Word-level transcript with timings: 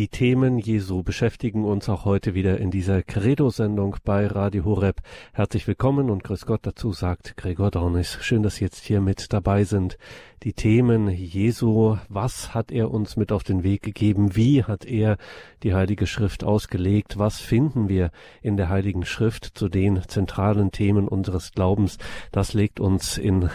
Die 0.00 0.08
Themen 0.08 0.56
Jesu 0.58 1.02
beschäftigen 1.02 1.66
uns 1.66 1.90
auch 1.90 2.06
heute 2.06 2.32
wieder 2.32 2.56
in 2.56 2.70
dieser 2.70 3.02
Credo-Sendung 3.02 3.96
bei 4.02 4.26
Radio 4.26 4.64
Horeb. 4.64 5.02
Herzlich 5.34 5.66
willkommen 5.66 6.08
und 6.08 6.24
Grüß 6.24 6.46
Gott 6.46 6.60
dazu 6.62 6.94
sagt 6.94 7.36
Gregor 7.36 7.70
Dornis. 7.70 8.16
Schön, 8.22 8.42
dass 8.42 8.54
Sie 8.54 8.64
jetzt 8.64 8.82
hier 8.82 9.02
mit 9.02 9.30
dabei 9.34 9.64
sind. 9.64 9.98
Die 10.42 10.54
Themen 10.54 11.10
Jesu, 11.10 11.98
was 12.08 12.54
hat 12.54 12.72
er 12.72 12.90
uns 12.90 13.18
mit 13.18 13.30
auf 13.30 13.44
den 13.44 13.62
Weg 13.62 13.82
gegeben? 13.82 14.34
Wie 14.36 14.64
hat 14.64 14.86
er 14.86 15.18
die 15.62 15.74
Heilige 15.74 16.06
Schrift 16.06 16.44
ausgelegt? 16.44 17.18
Was 17.18 17.38
finden 17.38 17.90
wir 17.90 18.10
in 18.40 18.56
der 18.56 18.70
Heiligen 18.70 19.04
Schrift 19.04 19.44
zu 19.44 19.68
den 19.68 20.00
zentralen 20.08 20.70
Themen 20.72 21.08
unseres 21.08 21.52
Glaubens? 21.52 21.98
Das 22.32 22.54
legt 22.54 22.80
uns 22.80 23.18
in 23.18 23.50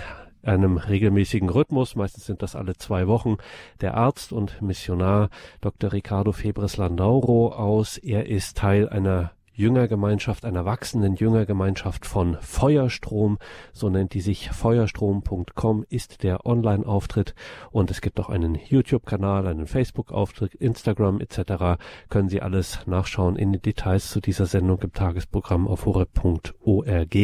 einem 0.46 0.78
regelmäßigen 0.78 1.50
Rhythmus, 1.50 1.96
meistens 1.96 2.26
sind 2.26 2.42
das 2.42 2.56
alle 2.56 2.76
zwei 2.76 3.08
Wochen, 3.08 3.38
der 3.82 3.96
Arzt 3.96 4.32
und 4.32 4.62
Missionar 4.62 5.30
Dr. 5.62 5.94
Ricardo 5.94 6.32
Febres 6.32 6.78
Landauro 6.78 7.54
aus. 7.54 7.98
Er 7.98 8.28
ist 8.28 8.58
Teil 8.58 8.90
einer 8.90 9.32
Jüngergemeinschaft, 9.56 10.44
einer 10.44 10.66
wachsenden 10.66 11.16
Jüngergemeinschaft 11.16 12.06
von 12.06 12.38
Feuerstrom, 12.42 13.40
so 13.72 13.90
nennt 13.90 14.14
die 14.14 14.22
sich 14.22 14.50
feuerstrom.com, 14.50 15.86
ist 15.90 16.24
der 16.24 16.46
Online-Auftritt 16.46 17.36
und 17.72 17.90
es 17.90 18.02
gibt 18.02 18.20
auch 18.20 18.30
einen 18.30 18.56
YouTube-Kanal, 18.56 19.48
einen 19.48 19.66
Facebook-Auftritt, 19.66 20.56
Instagram 20.56 21.22
etc. 21.22 21.82
Können 22.10 22.28
Sie 22.28 22.42
alles 22.42 22.86
nachschauen 22.86 23.38
in 23.38 23.54
den 23.54 23.62
Details 23.62 24.10
zu 24.10 24.20
dieser 24.20 24.46
Sendung 24.46 24.82
im 24.82 24.92
Tagesprogramm 24.92 25.68
auf 25.68 25.86
horeb.org 25.86 27.16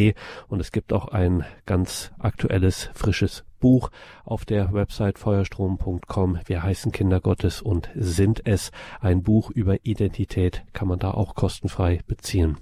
und 0.48 0.60
es 0.60 0.72
gibt 0.72 0.92
auch 0.92 1.08
ein 1.08 1.44
ganz 1.66 2.12
aktuelles, 2.18 2.90
frisches 2.94 3.44
Buch 3.62 3.90
auf 4.24 4.44
der 4.44 4.74
Website 4.74 5.18
feuerstrom.com. 5.18 6.40
Wir 6.44 6.62
heißen 6.62 6.92
Kinder 6.92 7.20
Gottes 7.20 7.62
und 7.62 7.88
sind 7.94 8.44
es. 8.44 8.72
Ein 9.00 9.22
Buch 9.22 9.50
über 9.50 9.86
Identität 9.86 10.64
kann 10.72 10.88
man 10.88 10.98
da 10.98 11.12
auch 11.12 11.34
kostenfrei 11.34 12.00
beziehen. 12.06 12.58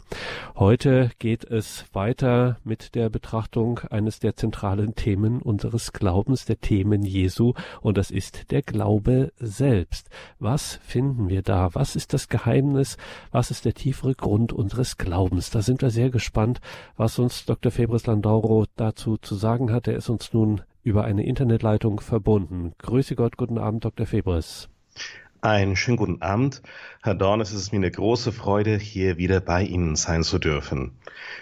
Heute 0.55 1.11
geht 1.19 1.45
es 1.45 1.87
weiter 1.95 2.59
mit 2.65 2.95
der 2.95 3.09
Betrachtung 3.09 3.81
eines 3.91 4.21
der 4.21 4.37
zentralen 4.37 4.95
Themen 4.95 5.41
unseres 5.41 5.93
Glaubens, 5.93 6.45
der 6.45 6.61
Themen 6.61 7.03
Jesu, 7.03 7.55
und 7.81 7.97
das 7.97 8.11
ist 8.11 8.51
der 8.51 8.61
Glaube 8.61 9.33
selbst. 9.39 10.11
Was 10.39 10.81
finden 10.83 11.31
wir 11.31 11.43
da? 11.43 11.71
Was 11.75 11.97
ist 11.97 12.13
das 12.13 12.29
Geheimnis? 12.29 12.99
Was 13.31 13.51
ist 13.51 13.65
der 13.65 13.75
tiefere 13.75 14.15
Grund 14.15 14.53
unseres 14.53 14.99
Glaubens? 14.99 15.49
Da 15.49 15.63
sind 15.63 15.81
wir 15.81 15.91
sehr 15.91 16.11
gespannt, 16.11 16.61
was 16.99 17.19
uns 17.19 17.47
Dr. 17.47 17.73
Febres 17.73 18.07
Landauro 18.07 18.67
dazu 18.77 19.17
zu 19.17 19.35
sagen 19.35 19.73
hat. 19.73 19.89
Er 19.89 19.97
ist 19.97 20.11
uns 20.11 20.35
nun 20.35 20.61
über 20.91 21.05
eine 21.05 21.25
Internetleitung 21.25 22.01
verbunden. 22.01 22.73
Grüße 22.79 23.15
Gott, 23.15 23.37
guten 23.37 23.59
Abend, 23.59 23.85
Dr. 23.85 24.07
Febres. 24.07 24.69
Einen 25.41 25.77
schönen 25.77 25.97
guten 25.97 26.21
Abend. 26.21 26.63
Herr 27.01 27.15
Dorn, 27.15 27.41
es 27.41 27.53
ist 27.53 27.71
mir 27.71 27.79
eine 27.79 27.93
große 27.93 28.33
Freude, 28.33 28.77
hier 28.77 29.17
wieder 29.17 29.41
bei 29.41 29.63
Ihnen 29.63 29.95
sein 29.95 30.25
zu 30.25 30.41
dürfen. 30.41 30.99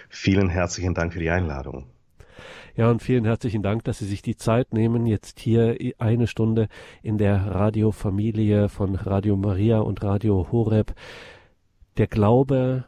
Vielen 0.07 0.49
herzlichen 0.49 0.93
Dank 0.93 1.13
für 1.13 1.19
die 1.19 1.31
Einladung. 1.31 1.87
Ja, 2.75 2.91
und 2.91 3.01
vielen 3.01 3.25
herzlichen 3.25 3.63
Dank, 3.63 3.83
dass 3.85 3.97
Sie 3.97 4.05
sich 4.05 4.21
die 4.21 4.37
Zeit 4.37 4.71
nehmen, 4.71 5.07
jetzt 5.07 5.39
hier 5.39 5.75
eine 5.97 6.27
Stunde 6.27 6.67
in 7.01 7.17
der 7.17 7.47
Radiofamilie 7.47 8.69
von 8.69 8.93
Radio 8.93 9.35
Maria 9.35 9.79
und 9.79 10.03
Radio 10.03 10.47
Horeb. 10.51 10.93
Der 11.97 12.05
Glaube 12.07 12.85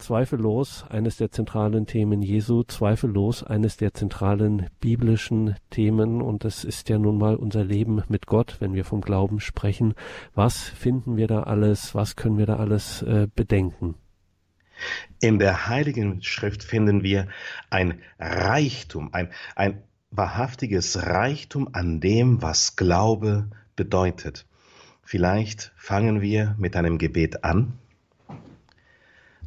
zweifellos 0.00 0.84
eines 0.88 1.16
der 1.16 1.30
zentralen 1.30 1.86
Themen 1.86 2.22
Jesu, 2.22 2.64
zweifellos 2.64 3.44
eines 3.44 3.76
der 3.76 3.94
zentralen 3.94 4.66
biblischen 4.80 5.54
Themen 5.70 6.20
und 6.20 6.44
das 6.44 6.64
ist 6.64 6.88
ja 6.88 6.98
nun 6.98 7.18
mal 7.18 7.36
unser 7.36 7.64
Leben 7.64 8.02
mit 8.08 8.26
Gott, 8.26 8.56
wenn 8.60 8.74
wir 8.74 8.84
vom 8.84 9.00
Glauben 9.00 9.40
sprechen. 9.40 9.94
Was 10.34 10.58
finden 10.68 11.16
wir 11.16 11.26
da 11.26 11.44
alles? 11.44 11.94
Was 11.94 12.16
können 12.16 12.38
wir 12.38 12.46
da 12.46 12.56
alles 12.56 13.02
äh, 13.02 13.28
bedenken? 13.34 13.94
In 15.20 15.38
der 15.38 15.68
Heiligen 15.68 16.22
Schrift 16.22 16.62
finden 16.62 17.02
wir 17.02 17.28
ein 17.68 18.00
Reichtum, 18.18 19.10
ein, 19.12 19.30
ein 19.54 19.82
wahrhaftiges 20.10 21.06
Reichtum 21.06 21.68
an 21.72 22.00
dem, 22.00 22.42
was 22.42 22.76
Glaube 22.76 23.50
bedeutet. 23.76 24.46
Vielleicht 25.02 25.72
fangen 25.76 26.20
wir 26.20 26.54
mit 26.58 26.76
einem 26.76 26.98
Gebet 26.98 27.44
an 27.44 27.79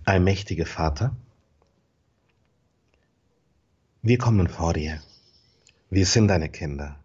Allmächtiger 0.05 0.65
Vater, 0.65 1.15
wir 4.01 4.17
kommen 4.17 4.49
vor 4.49 4.73
dir. 4.73 5.01
Wir 5.89 6.05
sind 6.05 6.27
deine 6.27 6.49
Kinder. 6.49 6.99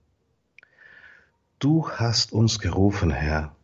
Du 1.61 1.89
hast 1.89 2.33
uns 2.33 2.59
gerufen, 2.59 3.13
Herr, 3.13 3.55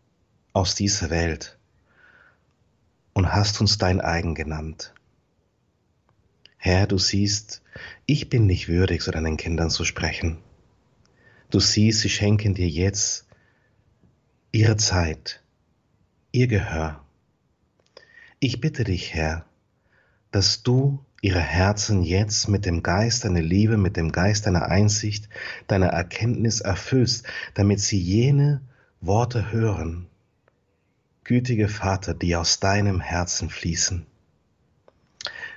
aus 0.52 0.76
dieser 0.76 1.10
Welt 1.10 1.58
und 3.12 3.32
hast 3.32 3.60
uns 3.60 3.76
dein 3.76 4.00
eigen 4.00 4.36
genannt. 4.36 4.94
Herr, 6.56 6.86
du 6.86 6.98
siehst, 6.98 7.60
ich 8.06 8.28
bin 8.28 8.46
nicht 8.46 8.68
würdig, 8.68 9.02
zu 9.02 9.10
deinen 9.10 9.36
Kindern 9.36 9.68
zu 9.68 9.84
sprechen. 9.84 10.38
Du 11.50 11.58
siehst, 11.58 12.00
sie 12.00 12.08
schenken 12.08 12.54
dir 12.54 12.68
jetzt 12.68 13.26
ihre 14.52 14.76
Zeit, 14.76 15.42
ihr 16.30 16.46
Gehör. 16.46 17.03
Ich 18.46 18.60
bitte 18.60 18.84
dich, 18.84 19.14
Herr, 19.14 19.46
dass 20.30 20.62
du 20.62 21.02
ihre 21.22 21.40
Herzen 21.40 22.02
jetzt 22.02 22.46
mit 22.46 22.66
dem 22.66 22.82
Geist 22.82 23.24
deiner 23.24 23.40
Liebe, 23.40 23.78
mit 23.78 23.96
dem 23.96 24.12
Geist 24.12 24.44
deiner 24.44 24.66
Einsicht, 24.66 25.30
deiner 25.66 25.86
Erkenntnis 25.86 26.60
erfüllst, 26.60 27.26
damit 27.54 27.80
sie 27.80 27.98
jene 27.98 28.60
Worte 29.00 29.50
hören, 29.50 30.08
gütige 31.24 31.70
Vater, 31.70 32.12
die 32.12 32.36
aus 32.36 32.60
deinem 32.60 33.00
Herzen 33.00 33.48
fließen. 33.48 34.04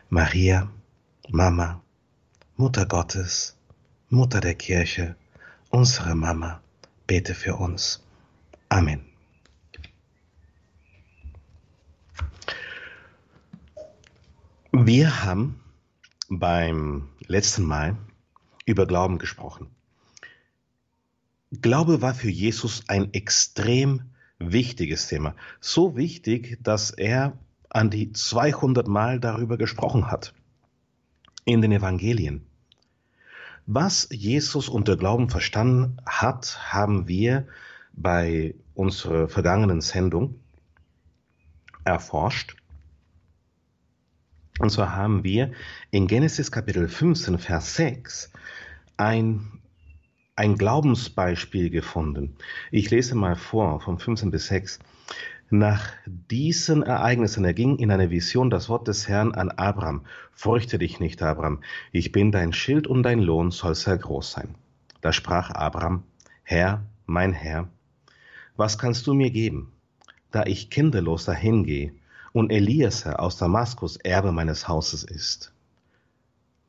Maria, 0.07 0.71
Mama, 1.27 1.81
Mutter 2.55 2.85
Gottes, 2.85 3.57
Mutter 4.07 4.39
der 4.39 4.55
Kirche, 4.55 5.17
unsere 5.71 6.15
Mama, 6.15 6.61
bete 7.05 7.35
für 7.35 7.57
uns. 7.57 8.01
Amen. 8.69 9.06
Wir 14.73 15.23
haben 15.23 15.61
beim 16.27 17.07
letzten 17.25 17.63
Mal 17.63 17.95
über 18.65 18.85
Glauben 18.85 19.17
gesprochen. 19.17 19.69
Glaube 21.61 22.01
war 22.01 22.13
für 22.13 22.29
Jesus 22.29 22.83
ein 22.89 23.13
extrem 23.13 24.01
wichtiges 24.39 25.07
Thema. 25.07 25.35
So 25.61 25.95
wichtig, 25.95 26.57
dass 26.61 26.91
er 26.91 27.37
an 27.69 27.89
die 27.89 28.11
200 28.11 28.89
Mal 28.89 29.21
darüber 29.21 29.57
gesprochen 29.57 30.11
hat 30.11 30.33
in 31.45 31.61
den 31.61 31.71
Evangelien. 31.71 32.45
Was 33.65 34.09
Jesus 34.11 34.67
unter 34.67 34.97
Glauben 34.97 35.29
verstanden 35.29 35.97
hat, 36.05 36.73
haben 36.73 37.07
wir 37.07 37.47
bei 37.93 38.53
unserer 38.75 39.29
vergangenen 39.29 39.79
Sendung 39.79 40.41
erforscht. 41.85 42.57
Und 44.59 44.71
zwar 44.71 44.95
haben 44.95 45.23
wir 45.23 45.51
in 45.91 46.07
Genesis 46.07 46.51
Kapitel 46.51 46.87
15, 46.87 47.37
Vers 47.37 47.75
6 47.75 48.31
ein, 48.97 49.51
ein 50.35 50.57
Glaubensbeispiel 50.57 51.69
gefunden. 51.69 52.35
Ich 52.71 52.89
lese 52.89 53.13
mal 53.13 53.35
vor, 53.35 53.79
von 53.81 53.99
15 53.99 54.31
bis 54.31 54.47
6. 54.47 54.79
Nach 55.49 55.91
diesen 56.05 56.81
Ereignissen 56.81 57.45
erging 57.45 57.77
in 57.77 57.91
einer 57.91 58.09
Vision 58.09 58.49
das 58.49 58.67
Wort 58.67 58.87
des 58.87 59.07
Herrn 59.07 59.33
an 59.33 59.51
Abraham. 59.51 60.05
Fürchte 60.33 60.79
dich 60.79 60.99
nicht, 60.99 61.21
Abraham. 61.21 61.61
Ich 61.91 62.11
bin 62.11 62.31
dein 62.31 62.51
Schild 62.51 62.87
und 62.87 63.03
dein 63.03 63.19
Lohn 63.19 63.51
soll 63.51 63.75
sehr 63.75 63.97
groß 63.97 64.31
sein. 64.31 64.55
Da 65.01 65.13
sprach 65.13 65.51
Abraham, 65.51 66.03
Herr, 66.43 66.83
mein 67.05 67.31
Herr, 67.31 67.69
was 68.55 68.79
kannst 68.79 69.05
du 69.05 69.13
mir 69.13 69.29
geben, 69.29 69.71
da 70.31 70.43
ich 70.45 70.71
kinderlos 70.71 71.25
dahingehe 71.25 71.93
und 72.33 72.51
Eliezer 72.51 73.19
aus 73.19 73.37
Damaskus 73.37 73.97
Erbe 73.97 74.31
meines 74.31 74.67
Hauses 74.67 75.03
ist. 75.03 75.53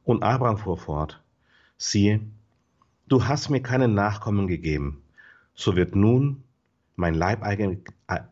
Und 0.04 0.22
Abraham 0.22 0.58
fuhr 0.58 0.78
fort, 0.78 1.22
siehe, 1.76 2.20
du 3.08 3.26
hast 3.26 3.50
mir 3.50 3.60
keinen 3.60 3.94
Nachkommen 3.94 4.46
gegeben, 4.46 5.02
so 5.54 5.76
wird 5.76 5.94
nun 5.94 6.42
mein, 6.96 7.14
Leibeigen, 7.14 7.84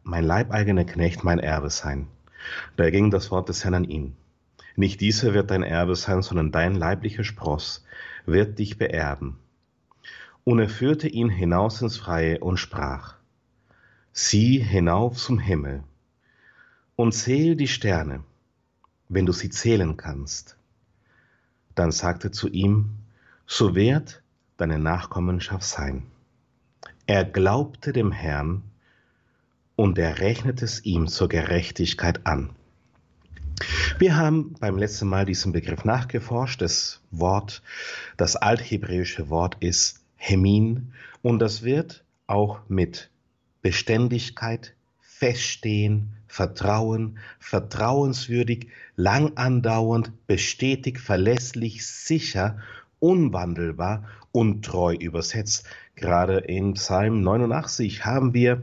mein 0.03 0.25
leibeigener 0.25 0.85
Knecht 0.85 1.25
mein 1.25 1.39
Erbe 1.39 1.71
sein. 1.71 2.09
Da 2.77 2.91
ging 2.91 3.11
das 3.11 3.31
Wort 3.31 3.49
des 3.49 3.65
Herrn 3.65 3.75
an 3.75 3.85
ihn. 3.85 4.17
Nicht 4.77 5.01
dieser 5.01 5.35
wird 5.35 5.51
dein 5.51 5.63
Erbe 5.63 5.97
sein, 5.97 6.23
sondern 6.23 6.53
dein 6.53 6.75
leiblicher 6.75 7.25
Spross 7.25 7.85
wird 8.27 8.59
dich 8.59 8.77
beerben. 8.77 9.39
Und 10.45 10.59
er 10.59 10.69
führte 10.69 11.09
ihn 11.09 11.29
hinaus 11.29 11.83
ins 11.83 11.97
Freie 11.97 12.39
und 12.41 12.59
sprach, 12.59 13.15
sieh 14.13 14.59
hinauf 14.59 15.17
zum 15.17 15.39
Himmel 15.39 15.83
und 16.97 17.13
zähl 17.13 17.57
die 17.57 17.69
Sterne, 17.69 18.25
wenn 19.09 19.27
du 19.27 19.33
sie 19.33 19.51
zählen 19.51 19.97
kannst. 19.97 20.57
Dann 21.75 21.93
sagte 21.93 22.31
zu 22.31 22.49
ihm, 22.49 22.91
so 23.47 23.75
wird 23.75 24.23
deine 24.57 24.79
Nachkommenschaft 24.79 25.65
sein. 25.65 26.05
Er 27.07 27.25
glaubte 27.25 27.93
dem 27.93 28.11
Herrn, 28.11 28.63
und 29.77 29.99
er 29.99 30.19
rechnet 30.19 30.63
es 30.63 30.85
ihm 30.85 31.07
zur 31.07 31.29
Gerechtigkeit 31.29 32.27
an. 32.27 32.51
Wir 33.99 34.17
haben 34.17 34.55
beim 34.59 34.77
letzten 34.77 35.07
Mal 35.07 35.25
diesen 35.25 35.53
Begriff 35.53 35.85
nachgeforscht. 35.85 36.61
Das 36.61 37.01
Wort, 37.11 37.63
das 38.17 38.37
althebräische 38.37 39.29
Wort 39.29 39.57
ist 39.61 40.01
Hemin 40.17 40.93
und 41.23 41.39
das 41.39 41.63
wird 41.63 42.05
auch 42.27 42.61
mit 42.69 43.11
Beständigkeit, 43.63 44.75
Feststehen, 45.19 46.11
Vertrauen, 46.29 47.17
vertrauenswürdig, 47.39 48.69
lang 48.97 49.33
andauernd, 49.37 50.13
bestätigt, 50.27 50.99
verlässlich, 50.99 51.87
sicher, 51.87 52.59
unwandelbar 52.99 54.05
und 54.33 54.63
treu 54.63 54.95
übersetzt. 54.95 55.67
Gerade 55.95 56.41
in 56.41 56.75
Psalm 56.75 57.23
89 57.23 58.05
haben 58.05 58.35
wir 58.35 58.63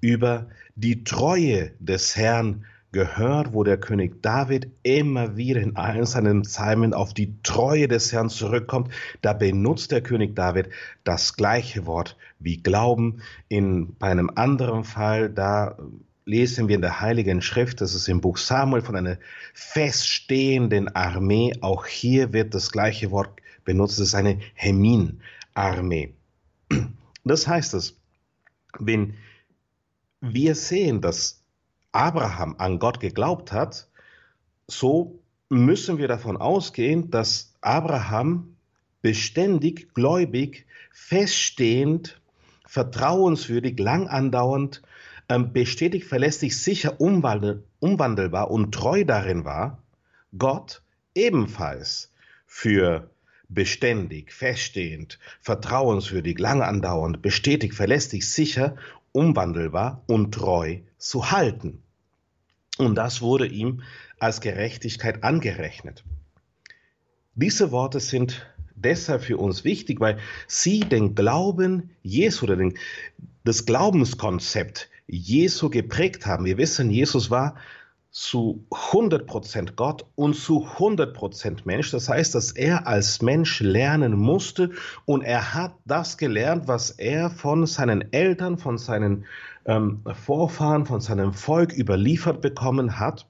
über 0.00 0.48
die 0.74 1.04
Treue 1.04 1.70
des 1.78 2.16
Herrn 2.16 2.64
gehört, 2.92 3.54
wo 3.54 3.64
der 3.64 3.78
König 3.78 4.22
David 4.22 4.68
immer 4.82 5.36
wieder 5.36 5.60
in 5.60 5.76
allen 5.76 6.04
seinen 6.06 6.42
Psalmen 6.42 6.92
auf 6.94 7.14
die 7.14 7.34
Treue 7.42 7.88
des 7.88 8.12
Herrn 8.12 8.28
zurückkommt. 8.28 8.92
Da 9.22 9.32
benutzt 9.32 9.90
der 9.90 10.02
König 10.02 10.36
David 10.36 10.68
das 11.02 11.34
gleiche 11.34 11.86
Wort 11.86 12.16
wie 12.38 12.58
Glauben. 12.58 13.22
In, 13.48 13.96
bei 13.98 14.08
einem 14.08 14.30
anderen 14.34 14.84
Fall, 14.84 15.30
da 15.30 15.76
lesen 16.26 16.68
wir 16.68 16.76
in 16.76 16.82
der 16.82 17.00
Heiligen 17.00 17.42
Schrift, 17.42 17.80
das 17.80 17.94
ist 17.94 18.08
im 18.08 18.20
Buch 18.20 18.36
Samuel 18.36 18.82
von 18.82 18.94
einer 18.94 19.18
feststehenden 19.54 20.94
Armee. 20.94 21.54
Auch 21.62 21.86
hier 21.86 22.32
wird 22.32 22.54
das 22.54 22.70
gleiche 22.70 23.10
Wort 23.10 23.40
benutzt. 23.64 23.98
Es 23.98 24.08
ist 24.08 24.14
eine 24.14 24.38
Hemin-Armee. 24.54 26.14
Das 27.24 27.46
heißt 27.46 27.74
es, 27.74 27.96
wenn 28.78 29.14
wir 30.20 30.54
sehen, 30.54 31.00
dass 31.00 31.41
Abraham 31.92 32.56
an 32.58 32.78
Gott 32.78 33.00
geglaubt 33.00 33.52
hat, 33.52 33.88
so 34.66 35.20
müssen 35.48 35.98
wir 35.98 36.08
davon 36.08 36.36
ausgehen, 36.38 37.10
dass 37.10 37.54
Abraham 37.60 38.56
beständig, 39.02 39.92
gläubig, 39.94 40.66
feststehend, 40.90 42.20
vertrauenswürdig, 42.66 43.78
lang 43.78 44.08
andauernd, 44.08 44.82
ähm, 45.28 45.52
bestätigt, 45.52 46.06
verlässlich, 46.06 46.58
sicher, 46.62 47.00
umwandel, 47.00 47.64
umwandelbar 47.80 48.50
und 48.50 48.72
treu 48.72 49.04
darin 49.04 49.44
war, 49.44 49.82
Gott 50.36 50.82
ebenfalls 51.14 52.12
für 52.46 53.10
beständig, 53.48 54.32
feststehend, 54.32 55.18
vertrauenswürdig, 55.40 56.38
lang 56.38 56.62
andauernd, 56.62 57.20
bestätigt, 57.20 57.74
verlässlich, 57.74 58.30
sicher 58.30 58.76
unwandelbar 59.12 60.02
und 60.06 60.32
treu 60.32 60.78
zu 60.96 61.30
halten. 61.30 61.81
Und 62.78 62.94
das 62.94 63.20
wurde 63.20 63.46
ihm 63.46 63.82
als 64.18 64.40
Gerechtigkeit 64.40 65.24
angerechnet. 65.24 66.04
Diese 67.34 67.70
Worte 67.70 68.00
sind 68.00 68.46
deshalb 68.74 69.22
für 69.22 69.36
uns 69.36 69.64
wichtig, 69.64 70.00
weil 70.00 70.18
sie 70.46 70.80
den 70.80 71.14
Glauben 71.14 71.90
Jesu 72.02 72.46
oder 72.46 72.56
den, 72.56 72.78
das 73.44 73.66
Glaubenskonzept 73.66 74.88
Jesu 75.06 75.70
geprägt 75.70 76.26
haben. 76.26 76.44
Wir 76.44 76.58
wissen, 76.58 76.90
Jesus 76.90 77.30
war 77.30 77.56
zu 78.12 78.66
100% 78.70 79.74
Gott 79.74 80.04
und 80.16 80.36
zu 80.36 80.66
100% 80.66 81.62
Mensch. 81.64 81.90
Das 81.90 82.10
heißt, 82.10 82.34
dass 82.34 82.52
er 82.52 82.86
als 82.86 83.22
Mensch 83.22 83.60
lernen 83.60 84.18
musste 84.18 84.70
und 85.06 85.22
er 85.22 85.54
hat 85.54 85.74
das 85.86 86.18
gelernt, 86.18 86.68
was 86.68 86.90
er 86.90 87.30
von 87.30 87.66
seinen 87.66 88.12
Eltern, 88.12 88.58
von 88.58 88.76
seinen 88.76 89.24
ähm, 89.64 90.02
Vorfahren, 90.12 90.84
von 90.84 91.00
seinem 91.00 91.32
Volk 91.32 91.72
überliefert 91.72 92.42
bekommen 92.42 92.98
hat. 93.00 93.26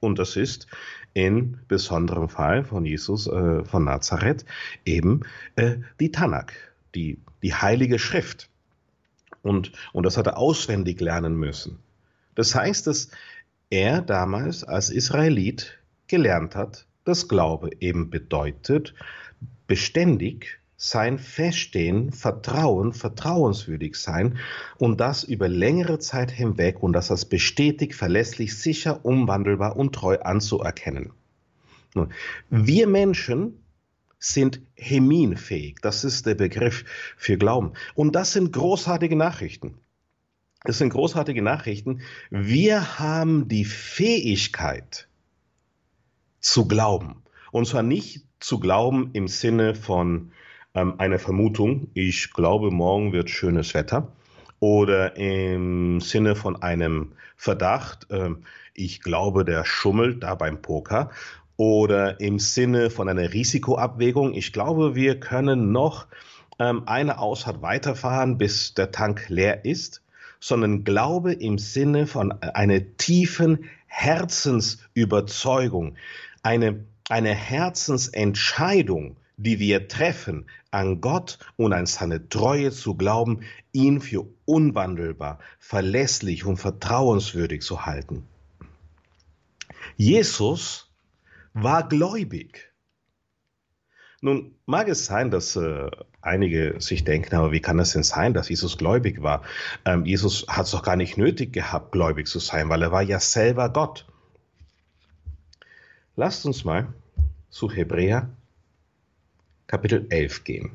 Und 0.00 0.20
das 0.20 0.36
ist 0.36 0.68
in 1.14 1.58
besonderem 1.66 2.28
Fall 2.28 2.64
von 2.64 2.84
Jesus 2.84 3.26
äh, 3.26 3.64
von 3.64 3.84
Nazareth 3.84 4.44
eben 4.84 5.22
äh, 5.56 5.78
die 5.98 6.12
Tanakh, 6.12 6.52
die, 6.94 7.18
die 7.42 7.54
Heilige 7.54 7.98
Schrift. 7.98 8.48
Und, 9.42 9.72
und 9.92 10.06
das 10.06 10.16
hat 10.16 10.28
er 10.28 10.38
auswendig 10.38 11.00
lernen 11.00 11.34
müssen. 11.34 11.80
Das 12.36 12.54
heißt, 12.54 12.86
dass 12.86 13.10
er 13.72 14.02
damals 14.02 14.64
als 14.64 14.90
Israelit 14.90 15.78
gelernt 16.06 16.54
hat, 16.54 16.86
dass 17.04 17.26
Glaube 17.26 17.70
eben 17.80 18.10
bedeutet, 18.10 18.94
beständig 19.66 20.60
sein 20.76 21.18
Feststehen, 21.18 22.12
Vertrauen, 22.12 22.92
vertrauenswürdig 22.92 23.96
sein 23.96 24.36
und 24.76 25.00
das 25.00 25.24
über 25.24 25.48
längere 25.48 25.98
Zeit 26.00 26.30
hinweg 26.30 26.82
und 26.82 26.92
das 26.92 27.10
als 27.10 27.24
bestätigt, 27.24 27.94
verlässlich, 27.94 28.58
sicher, 28.58 29.06
umwandelbar 29.06 29.76
und 29.76 29.94
treu 29.94 30.18
anzuerkennen. 30.18 31.12
Wir 32.50 32.86
Menschen 32.86 33.58
sind 34.18 34.60
heminfähig. 34.74 35.78
Das 35.80 36.04
ist 36.04 36.26
der 36.26 36.34
Begriff 36.34 36.84
für 37.16 37.38
Glauben. 37.38 37.72
Und 37.94 38.14
das 38.14 38.32
sind 38.32 38.52
großartige 38.52 39.16
Nachrichten. 39.16 39.78
Es 40.64 40.78
sind 40.78 40.90
großartige 40.90 41.42
Nachrichten. 41.42 42.02
Wir 42.30 42.98
haben 43.00 43.48
die 43.48 43.64
Fähigkeit 43.64 45.08
zu 46.40 46.68
glauben. 46.68 47.22
Und 47.50 47.66
zwar 47.66 47.82
nicht 47.82 48.24
zu 48.38 48.60
glauben 48.60 49.10
im 49.12 49.26
Sinne 49.26 49.74
von 49.74 50.30
ähm, 50.74 50.94
einer 50.98 51.18
Vermutung, 51.18 51.88
ich 51.94 52.32
glaube, 52.32 52.70
morgen 52.70 53.12
wird 53.12 53.28
schönes 53.28 53.74
Wetter. 53.74 54.12
Oder 54.60 55.16
im 55.16 56.00
Sinne 56.00 56.36
von 56.36 56.62
einem 56.62 57.12
Verdacht, 57.36 58.06
ähm, 58.10 58.44
ich 58.72 59.00
glaube, 59.00 59.44
der 59.44 59.64
schummelt 59.64 60.22
da 60.22 60.36
beim 60.36 60.62
Poker. 60.62 61.10
Oder 61.56 62.20
im 62.20 62.38
Sinne 62.38 62.90
von 62.90 63.08
einer 63.08 63.32
Risikoabwägung, 63.32 64.32
ich 64.32 64.52
glaube, 64.52 64.94
wir 64.94 65.18
können 65.18 65.72
noch 65.72 66.06
ähm, 66.60 66.84
eine 66.86 67.18
Ausfahrt 67.18 67.62
weiterfahren, 67.62 68.38
bis 68.38 68.74
der 68.74 68.92
Tank 68.92 69.28
leer 69.28 69.64
ist 69.64 70.01
sondern 70.42 70.82
Glaube 70.82 71.32
im 71.32 71.56
Sinne 71.56 72.08
von 72.08 72.32
einer 72.32 72.96
tiefen 72.96 73.70
Herzensüberzeugung, 73.86 75.94
eine, 76.42 76.84
eine 77.08 77.32
Herzensentscheidung, 77.32 79.18
die 79.36 79.60
wir 79.60 79.86
treffen, 79.86 80.46
an 80.72 81.00
Gott 81.00 81.38
und 81.54 81.72
an 81.72 81.86
seine 81.86 82.28
Treue 82.28 82.72
zu 82.72 82.96
glauben, 82.96 83.42
ihn 83.70 84.00
für 84.00 84.26
unwandelbar, 84.44 85.38
verlässlich 85.60 86.44
und 86.44 86.56
vertrauenswürdig 86.56 87.62
zu 87.62 87.86
halten. 87.86 88.26
Jesus 89.96 90.90
war 91.54 91.88
gläubig. 91.88 92.72
Nun 94.20 94.56
mag 94.66 94.88
es 94.88 95.06
sein, 95.06 95.30
dass 95.30 95.54
äh, 95.54 95.88
einige 96.22 96.76
sich 96.80 97.04
denken, 97.04 97.34
aber 97.34 97.52
wie 97.52 97.60
kann 97.60 97.76
das 97.76 97.92
denn 97.92 98.04
sein, 98.04 98.32
dass 98.32 98.48
Jesus 98.48 98.78
gläubig 98.78 99.22
war? 99.22 99.42
Ähm, 99.84 100.06
Jesus 100.06 100.46
hat 100.48 100.66
es 100.66 100.72
doch 100.72 100.82
gar 100.82 100.96
nicht 100.96 101.18
nötig 101.18 101.52
gehabt, 101.52 101.92
gläubig 101.92 102.26
zu 102.26 102.38
sein, 102.38 102.68
weil 102.68 102.82
er 102.82 102.92
war 102.92 103.02
ja 103.02 103.20
selber 103.20 103.68
Gott. 103.68 104.06
Lasst 106.16 106.46
uns 106.46 106.64
mal 106.64 106.88
zu 107.50 107.70
Hebräer 107.70 108.28
Kapitel 109.66 110.06
11 110.10 110.44
gehen. 110.44 110.72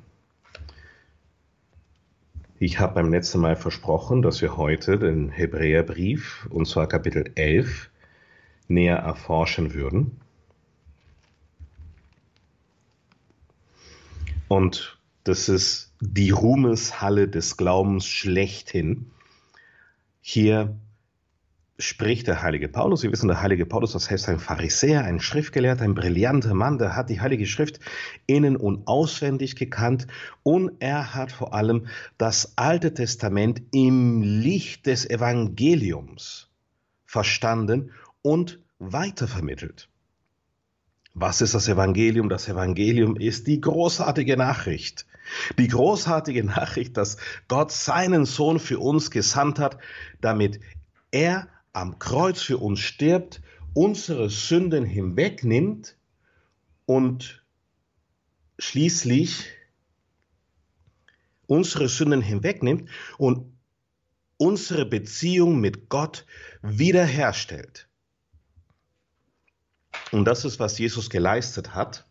Ich 2.60 2.80
habe 2.80 2.96
beim 2.96 3.12
letzten 3.12 3.40
Mal 3.40 3.56
versprochen, 3.56 4.24
dass 4.24 4.42
wir 4.42 4.58
heute 4.58 4.98
den 4.98 5.30
Hebräerbrief, 5.30 6.48
und 6.50 6.68
zwar 6.68 6.88
Kapitel 6.88 7.32
11, 7.36 7.92
näher 8.68 8.98
erforschen 8.98 9.76
würden. 9.76 10.20
Und 14.48 14.97
das 15.28 15.50
ist 15.50 15.94
die 16.00 16.30
Ruhmeshalle 16.30 17.28
des 17.28 17.58
Glaubens 17.58 18.06
schlechthin. 18.08 19.12
Hier 20.22 20.78
spricht 21.80 22.28
der 22.28 22.42
heilige 22.42 22.70
Paulus. 22.70 23.02
Sie 23.02 23.12
wissen, 23.12 23.28
der 23.28 23.42
heilige 23.42 23.66
Paulus 23.66 23.94
ist 23.94 24.06
selbst 24.06 24.30
ein 24.30 24.40
Pharisäer, 24.40 25.04
ein 25.04 25.20
Schriftgelehrter, 25.20 25.84
ein 25.84 25.94
brillanter 25.94 26.54
Mann, 26.54 26.78
der 26.78 26.96
hat 26.96 27.10
die 27.10 27.22
heilige 27.22 27.46
Schrift 27.46 27.80
innen 28.26 28.56
und 28.56 28.88
auswendig 28.88 29.56
gekannt 29.56 30.08
und 30.44 30.72
er 30.80 31.14
hat 31.14 31.32
vor 31.32 31.54
allem 31.54 31.88
das 32.18 32.54
Alte 32.56 32.94
Testament 32.94 33.62
im 33.72 34.22
Licht 34.22 34.86
des 34.86 35.08
Evangeliums 35.08 36.50
verstanden 37.06 37.92
und 38.22 38.60
weitervermittelt. 38.80 39.90
Was 41.14 41.42
ist 41.42 41.54
das 41.54 41.68
Evangelium? 41.68 42.30
Das 42.30 42.48
Evangelium 42.48 43.16
ist 43.16 43.48
die 43.48 43.60
großartige 43.60 44.38
Nachricht. 44.38 45.08
Die 45.58 45.68
großartige 45.68 46.44
Nachricht, 46.44 46.98
dass 46.98 47.18
Gott 47.48 47.72
seinen 47.72 48.26
Sohn 48.26 48.60
für 48.60 48.80
uns 48.80 49.12
gesandt 49.12 49.60
hat, 49.60 49.78
damit 50.22 50.60
er 51.12 51.48
am 51.74 52.00
Kreuz 52.00 52.42
für 52.42 52.58
uns 52.58 52.80
stirbt, 52.80 53.42
unsere 53.74 54.30
Sünden 54.30 54.86
hinwegnimmt 54.86 55.96
und 56.86 57.44
schließlich 58.58 59.46
unsere 61.46 61.88
Sünden 61.88 62.22
hinwegnimmt 62.22 62.90
und 63.18 63.58
unsere 64.38 64.86
Beziehung 64.86 65.60
mit 65.60 65.90
Gott 65.90 66.26
wiederherstellt. 66.62 67.88
Und 70.12 70.26
das 70.26 70.46
ist, 70.46 70.60
was 70.60 70.78
Jesus 70.78 71.10
geleistet 71.10 71.74
hat. 71.74 72.07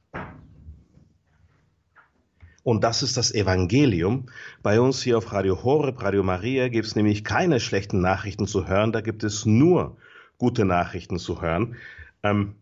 Und 2.67 2.83
das 2.83 3.05
ist 3.05 3.17
das 3.17 3.33
Evangelium. 3.33 4.27
Bei 4.61 4.81
uns 4.81 5.01
hier 5.01 5.19
auf 5.19 5.33
Radio 5.33 5.63
Horeb, 5.63 6.03
Radio 6.03 6.25
Maria 6.25 6.67
gibt 6.69 6.89
es 6.89 6.97
nämlich 6.97 7.23
keine 7.23 7.61
schlechten 7.61 8.01
Nachrichten 8.01 8.49
zu 8.49 8.67
hören, 8.67 8.91
da 8.91 9.03
gibt 9.03 9.23
es 9.23 9.47
nur 9.47 9.99
gute 10.37 10.65
Nachrichten 10.65 11.21
zu 11.21 11.41
hören. 11.41 11.77
Ähm, 12.25 12.57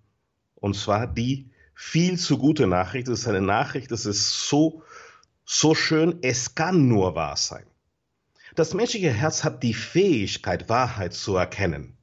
und 0.56 0.76
zwar 0.76 1.06
die 1.06 1.48
viel 1.72 2.18
zu 2.18 2.36
gute 2.36 2.66
Nachricht. 2.66 3.08
Das 3.08 3.20
ist 3.20 3.28
eine 3.28 3.40
Nachricht, 3.40 3.92
das 3.92 4.04
ist 4.04 4.46
so, 4.46 4.82
so 5.46 5.74
schön, 5.74 6.18
es 6.20 6.54
kann 6.54 6.86
nur 6.86 7.14
wahr 7.14 7.38
sein. 7.38 7.64
Das 8.56 8.74
menschliche 8.74 9.10
Herz 9.10 9.42
hat 9.42 9.62
die 9.62 9.72
Fähigkeit, 9.72 10.68
Wahrheit 10.68 11.14
zu 11.14 11.34
erkennen. 11.34 11.96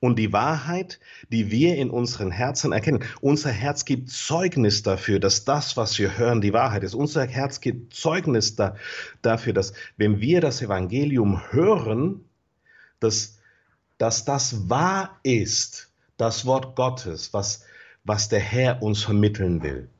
Und 0.00 0.18
die 0.18 0.32
Wahrheit, 0.32 0.98
die 1.28 1.50
wir 1.50 1.76
in 1.76 1.90
unseren 1.90 2.30
Herzen 2.30 2.72
erkennen, 2.72 3.04
unser 3.20 3.50
Herz 3.50 3.84
gibt 3.84 4.10
Zeugnis 4.10 4.82
dafür, 4.82 5.20
dass 5.20 5.44
das, 5.44 5.76
was 5.76 5.98
wir 5.98 6.16
hören, 6.16 6.40
die 6.40 6.54
Wahrheit 6.54 6.84
ist. 6.84 6.94
Unser 6.94 7.26
Herz 7.26 7.60
gibt 7.60 7.92
Zeugnis 7.94 8.56
da, 8.56 8.76
dafür, 9.20 9.52
dass 9.52 9.74
wenn 9.98 10.20
wir 10.20 10.40
das 10.40 10.62
Evangelium 10.62 11.52
hören, 11.52 12.24
dass, 12.98 13.38
dass 13.98 14.24
das 14.24 14.70
wahr 14.70 15.20
ist, 15.22 15.92
das 16.16 16.46
Wort 16.46 16.76
Gottes, 16.76 17.34
was, 17.34 17.64
was 18.04 18.30
der 18.30 18.40
Herr 18.40 18.82
uns 18.82 19.02
vermitteln 19.02 19.62
will. 19.62 19.90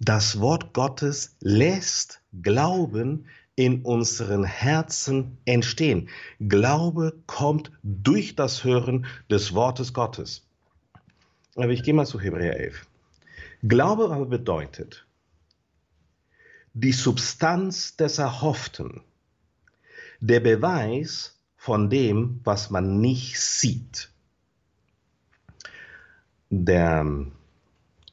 Das 0.00 0.40
Wort 0.40 0.72
Gottes 0.72 1.36
lässt 1.40 2.22
Glauben 2.42 3.26
in 3.60 3.82
unseren 3.82 4.42
Herzen 4.42 5.36
entstehen. 5.44 6.08
Glaube 6.40 7.12
kommt 7.26 7.70
durch 7.82 8.34
das 8.34 8.64
Hören 8.64 9.04
des 9.30 9.52
Wortes 9.52 9.92
Gottes. 9.92 10.46
Aber 11.56 11.68
ich 11.68 11.82
gehe 11.82 11.92
mal 11.92 12.06
zu 12.06 12.18
Hebräer 12.18 12.58
11. 12.58 12.86
Glaube 13.62 14.04
aber 14.04 14.24
bedeutet, 14.24 15.04
die 16.72 16.92
Substanz 16.92 17.96
des 17.96 18.16
Erhofften, 18.16 19.02
der 20.20 20.40
Beweis 20.40 21.38
von 21.58 21.90
dem, 21.90 22.40
was 22.44 22.70
man 22.70 23.02
nicht 23.02 23.38
sieht. 23.38 24.08
Der 26.48 27.26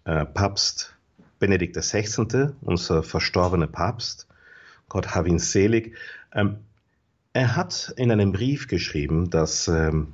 äh, 0.04 0.26
Papst 0.26 0.94
Benedikt 1.40 1.78
XVI., 1.78 2.50
unser 2.60 3.02
verstorbener 3.02 3.68
Papst, 3.68 4.27
Gott 4.90 5.16
hab 5.16 5.28
ihn 5.28 5.40
selig. 5.40 5.96
Ähm, 6.34 6.58
er 7.34 7.56
hat 7.56 7.94
in 7.98 8.12
einem 8.12 8.32
Brief 8.32 8.68
geschrieben, 8.68 9.30
dass 9.30 9.68
ähm, 9.68 10.14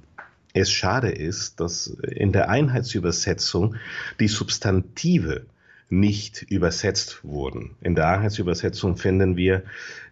es 0.54 0.72
schade 0.72 1.10
ist, 1.10 1.60
dass 1.60 1.88
in 1.88 2.32
der 2.32 2.50
Einheitsübersetzung 2.50 3.76
die 4.20 4.28
Substantive 4.28 5.46
nicht 5.90 6.42
übersetzt 6.44 7.24
wurden. 7.24 7.76
In 7.82 7.96
der 7.96 8.08
Einheitsübersetzung 8.10 8.98
finden 8.98 9.38
wir, 9.38 9.64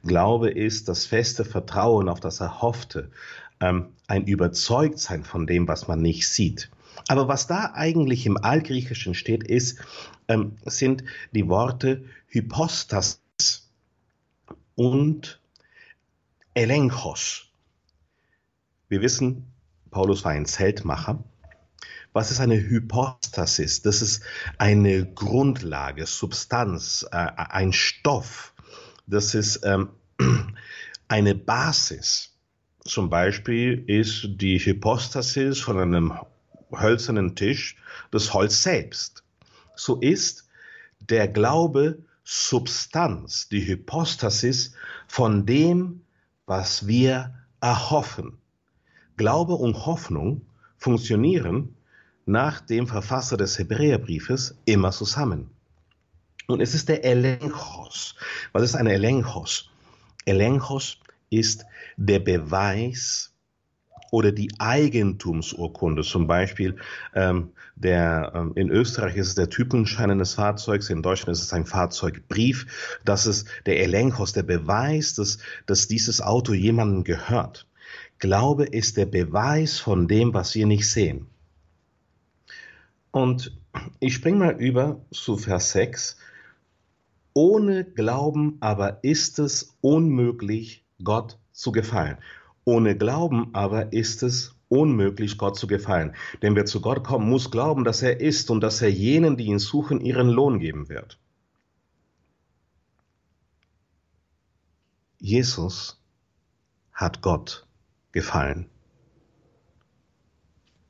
Glaube 0.03 0.49
ist 0.49 0.87
das 0.87 1.05
feste 1.05 1.43
Vertrauen 1.43 2.07
auf 2.09 2.19
das 2.19 2.39
Erhoffte, 2.39 3.09
ähm, 3.59 3.87
ein 4.07 4.25
Überzeugtsein 4.25 5.23
von 5.23 5.47
dem, 5.47 5.67
was 5.67 5.87
man 5.87 6.01
nicht 6.01 6.27
sieht. 6.27 6.69
Aber 7.07 7.27
was 7.27 7.47
da 7.47 7.71
eigentlich 7.73 8.25
im 8.25 8.37
Altgriechischen 8.37 9.15
steht, 9.15 9.43
ist, 9.43 9.79
ähm, 10.27 10.53
sind 10.65 11.03
die 11.31 11.47
Worte 11.47 12.03
Hypostas 12.27 13.20
und 14.81 15.39
Elenchos. 16.55 17.51
Wir 18.89 19.01
wissen, 19.01 19.45
Paulus 19.91 20.25
war 20.25 20.31
ein 20.31 20.47
Zeltmacher. 20.47 21.23
Was 22.13 22.31
ist 22.31 22.39
eine 22.39 22.55
Hypostasis? 22.55 23.83
Das 23.83 24.01
ist 24.01 24.23
eine 24.57 25.05
Grundlage, 25.05 26.07
Substanz, 26.07 27.05
äh, 27.11 27.15
ein 27.15 27.73
Stoff. 27.73 28.55
Das 29.05 29.35
ist 29.35 29.63
ähm, 29.63 29.89
eine 31.07 31.35
Basis. 31.35 32.35
Zum 32.83 33.11
Beispiel 33.11 33.83
ist 33.85 34.29
die 34.31 34.57
Hypostasis 34.57 35.59
von 35.59 35.77
einem 35.77 36.13
hölzernen 36.71 37.35
Tisch 37.35 37.77
das 38.09 38.33
Holz 38.33 38.63
selbst. 38.63 39.23
So 39.75 39.97
ist 39.97 40.49
der 41.01 41.27
Glaube 41.27 41.99
Substanz, 42.23 43.49
die 43.49 43.65
Hypostasis 43.65 44.73
von 45.07 45.45
dem, 45.45 46.01
was 46.45 46.87
wir 46.87 47.33
erhoffen. 47.61 48.37
Glaube 49.17 49.53
und 49.53 49.85
Hoffnung 49.85 50.45
funktionieren 50.77 51.75
nach 52.25 52.61
dem 52.61 52.87
Verfasser 52.87 53.37
des 53.37 53.57
Hebräerbriefes 53.59 54.57
immer 54.65 54.91
zusammen. 54.91 55.51
Und 56.47 56.61
es 56.61 56.73
ist 56.73 56.89
der 56.89 57.03
Elenchos. 57.03 58.15
Was 58.51 58.63
ist 58.63 58.75
ein 58.75 58.87
Elenchos? 58.87 59.69
Elenchos 60.25 60.99
ist 61.29 61.65
der 61.97 62.19
Beweis 62.19 63.30
oder 64.11 64.31
die 64.31 64.51
Eigentumsurkunde, 64.59 66.03
zum 66.03 66.27
Beispiel 66.27 66.75
ähm, 67.15 67.51
der, 67.75 68.33
ähm, 68.35 68.51
in 68.55 68.69
Österreich 68.69 69.15
ist 69.15 69.29
es 69.29 69.35
der 69.35 69.49
Typenschein 69.49 70.11
eines 70.11 70.35
Fahrzeugs, 70.35 70.89
in 70.89 71.01
Deutschland 71.01 71.35
ist 71.35 71.43
es 71.43 71.53
ein 71.53 71.65
Fahrzeugbrief. 71.65 72.99
Das 73.05 73.25
ist 73.25 73.47
der 73.65 73.79
Elenkos, 73.79 74.33
der 74.33 74.43
Beweis, 74.43 75.15
dass, 75.15 75.39
dass 75.65 75.87
dieses 75.87 76.21
Auto 76.21 76.53
jemandem 76.53 77.03
gehört. 77.03 77.67
Glaube 78.19 78.65
ist 78.65 78.97
der 78.97 79.07
Beweis 79.07 79.79
von 79.79 80.07
dem, 80.07 80.33
was 80.33 80.53
wir 80.53 80.67
nicht 80.67 80.87
sehen. 80.87 81.27
Und 83.11 83.57
ich 83.99 84.13
springe 84.13 84.37
mal 84.37 84.61
über 84.61 85.01
zu 85.11 85.37
Vers 85.37 85.71
6. 85.71 86.17
Ohne 87.33 87.85
Glauben 87.85 88.57
aber 88.59 89.03
ist 89.03 89.39
es 89.39 89.77
unmöglich, 89.79 90.85
Gott 91.01 91.37
zu 91.53 91.71
gefallen. 91.71 92.17
Ohne 92.63 92.97
Glauben 92.97 93.49
aber 93.53 93.91
ist 93.93 94.23
es 94.23 94.55
unmöglich, 94.69 95.37
Gott 95.37 95.57
zu 95.57 95.67
gefallen. 95.67 96.15
Denn 96.41 96.55
wer 96.55 96.65
zu 96.65 96.81
Gott 96.81 97.03
kommt, 97.03 97.27
muss 97.27 97.51
glauben, 97.51 97.83
dass 97.83 98.01
er 98.01 98.21
ist 98.21 98.49
und 98.49 98.61
dass 98.61 98.81
er 98.81 98.91
jenen, 98.91 99.35
die 99.35 99.45
ihn 99.45 99.59
suchen, 99.59 99.99
ihren 99.99 100.29
Lohn 100.29 100.59
geben 100.59 100.87
wird. 100.87 101.19
Jesus 105.19 106.01
hat 106.93 107.21
Gott 107.21 107.67
gefallen. 108.11 108.69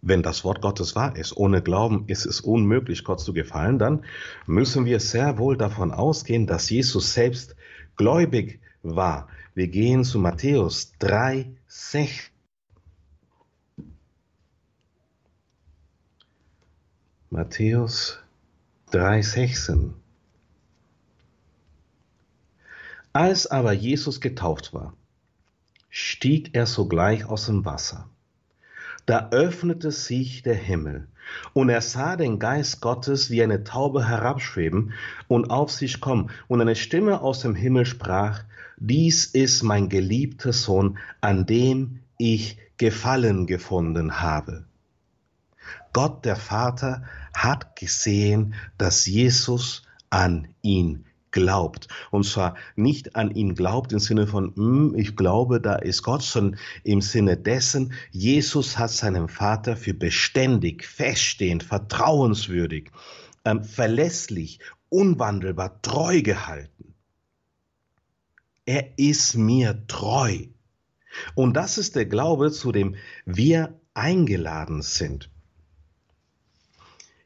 Wenn 0.02 0.24
das 0.24 0.44
Wort 0.44 0.62
Gottes 0.62 0.96
wahr 0.96 1.16
ist, 1.16 1.36
ohne 1.38 1.62
Glauben 1.62 2.06
ist 2.08 2.26
es 2.26 2.42
unmöglich, 2.42 3.04
Gott 3.04 3.20
zu 3.20 3.34
gefallen, 3.34 3.78
dann 3.78 4.04
müssen 4.48 4.86
wir 4.86 5.00
sehr 5.00 5.38
wohl 5.38 5.58
davon 5.58 5.92
ausgehen, 5.92 6.48
dass 6.48 6.70
Jesus 6.70 7.14
selbst 7.14 7.56
gläubig 7.98 8.62
war. 8.82 9.28
Wir 9.54 9.68
gehen 9.68 10.06
zu 10.06 10.18
Matthäus 10.18 10.94
3, 11.00 11.54
6. 11.68 12.32
Matthäus 17.30 18.20
3, 18.92 19.22
16. 19.22 19.94
Als 23.12 23.46
aber 23.48 23.74
Jesus 23.74 24.22
getauft 24.22 24.74
war, 24.74 24.96
stieg 25.90 26.56
er 26.56 26.66
sogleich 26.66 27.26
aus 27.26 27.48
dem 27.48 27.66
Wasser. 27.66 28.10
Da 29.06 29.32
öffnete 29.32 29.92
sich 29.92 30.44
der 30.44 30.56
Himmel, 30.56 31.10
und 31.54 31.70
er 31.70 31.82
sah 31.82 32.16
den 32.16 32.40
Geist 32.40 32.82
Gottes 32.82 33.30
wie 33.30 33.44
eine 33.44 33.64
Taube 33.64 34.08
herabschweben 34.08 34.94
und 35.28 35.50
auf 35.50 35.72
sich 35.72 36.00
kommen, 36.00 36.30
und 36.48 36.62
eine 36.62 36.76
Stimme 36.76 37.22
aus 37.22 37.42
dem 37.42 37.56
Himmel 37.56 37.86
sprach, 37.86 38.44
dies 38.78 39.26
ist 39.26 39.64
mein 39.64 39.90
geliebter 39.90 40.54
Sohn, 40.54 40.98
an 41.22 41.46
dem 41.46 42.00
ich 42.18 42.58
Gefallen 42.78 43.46
gefunden 43.46 44.22
habe. 44.22 44.66
Gott 45.94 46.26
der 46.26 46.36
Vater 46.36 47.04
hat 47.34 47.76
gesehen, 47.76 48.56
dass 48.78 49.06
Jesus 49.06 49.84
an 50.10 50.48
ihn 50.62 51.06
glaubt. 51.32 51.88
Und 52.12 52.26
zwar 52.26 52.56
nicht 52.76 53.16
an 53.16 53.32
ihn 53.32 53.56
glaubt 53.56 53.92
im 53.92 54.00
Sinne 54.00 54.28
von, 54.28 54.54
mm, 54.56 54.96
ich 54.96 55.16
glaube, 55.16 55.60
da 55.62 55.76
ist 55.76 56.04
Gott, 56.04 56.22
sondern 56.22 56.60
im 56.84 57.02
Sinne 57.02 57.38
dessen, 57.38 57.94
Jesus 58.12 58.78
hat 58.78 58.92
seinen 58.92 59.28
Vater 59.28 59.76
für 59.76 59.94
beständig, 59.94 60.86
feststehend, 60.86 61.64
vertrauenswürdig, 61.64 62.92
ähm, 63.46 63.64
verlässlich, 63.64 64.60
unwandelbar, 64.90 65.82
treu 65.82 66.22
gehalten. 66.22 66.94
Er 68.66 68.98
ist 68.98 69.36
mir 69.36 69.86
treu. 69.88 70.46
Und 71.36 71.56
das 71.56 71.78
ist 71.78 71.96
der 71.96 72.06
Glaube, 72.06 72.52
zu 72.52 72.72
dem 72.72 72.96
wir 73.26 73.80
eingeladen 73.94 74.82
sind. 74.82 75.30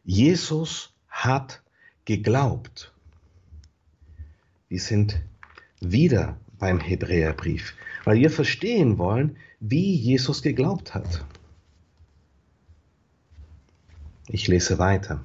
Jesus 0.04 0.94
hat 1.08 1.62
geglaubt. 2.06 2.95
Wir 4.68 4.80
sind 4.80 5.22
wieder 5.80 6.38
beim 6.58 6.80
Hebräerbrief, 6.80 7.76
weil 8.04 8.18
wir 8.18 8.32
verstehen 8.32 8.98
wollen, 8.98 9.38
wie 9.60 9.96
Jesus 9.96 10.42
geglaubt 10.42 10.96
hat. 10.96 11.24
Ich 14.28 14.48
lese 14.48 14.80
weiter. 14.80 15.24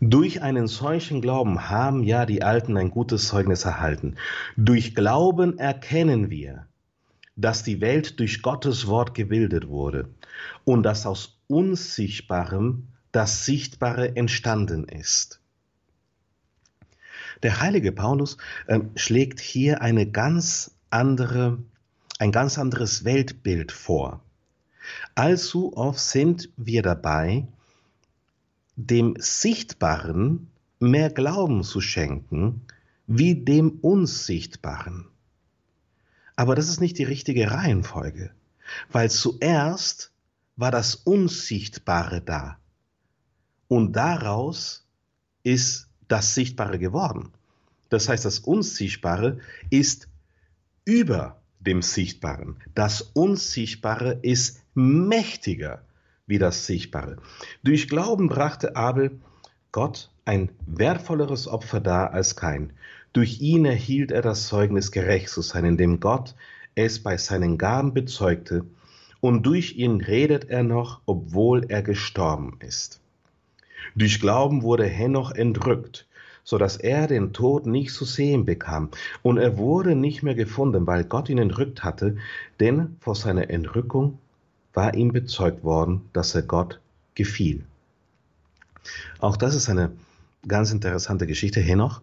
Durch 0.00 0.42
einen 0.42 0.68
solchen 0.68 1.20
Glauben 1.22 1.70
haben 1.70 2.04
ja 2.04 2.26
die 2.26 2.42
Alten 2.42 2.76
ein 2.76 2.90
gutes 2.90 3.28
Zeugnis 3.28 3.64
erhalten. 3.64 4.16
Durch 4.56 4.94
Glauben 4.94 5.58
erkennen 5.58 6.30
wir, 6.30 6.66
dass 7.34 7.64
die 7.64 7.80
Welt 7.80 8.20
durch 8.20 8.42
Gottes 8.42 8.86
Wort 8.86 9.14
gebildet 9.14 9.68
wurde 9.68 10.08
und 10.64 10.82
dass 10.82 11.06
aus 11.06 11.40
Unsichtbarem 11.46 12.88
das 13.10 13.46
Sichtbare 13.46 14.16
entstanden 14.16 14.84
ist. 14.84 15.40
Der 17.42 17.60
heilige 17.60 17.92
Paulus 17.92 18.36
äh, 18.66 18.80
schlägt 18.96 19.40
hier 19.40 19.82
eine 19.82 20.10
ganz 20.10 20.72
andere, 20.90 21.58
ein 22.18 22.32
ganz 22.32 22.58
anderes 22.58 23.04
Weltbild 23.04 23.72
vor. 23.72 24.20
Allzu 25.14 25.76
oft 25.76 26.00
sind 26.00 26.48
wir 26.56 26.82
dabei, 26.82 27.46
dem 28.76 29.14
Sichtbaren 29.18 30.48
mehr 30.80 31.10
Glauben 31.10 31.62
zu 31.62 31.80
schenken 31.80 32.62
wie 33.06 33.34
dem 33.34 33.70
Unsichtbaren. 33.80 35.06
Aber 36.36 36.54
das 36.54 36.68
ist 36.68 36.80
nicht 36.80 36.98
die 36.98 37.04
richtige 37.04 37.50
Reihenfolge, 37.50 38.30
weil 38.92 39.10
zuerst 39.10 40.12
war 40.56 40.70
das 40.70 40.94
Unsichtbare 40.94 42.20
da 42.20 42.58
und 43.68 43.94
daraus 43.94 44.86
ist 45.42 45.87
das 46.08 46.34
Sichtbare 46.34 46.78
geworden. 46.78 47.30
Das 47.90 48.08
heißt, 48.08 48.24
das 48.24 48.40
Unsichtbare 48.40 49.38
ist 49.70 50.08
über 50.84 51.40
dem 51.60 51.82
Sichtbaren. 51.82 52.56
Das 52.74 53.02
Unsichtbare 53.02 54.18
ist 54.22 54.62
mächtiger 54.74 55.82
wie 56.26 56.38
das 56.38 56.66
Sichtbare. 56.66 57.16
Durch 57.62 57.88
Glauben 57.88 58.28
brachte 58.28 58.76
Abel 58.76 59.18
Gott 59.72 60.10
ein 60.24 60.50
wertvolleres 60.66 61.48
Opfer 61.48 61.80
dar 61.80 62.12
als 62.12 62.36
kein. 62.36 62.72
Durch 63.12 63.40
ihn 63.40 63.64
erhielt 63.64 64.12
er 64.12 64.22
das 64.22 64.46
Zeugnis, 64.46 64.92
gerecht 64.92 65.30
zu 65.30 65.40
sein, 65.40 65.64
indem 65.64 66.00
Gott 66.00 66.34
es 66.74 67.02
bei 67.02 67.16
seinen 67.16 67.58
Gaben 67.58 67.94
bezeugte, 67.94 68.64
und 69.20 69.44
durch 69.44 69.76
ihn 69.76 70.00
redet 70.00 70.48
er 70.48 70.62
noch, 70.62 71.00
obwohl 71.06 71.64
er 71.68 71.82
gestorben 71.82 72.56
ist. 72.60 73.00
Durch 73.94 74.20
Glauben 74.20 74.62
wurde 74.62 74.84
Henoch 74.84 75.32
entrückt, 75.32 76.06
so 76.44 76.58
dass 76.58 76.76
er 76.76 77.06
den 77.06 77.32
Tod 77.32 77.66
nicht 77.66 77.92
zu 77.92 78.04
sehen 78.04 78.44
bekam, 78.44 78.90
und 79.22 79.38
er 79.38 79.58
wurde 79.58 79.94
nicht 79.94 80.22
mehr 80.22 80.34
gefunden, 80.34 80.86
weil 80.86 81.04
Gott 81.04 81.28
ihn 81.28 81.38
entrückt 81.38 81.84
hatte, 81.84 82.16
denn 82.60 82.96
vor 83.00 83.14
seiner 83.14 83.50
Entrückung 83.50 84.18
war 84.74 84.94
ihm 84.94 85.12
bezeugt 85.12 85.64
worden, 85.64 86.08
dass 86.12 86.34
er 86.34 86.42
Gott 86.42 86.80
gefiel. 87.14 87.64
Auch 89.18 89.36
das 89.36 89.54
ist 89.54 89.68
eine 89.68 89.92
ganz 90.46 90.70
interessante 90.70 91.26
Geschichte. 91.26 91.60
Henoch, 91.60 92.00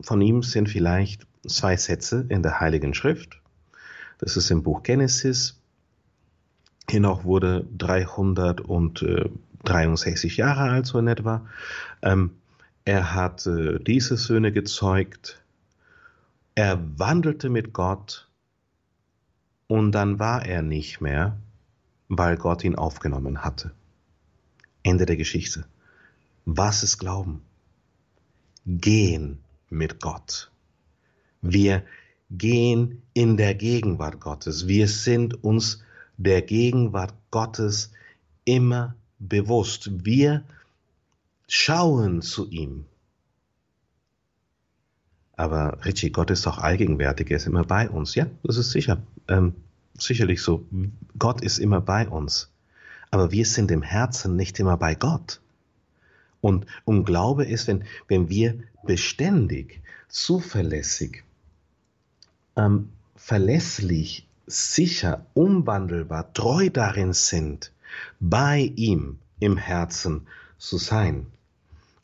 von 0.00 0.20
ihm 0.20 0.42
sind 0.42 0.68
vielleicht 0.68 1.26
zwei 1.46 1.76
Sätze 1.76 2.26
in 2.28 2.42
der 2.42 2.60
Heiligen 2.60 2.94
Schrift. 2.94 3.40
Das 4.18 4.36
ist 4.36 4.50
im 4.50 4.62
Buch 4.62 4.82
Genesis. 4.82 5.58
Henoch 6.90 7.24
wurde 7.24 7.66
363 9.64 10.36
Jahre 10.36 10.70
alt, 10.70 10.86
so 10.86 10.98
in 10.98 11.08
etwa. 11.08 11.46
Ähm, 12.02 12.32
er 12.84 13.14
hat 13.14 13.46
äh, 13.46 13.78
diese 13.78 14.16
Söhne 14.16 14.52
gezeugt. 14.52 15.42
Er 16.54 16.78
wandelte 16.98 17.48
mit 17.48 17.72
Gott 17.72 18.28
und 19.66 19.92
dann 19.92 20.18
war 20.18 20.44
er 20.44 20.62
nicht 20.62 21.00
mehr, 21.00 21.36
weil 22.08 22.36
Gott 22.36 22.64
ihn 22.64 22.74
aufgenommen 22.74 23.44
hatte. 23.44 23.72
Ende 24.82 25.06
der 25.06 25.16
Geschichte. 25.16 25.64
Was 26.44 26.82
ist 26.82 26.98
Glauben? 26.98 27.42
Gehen 28.66 29.38
mit 29.68 30.00
Gott. 30.00 30.50
Wir 31.42 31.84
gehen 32.30 33.02
in 33.14 33.36
der 33.36 33.54
Gegenwart 33.54 34.20
Gottes. 34.20 34.66
Wir 34.66 34.88
sind 34.88 35.44
uns 35.44 35.82
der 36.16 36.42
Gegenwart 36.42 37.14
Gottes 37.30 37.92
immer 38.44 38.94
bewusst. 39.20 40.04
Wir 40.04 40.42
schauen 41.46 42.22
zu 42.22 42.48
ihm. 42.48 42.86
Aber 45.36 45.78
Richie, 45.84 46.10
Gott 46.10 46.30
ist 46.30 46.44
doch 46.44 46.58
allgegenwärtig, 46.58 47.30
er 47.30 47.38
ist 47.38 47.46
immer 47.46 47.64
bei 47.64 47.88
uns. 47.88 48.14
Ja, 48.14 48.26
das 48.42 48.56
ist 48.56 48.72
sicher, 48.72 49.00
ähm, 49.28 49.54
sicherlich 49.96 50.42
so. 50.42 50.66
Gott 51.18 51.40
ist 51.40 51.58
immer 51.58 51.80
bei 51.80 52.08
uns. 52.08 52.50
Aber 53.10 53.32
wir 53.32 53.46
sind 53.46 53.70
im 53.70 53.82
Herzen 53.82 54.36
nicht 54.36 54.60
immer 54.60 54.76
bei 54.76 54.94
Gott. 54.94 55.40
Und 56.40 56.66
um 56.84 57.04
Glaube 57.04 57.44
ist, 57.44 57.66
wenn, 57.68 57.84
wenn 58.08 58.28
wir 58.28 58.62
beständig, 58.84 59.80
zuverlässig, 60.08 61.24
ähm, 62.56 62.90
verlässlich, 63.16 64.26
sicher, 64.46 65.24
umwandelbar, 65.34 66.32
treu 66.32 66.70
darin 66.70 67.12
sind, 67.12 67.72
bei 68.20 68.72
ihm 68.76 69.18
im 69.38 69.56
Herzen 69.56 70.26
zu 70.58 70.78
sein. 70.78 71.26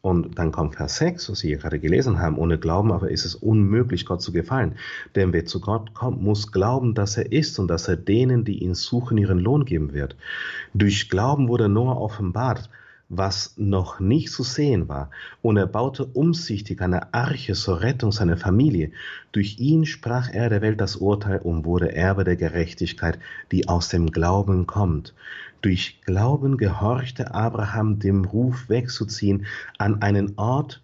Und 0.07 0.39
dann 0.39 0.53
kommt 0.53 0.77
Vers 0.77 0.99
6, 0.99 1.31
was 1.31 1.41
Sie 1.41 1.49
hier 1.49 1.57
gerade 1.57 1.81
gelesen 1.81 2.21
haben, 2.21 2.39
ohne 2.39 2.59
Glauben 2.59 2.93
aber 2.93 3.11
ist 3.11 3.25
es 3.25 3.35
unmöglich, 3.35 4.07
Gott 4.07 4.23
zu 4.23 4.31
gefallen. 4.31 4.77
Denn 5.17 5.33
wer 5.33 5.47
zu 5.47 5.61
Gott 5.61 5.95
kommt, 5.95 6.23
muss 6.23 6.53
glauben, 6.53 6.95
dass 6.95 7.17
er 7.17 7.33
ist 7.33 7.59
und 7.59 7.67
dass 7.67 7.89
er 7.89 7.97
denen, 7.97 8.45
die 8.45 8.63
ihn 8.63 8.75
suchen, 8.75 9.19
ihren 9.19 9.41
Lohn 9.41 9.65
geben 9.65 9.93
wird. 9.93 10.15
Durch 10.75 11.11
Glauben 11.11 11.49
wurde 11.49 11.69
Noah 11.69 12.01
offenbart, 12.01 12.71
was 13.09 13.55
noch 13.57 14.01
nicht 14.01 14.31
zu 14.31 14.43
sehen 14.43 14.89
war, 14.89 15.11
und 15.43 15.57
er 15.57 15.67
baute 15.67 16.05
umsichtig 16.05 16.81
eine 16.83 17.13
Arche 17.15 17.55
zur 17.55 17.81
Rettung 17.81 18.13
seiner 18.13 18.37
Familie. 18.37 18.93
Durch 19.33 19.59
ihn 19.59 19.87
sprach 19.87 20.33
er 20.33 20.49
der 20.51 20.63
Welt 20.63 20.81
das 20.81 20.97
Urteil 20.97 21.39
und 21.39 21.65
wurde 21.65 21.95
Erbe 21.95 22.25
der 22.25 22.37
Gerechtigkeit, 22.37 23.19
die 23.53 23.69
aus 23.69 23.89
dem 23.89 24.11
Glauben 24.11 24.67
kommt. 24.67 25.15
Durch 25.63 26.01
Glauben 26.03 26.59
gehorchte 26.59 27.35
Abraham 27.35 27.99
dem 27.99 28.25
Ruf 28.25 28.69
wegzuziehen 28.69 29.47
an 29.79 30.03
einen 30.03 30.39
Ort, 30.39 30.83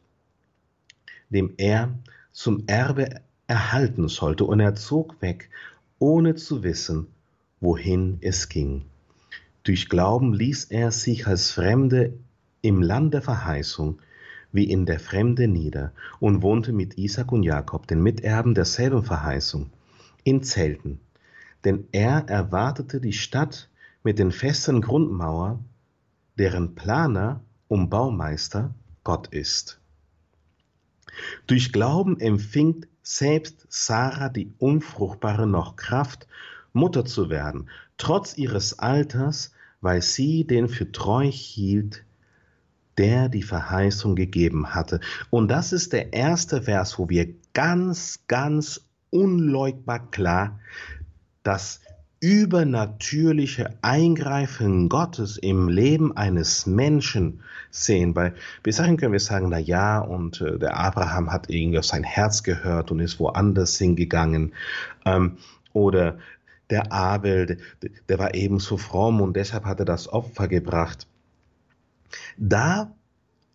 dem 1.31 1.55
er 1.57 1.93
zum 2.33 2.65
Erbe 2.67 3.21
erhalten 3.47 4.09
sollte, 4.09 4.45
und 4.45 4.61
er 4.61 4.75
zog 4.75 5.21
weg, 5.21 5.51
ohne 5.99 6.35
zu 6.35 6.63
wissen, 6.63 7.07
wohin 7.61 8.19
es 8.21 8.49
ging. 8.49 8.85
Durch 9.63 9.89
Glauben 9.89 10.33
ließ 10.33 10.65
er 10.67 10.91
sich 10.91 11.27
als 11.27 11.53
Fremde 11.53 12.15
im 12.63 12.83
Land 12.83 13.15
der 13.15 13.23
Verheißung 13.23 14.01
wie 14.53 14.65
in 14.65 14.87
der 14.87 15.01
Fremde 15.01 15.49
nieder 15.49 15.93
und 16.21 16.43
wohnte 16.43 16.73
mit 16.73 16.99
Isaac 16.99 17.33
und 17.33 17.43
Jakob, 17.43 17.87
den 17.87 18.03
Miterben 18.03 18.55
derselben 18.55 19.03
Verheißung, 19.03 19.71
in 20.25 20.43
Zelten. 20.43 21.01
Denn 21.65 21.87
er 21.93 22.29
erwartete 22.29 23.01
die 23.01 23.13
Stadt 23.13 23.69
mit 24.03 24.19
den 24.19 24.33
festen 24.33 24.81
Grundmauer, 24.81 25.61
deren 26.39 26.75
Planer 26.75 27.43
und 27.69 27.91
Baumeister 27.91 28.75
Gott 29.05 29.29
ist. 29.29 29.81
Durch 31.47 31.73
Glauben 31.73 32.19
empfing 32.19 32.87
selbst 33.03 33.67
Sarah 33.69 34.29
die 34.29 34.53
Unfruchtbare 34.59 35.47
noch 35.47 35.77
Kraft, 35.77 36.27
Mutter 36.73 37.05
zu 37.05 37.29
werden, 37.29 37.69
trotz 37.99 38.37
ihres 38.37 38.79
Alters, 38.79 39.53
weil 39.81 40.01
sie 40.01 40.47
den 40.47 40.69
für 40.69 40.91
treu 40.91 41.31
hielt, 41.31 42.05
der 42.99 43.29
die 43.29 43.43
Verheißung 43.43 44.17
gegeben 44.17 44.75
hatte. 44.75 45.01
Und 45.31 45.49
das 45.49 45.73
ist 45.73 45.93
der 45.93 46.13
erste 46.13 46.63
Vers, 46.63 46.99
wo 46.99 47.09
wir 47.09 47.35
ganz, 47.53 48.21
ganz 48.29 48.87
unleugbar 49.11 50.11
klar 50.11 50.61
das 51.43 51.81
übernatürliche 52.23 53.75
Eingreifen 53.83 54.89
Gottes 54.89 55.39
im 55.39 55.69
Leben 55.69 56.17
eines 56.17 56.67
Menschen 56.67 57.43
sehen. 57.73 58.15
Weil 58.15 58.37
bis 58.63 58.77
dahin 58.77 58.97
können 58.97 59.13
wir 59.13 59.19
sagen, 59.19 59.49
na 59.49 59.59
ja, 59.59 59.99
und 59.99 60.41
äh, 60.41 60.57
der 60.57 60.77
Abraham 60.77 61.33
hat 61.33 61.51
irgendwie 61.51 61.81
auf 61.81 61.85
sein 61.85 62.05
Herz 62.05 62.45
gehört 62.45 62.93
und 62.93 63.01
ist 63.01 63.19
woanders 63.19 63.77
hingegangen. 63.77 64.55
Ähm, 65.05 65.39
oder 65.73 66.19
der 66.71 66.93
Abel, 66.93 67.59
der, 67.83 67.91
der 68.09 68.19
war 68.21 68.35
ebenso 68.35 68.77
fromm 68.77 69.21
und 69.21 69.35
deshalb 69.37 69.65
hat 69.65 69.81
er 69.81 69.85
das 69.85 70.09
Opfer 70.09 70.47
gebracht. 70.47 71.09
Da 72.37 72.95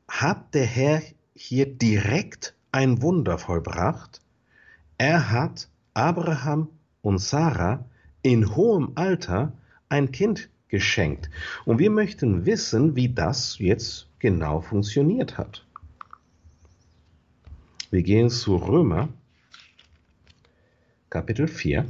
hat 0.10 0.54
der 0.54 0.66
Herr 0.66 1.02
hier 1.34 1.68
direkt 1.74 2.54
ein 2.74 3.02
Wunder 3.02 3.38
vollbracht. 3.38 4.20
Er 4.98 5.32
hat 5.32 5.70
Abraham 5.94 6.68
und 7.02 7.20
Sarah 7.20 7.86
in 8.22 8.56
hohem 8.56 8.92
Alter 8.96 9.54
ein 9.90 10.12
Kind 10.12 10.50
geschenkt. 10.68 11.30
Und 11.66 11.80
wir 11.80 11.90
möchten 11.90 12.46
wissen, 12.46 12.96
wie 12.96 13.10
das 13.10 13.60
jetzt 13.60 14.08
genau 14.20 14.62
funktioniert 14.62 15.38
hat. 15.38 15.66
Wir 17.90 18.04
gehen 18.04 18.30
zu 18.30 18.58
Römer 18.58 19.10
Kapitel 21.10 21.48
4, 21.48 21.90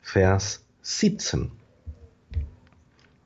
Vers 0.00 0.64
17. 0.82 1.50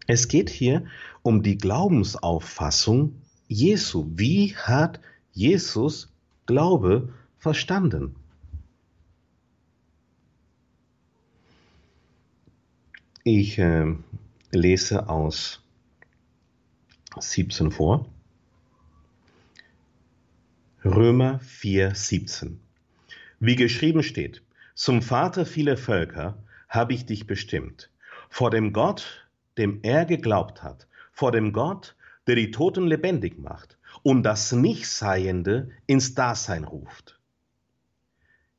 Es 0.07 0.29
geht 0.29 0.49
hier 0.49 0.87
um 1.23 1.43
die 1.43 1.59
Glaubensauffassung 1.59 3.21
Jesu. 3.47 4.07
Wie 4.15 4.57
hat 4.57 5.01
Jesus 5.33 6.13
Glaube 6.47 7.13
verstanden? 7.37 8.17
Ich 13.29 13.59
äh, 13.59 13.93
lese 14.53 15.09
aus 15.09 15.61
17 17.19 17.73
vor. 17.73 18.09
Römer 20.85 21.41
4, 21.41 21.97
17. 21.97 22.61
Wie 23.41 23.57
geschrieben 23.57 24.05
steht, 24.05 24.43
zum 24.77 25.03
Vater 25.03 25.45
vieler 25.45 25.77
Völker 25.77 26.39
habe 26.69 26.95
ich 26.95 27.05
dich 27.05 27.27
bestimmt, 27.27 27.91
vor 28.29 28.51
dem 28.51 28.73
Gott, 28.73 29.27
dem 29.59 29.81
er 29.83 30.05
geglaubt 30.05 30.63
hat, 30.63 30.87
vor 31.11 31.33
dem 31.33 31.53
Gott, 31.53 31.97
der 32.29 32.37
die 32.37 32.53
Toten 32.53 32.87
lebendig 32.87 33.41
macht 33.41 33.77
und 34.05 34.23
das 34.23 34.53
Nichtseiende 34.53 35.73
ins 35.89 36.15
Dasein 36.15 36.63
ruft. 36.63 37.19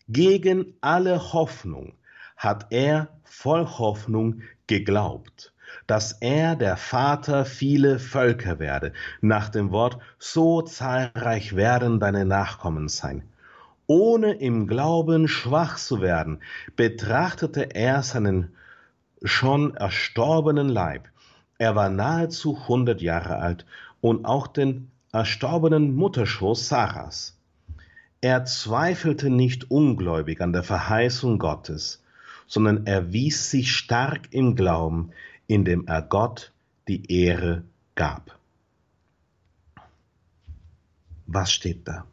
Gegen 0.09 0.73
alle 0.81 1.31
Hoffnung 1.31 1.93
hat 2.37 2.67
er 2.69 3.09
voll 3.23 3.65
Hoffnung 3.65 4.41
geglaubt, 4.67 5.53
dass 5.87 6.13
er 6.13 6.55
der 6.55 6.77
Vater 6.77 7.45
viele 7.45 7.99
Völker 7.99 8.59
werde, 8.59 8.93
nach 9.21 9.49
dem 9.49 9.71
Wort, 9.71 9.99
so 10.19 10.61
zahlreich 10.61 11.55
werden 11.55 11.99
deine 11.99 12.25
Nachkommen 12.25 12.87
sein. 12.87 13.23
Ohne 13.87 14.33
im 14.33 14.67
Glauben 14.67 15.27
schwach 15.27 15.77
zu 15.77 16.01
werden, 16.01 16.41
betrachtete 16.75 17.75
er 17.75 18.03
seinen 18.03 18.55
schon 19.23 19.75
erstorbenen 19.75 20.69
Leib. 20.69 21.07
Er 21.57 21.75
war 21.75 21.89
nahezu 21.89 22.67
hundert 22.67 23.01
Jahre 23.01 23.37
alt 23.37 23.65
und 24.01 24.25
auch 24.25 24.47
den 24.47 24.91
erstorbenen 25.11 25.95
Mutterschoß 25.95 26.67
Sarahs. 26.67 27.39
Er 28.21 28.45
zweifelte 28.45 29.29
nicht 29.29 29.71
ungläubig 29.71 30.41
an 30.41 30.53
der 30.53 30.63
Verheißung 30.63 31.39
Gottes, 31.39 32.03
sondern 32.47 32.85
erwies 32.87 33.51
sich 33.51 33.71
stark 33.71 34.33
im 34.33 34.55
Glauben, 34.55 35.11
indem 35.47 35.85
er 35.87 36.01
Gott 36.01 36.53
die 36.87 37.11
Ehre 37.11 37.63
gab. 37.95 38.37
Was 41.25 41.51
steht 41.51 41.87
da? 41.87 42.05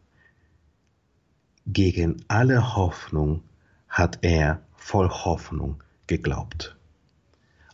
Gegen 1.67 2.25
alle 2.29 2.77
Hoffnung 2.77 3.43
hat 3.89 4.19
er 4.23 4.63
voll 4.77 5.09
Hoffnung 5.09 5.83
geglaubt. 6.07 6.77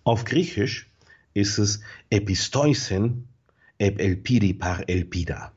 Auf 0.05 0.25
Griechisch 0.25 0.91
ist 1.35 1.59
es 1.59 1.81
Epistoisen 2.11 3.27
eb 3.79 3.99
elpidi 4.01 4.53
par 4.53 4.89
elpida. 4.89 5.53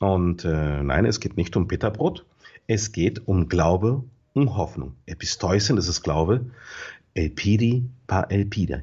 Und 0.00 0.44
äh, 0.44 0.82
nein, 0.82 1.06
es 1.06 1.20
geht 1.20 1.36
nicht 1.36 1.56
um 1.56 1.68
Bitterbrot, 1.68 2.26
es 2.66 2.90
geht 2.92 3.26
um 3.28 3.48
Glaube 3.48 4.04
und 4.34 4.56
Hoffnung. 4.56 4.96
Epistoisen, 5.06 5.76
das 5.76 5.88
ist 5.88 6.02
Glaube, 6.02 6.50
elpidi 7.14 7.88
par 8.06 8.30
elpida. 8.30 8.80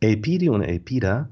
Elpidi 0.00 0.48
und 0.48 0.62
elpida 0.62 1.30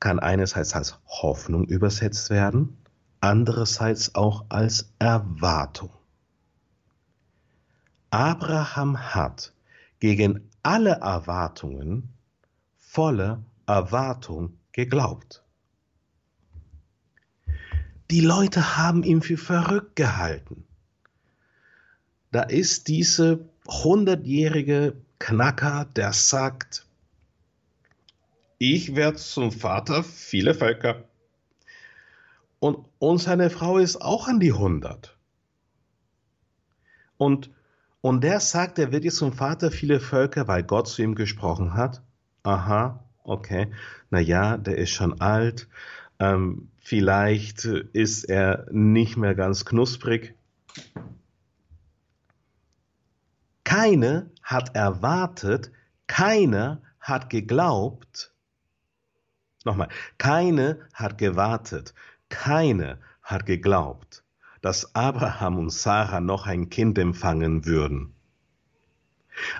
kann 0.00 0.18
einerseits 0.18 0.74
als 0.74 0.98
Hoffnung 1.06 1.64
übersetzt 1.66 2.30
werden, 2.30 2.78
andererseits 3.20 4.14
auch 4.14 4.46
als 4.48 4.92
Erwartung. 4.98 5.90
Abraham 8.10 9.14
hat 9.14 9.52
gegen 10.00 10.50
alle 10.62 10.92
Erwartungen 11.00 12.08
voller 12.76 13.42
Erwartung 13.66 14.58
geglaubt. 14.72 15.44
Die 18.10 18.20
Leute 18.20 18.76
haben 18.76 19.04
ihn 19.04 19.22
für 19.22 19.36
verrückt 19.36 19.94
gehalten. 19.94 20.64
Da 22.32 22.42
ist 22.42 22.88
diese 22.88 23.48
hundertjährige 23.68 24.96
Knacker, 25.20 25.86
der 25.96 26.12
sagt, 26.12 26.86
ich 28.58 28.96
werde 28.96 29.16
zum 29.16 29.52
Vater 29.52 30.02
vieler 30.02 30.54
Völker. 30.54 31.04
Und, 32.58 32.84
und 32.98 33.18
seine 33.18 33.48
Frau 33.48 33.78
ist 33.78 34.02
auch 34.02 34.28
an 34.28 34.40
die 34.40 34.52
hundert. 34.52 35.16
Und, 37.16 37.50
und 38.00 38.22
der 38.22 38.40
sagt, 38.40 38.78
er 38.78 38.92
wird 38.92 39.04
jetzt 39.04 39.16
zum 39.16 39.32
Vater 39.32 39.70
vieler 39.70 40.00
Völker, 40.00 40.48
weil 40.48 40.62
Gott 40.62 40.88
zu 40.88 41.02
ihm 41.02 41.14
gesprochen 41.14 41.74
hat. 41.74 42.02
Aha, 42.42 43.04
okay. 43.24 43.72
Naja, 44.10 44.56
der 44.56 44.78
ist 44.78 44.90
schon 44.90 45.20
alt. 45.20 45.68
Ähm, 46.20 46.68
vielleicht 46.76 47.64
ist 47.64 48.24
er 48.24 48.66
nicht 48.70 49.16
mehr 49.16 49.34
ganz 49.34 49.64
knusprig. 49.64 50.34
Keine 53.64 54.30
hat 54.42 54.76
erwartet, 54.76 55.72
keiner 56.06 56.82
hat 57.00 57.30
geglaubt. 57.30 58.34
Nochmal, 59.64 59.88
keine 60.18 60.80
hat 60.92 61.16
gewartet, 61.16 61.94
keine 62.28 62.98
hat 63.22 63.46
geglaubt, 63.46 64.22
dass 64.60 64.94
Abraham 64.94 65.58
und 65.58 65.70
Sarah 65.70 66.20
noch 66.20 66.46
ein 66.46 66.68
Kind 66.68 66.98
empfangen 66.98 67.64
würden. 67.64 68.14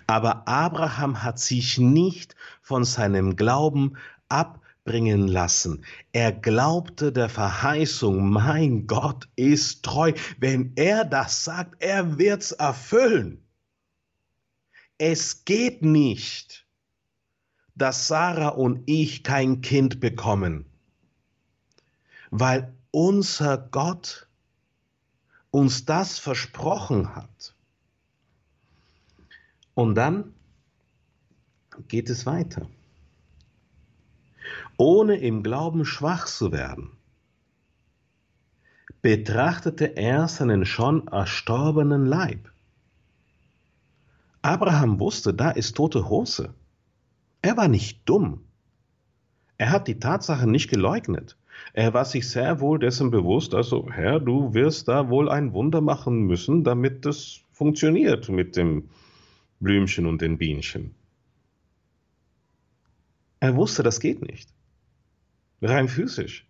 Aber 0.06 0.46
Abraham 0.46 1.22
hat 1.22 1.38
sich 1.38 1.78
nicht 1.78 2.36
von 2.60 2.84
seinem 2.84 3.36
Glauben 3.36 3.96
ab 4.28 4.59
bringen 4.90 5.28
lassen. 5.28 5.84
Er 6.10 6.32
glaubte 6.32 7.12
der 7.12 7.28
Verheißung, 7.28 8.28
mein 8.28 8.88
Gott 8.88 9.28
ist 9.36 9.84
treu. 9.84 10.12
Wenn 10.38 10.72
er 10.74 11.04
das 11.04 11.44
sagt, 11.44 11.80
er 11.80 12.18
wird's 12.18 12.50
erfüllen. 12.50 13.40
Es 14.98 15.44
geht 15.44 15.82
nicht, 15.82 16.66
dass 17.76 18.08
Sarah 18.08 18.48
und 18.48 18.82
ich 18.86 19.22
kein 19.22 19.60
Kind 19.60 20.00
bekommen, 20.00 20.66
weil 22.32 22.74
unser 22.90 23.58
Gott 23.58 24.26
uns 25.52 25.84
das 25.84 26.18
versprochen 26.18 27.14
hat. 27.14 27.54
Und 29.74 29.94
dann 29.94 30.34
geht 31.86 32.10
es 32.10 32.26
weiter 32.26 32.68
ohne 34.80 35.16
im 35.16 35.42
Glauben 35.42 35.84
schwach 35.84 36.24
zu 36.24 36.52
werden, 36.52 36.92
betrachtete 39.02 39.94
er 39.98 40.26
seinen 40.26 40.64
schon 40.64 41.06
erstorbenen 41.06 42.06
Leib. 42.06 42.50
Abraham 44.40 44.98
wusste, 44.98 45.34
da 45.34 45.50
ist 45.50 45.76
tote 45.76 46.08
Hose. 46.08 46.54
Er 47.42 47.58
war 47.58 47.68
nicht 47.68 48.08
dumm. 48.08 48.40
Er 49.58 49.70
hat 49.70 49.86
die 49.86 49.98
Tatsache 49.98 50.48
nicht 50.48 50.70
geleugnet. 50.70 51.36
Er 51.74 51.92
war 51.92 52.06
sich 52.06 52.30
sehr 52.30 52.60
wohl 52.60 52.78
dessen 52.78 53.10
bewusst, 53.10 53.54
also 53.54 53.86
Herr, 53.92 54.18
du 54.18 54.54
wirst 54.54 54.88
da 54.88 55.10
wohl 55.10 55.28
ein 55.28 55.52
Wunder 55.52 55.82
machen 55.82 56.22
müssen, 56.22 56.64
damit 56.64 57.04
es 57.04 57.42
funktioniert 57.50 58.30
mit 58.30 58.56
dem 58.56 58.88
Blümchen 59.60 60.06
und 60.06 60.22
den 60.22 60.38
Bienchen. 60.38 60.94
Er 63.40 63.56
wusste, 63.56 63.82
das 63.82 64.00
geht 64.00 64.22
nicht 64.22 64.48
rein 65.62 65.88
physisch. 65.88 66.46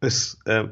Es, 0.00 0.38
äh, 0.44 0.68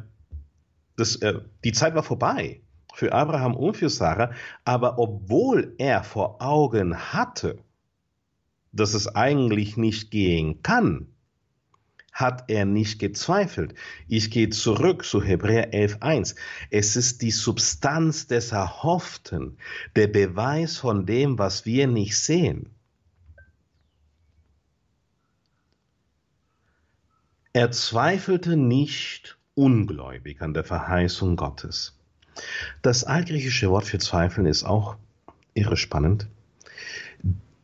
das, 0.97 1.17
äh, 1.17 1.41
die 1.65 1.73
Zeit 1.73 1.95
war 1.95 2.03
vorbei 2.03 2.61
für 2.95 3.13
Abraham 3.13 3.57
und 3.57 3.77
für 3.77 3.91
Sarah, 3.91 4.33
aber 4.65 4.99
obwohl 4.99 5.75
er 5.79 6.05
vor 6.05 6.41
Augen 6.41 6.97
hatte, 6.97 7.59
dass 8.73 8.95
es 8.95 9.09
eigentlich 9.15 9.77
nicht 9.77 10.11
gehen 10.11 10.63
kann, 10.63 11.09
hat 12.13 12.45
er 12.49 12.65
nicht 12.65 13.01
gezweifelt. 13.01 13.75
Ich 14.07 14.31
gehe 14.31 14.49
zurück 14.51 15.05
zu 15.05 15.21
Hebräer 15.21 15.73
11.1. 15.73 16.37
Es 16.71 16.95
ist 16.95 17.23
die 17.23 17.33
Substanz 17.33 18.29
des 18.29 18.53
Erhofften, 18.53 19.59
der 19.97 20.07
Beweis 20.07 20.79
von 20.79 21.07
dem, 21.07 21.39
was 21.39 21.67
wir 21.67 21.89
nicht 21.89 22.17
sehen. 22.17 22.74
Er 27.57 27.71
zweifelte 27.71 28.57
nicht 28.57 29.39
ungläubig 29.55 30.43
an 30.43 30.55
der 30.55 30.65
Verheißung 30.65 31.37
Gottes. 31.37 31.97
Das 32.83 33.05
altgriechische 33.05 33.71
Wort 33.71 33.85
für 33.85 33.99
Zweifeln 33.99 34.49
ist 34.49 34.65
auch 34.65 34.97
irre 35.55 35.77
spannend. 35.77 36.27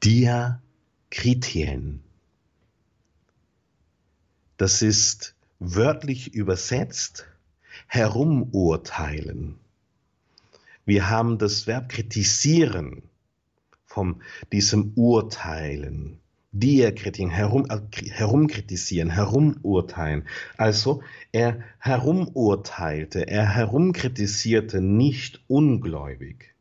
Diakritien. 0.05 2.05
Das 4.59 4.81
ist 4.81 5.35
wörtlich 5.59 6.35
übersetzt 6.35 7.27
herumurteilen. 7.89 9.59
Wir 10.85 11.11
haben 11.11 11.37
das 11.37 11.67
Verb 11.67 11.89
kritisieren 11.89 13.03
von 13.87 14.23
diesem 14.53 14.93
Urteilen. 14.95 16.20
Diakritien, 16.53 17.31
herum, 17.31 17.67
äh, 17.69 17.79
herumkritisieren, 18.11 19.11
herumurteilen. 19.11 20.25
Also 20.57 21.03
er 21.33 21.61
herumurteilte, 21.79 23.29
er 23.29 23.49
herumkritisierte 23.55 24.81
nicht 24.81 25.41
ungläubig 25.47 26.55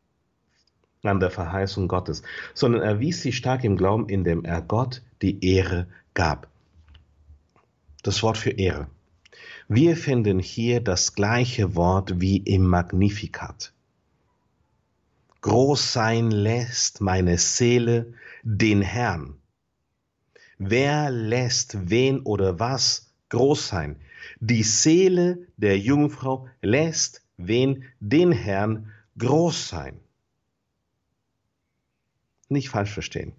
an 1.01 1.19
der 1.19 1.31
Verheißung 1.31 1.87
Gottes, 1.87 2.23
sondern 2.53 2.81
er 2.81 2.99
wies 2.99 3.21
sie 3.21 3.31
stark 3.31 3.63
im 3.63 3.77
Glauben, 3.77 4.09
indem 4.09 4.43
er 4.43 4.61
Gott 4.61 5.01
die 5.21 5.43
Ehre 5.43 5.87
gab. 6.13 6.47
Das 8.03 8.21
Wort 8.21 8.37
für 8.37 8.51
Ehre. 8.51 8.87
Wir 9.67 9.95
finden 9.95 10.39
hier 10.39 10.81
das 10.81 11.13
gleiche 11.13 11.75
Wort 11.75 12.19
wie 12.19 12.37
im 12.37 12.65
Magnificat. 12.65 13.71
Groß 15.41 15.93
sein 15.93 16.31
lässt 16.31 17.01
meine 17.01 17.37
Seele 17.37 18.13
den 18.43 18.81
Herrn. 18.81 19.38
Wer 20.59 21.09
lässt 21.09 21.89
wen 21.89 22.19
oder 22.19 22.59
was 22.59 23.13
groß 23.29 23.69
sein? 23.69 23.95
Die 24.41 24.63
Seele 24.63 25.47
der 25.55 25.79
Jungfrau 25.79 26.49
lässt 26.61 27.25
wen 27.37 27.85
den 28.01 28.33
Herrn 28.33 28.91
groß 29.17 29.69
sein. 29.69 29.99
Nicht 32.49 32.69
falsch 32.69 32.91
verstehen. 32.91 33.31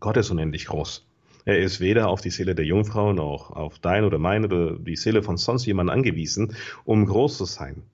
Gott 0.00 0.18
ist 0.18 0.30
unendlich 0.30 0.66
groß. 0.66 1.06
Er 1.46 1.58
ist 1.60 1.80
weder 1.80 2.08
auf 2.08 2.20
die 2.20 2.30
Seele 2.30 2.54
der 2.54 2.66
Jungfrau 2.66 3.14
noch 3.14 3.50
auf 3.50 3.78
dein 3.78 4.04
oder 4.04 4.18
meine 4.18 4.48
oder 4.48 4.78
die 4.78 4.96
Seele 4.96 5.22
von 5.22 5.38
sonst 5.38 5.64
jemand 5.64 5.88
angewiesen, 5.88 6.54
um 6.84 7.06
groß 7.06 7.38
zu 7.38 7.46
sein. 7.46 7.84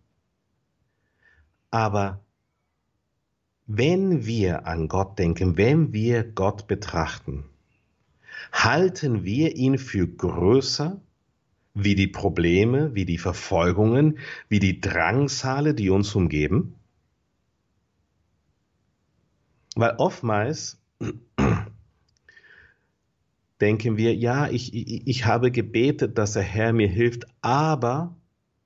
Aber 1.70 2.20
wenn 3.66 4.26
wir 4.26 4.66
an 4.66 4.88
Gott 4.88 5.20
denken, 5.20 5.56
wenn 5.56 5.92
wir 5.92 6.24
Gott 6.24 6.66
betrachten, 6.66 7.44
halten 8.52 9.24
wir 9.24 9.56
ihn 9.56 9.78
für 9.78 10.06
größer 10.06 11.00
wie 11.74 11.94
die 11.96 12.06
Probleme, 12.06 12.94
wie 12.94 13.04
die 13.04 13.18
Verfolgungen, 13.18 14.18
wie 14.48 14.60
die 14.60 14.80
Drangsale, 14.80 15.74
die 15.74 15.90
uns 15.90 16.14
umgeben? 16.14 16.76
Weil 19.74 19.96
oftmals 19.98 20.80
denken 23.60 23.96
wir, 23.96 24.14
ja, 24.14 24.48
ich, 24.48 24.72
ich, 24.72 25.06
ich 25.06 25.24
habe 25.26 25.50
gebetet, 25.50 26.16
dass 26.16 26.34
der 26.34 26.42
Herr 26.42 26.72
mir 26.72 26.88
hilft, 26.88 27.26
aber 27.42 28.14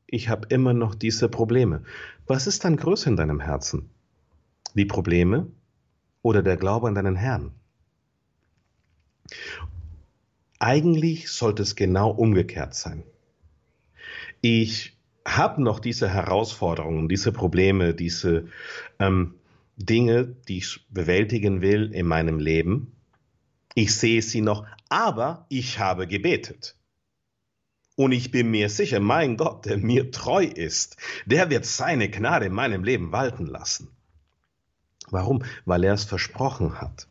ich 0.07 0.29
habe 0.29 0.49
immer 0.49 0.75
noch 0.75 0.95
diese 0.95 1.29
Probleme. 1.29 1.83
Was 2.27 2.47
ist 2.47 2.65
dann 2.65 2.77
größer 2.77 3.11
in 3.11 3.17
deinem 3.17 3.41
Herzen? 3.41 3.91
Die 4.75 4.85
Probleme 4.85 5.47
oder 6.23 6.43
der 6.43 6.57
Glaube 6.59 6.89
an 6.89 6.95
deinen 6.95 7.17
Herrn? 7.17 7.53
Eigentlich 10.59 11.31
sollte 11.31 11.63
es 11.63 11.77
genau 11.77 12.11
umgekehrt 12.11 12.75
sein. 12.75 13.05
Ich 14.41 14.97
habe 15.27 15.63
noch 15.63 15.79
diese 15.79 16.09
Herausforderungen, 16.09 17.09
diese 17.09 17.33
Probleme, 17.33 17.95
diese 17.95 18.47
ähm, 18.99 19.35
Dinge, 19.77 20.37
die 20.49 20.59
ich 20.59 20.87
bewältigen 20.91 21.61
will 21.61 21.93
in 21.93 22.07
meinem 22.07 22.41
Leben. 22.41 22.93
Ich 23.75 23.95
sehe 23.95 24.23
sie 24.23 24.41
noch, 24.41 24.67
aber 24.89 25.47
ich 25.49 25.79
habe 25.79 26.07
gebetet. 26.07 26.77
Und 27.95 28.13
ich 28.13 28.31
bin 28.31 28.51
mir 28.51 28.69
sicher, 28.69 29.01
mein 29.01 29.37
Gott, 29.37 29.67
der 29.67 29.77
mir 29.77 30.11
treu 30.11 30.45
ist, 30.45 30.97
der 31.27 31.51
wird 31.51 31.67
seine 31.67 32.09
Gnade 32.09 32.47
in 32.47 32.53
meinem 32.53 32.85
Leben 32.85 33.13
walten 33.13 33.47
lassen. 33.47 33.91
Warum? 35.11 35.45
Weil 35.65 35.85
er 35.85 35.95
es 35.95 36.05
versprochen 36.05 36.81
hat. 36.81 37.09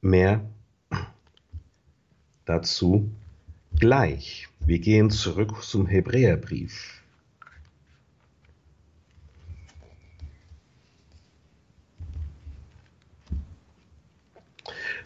Mehr 0.00 0.48
dazu 2.50 3.08
gleich. 3.78 4.48
Wir 4.58 4.80
gehen 4.80 5.10
zurück 5.10 5.62
zum 5.62 5.86
Hebräerbrief. 5.86 7.00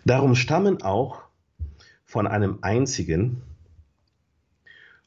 Darum 0.07 0.35
stammen 0.35 0.83
auch 0.83 1.23
von 2.05 2.27
einem 2.27 2.59
einzigen 2.63 3.43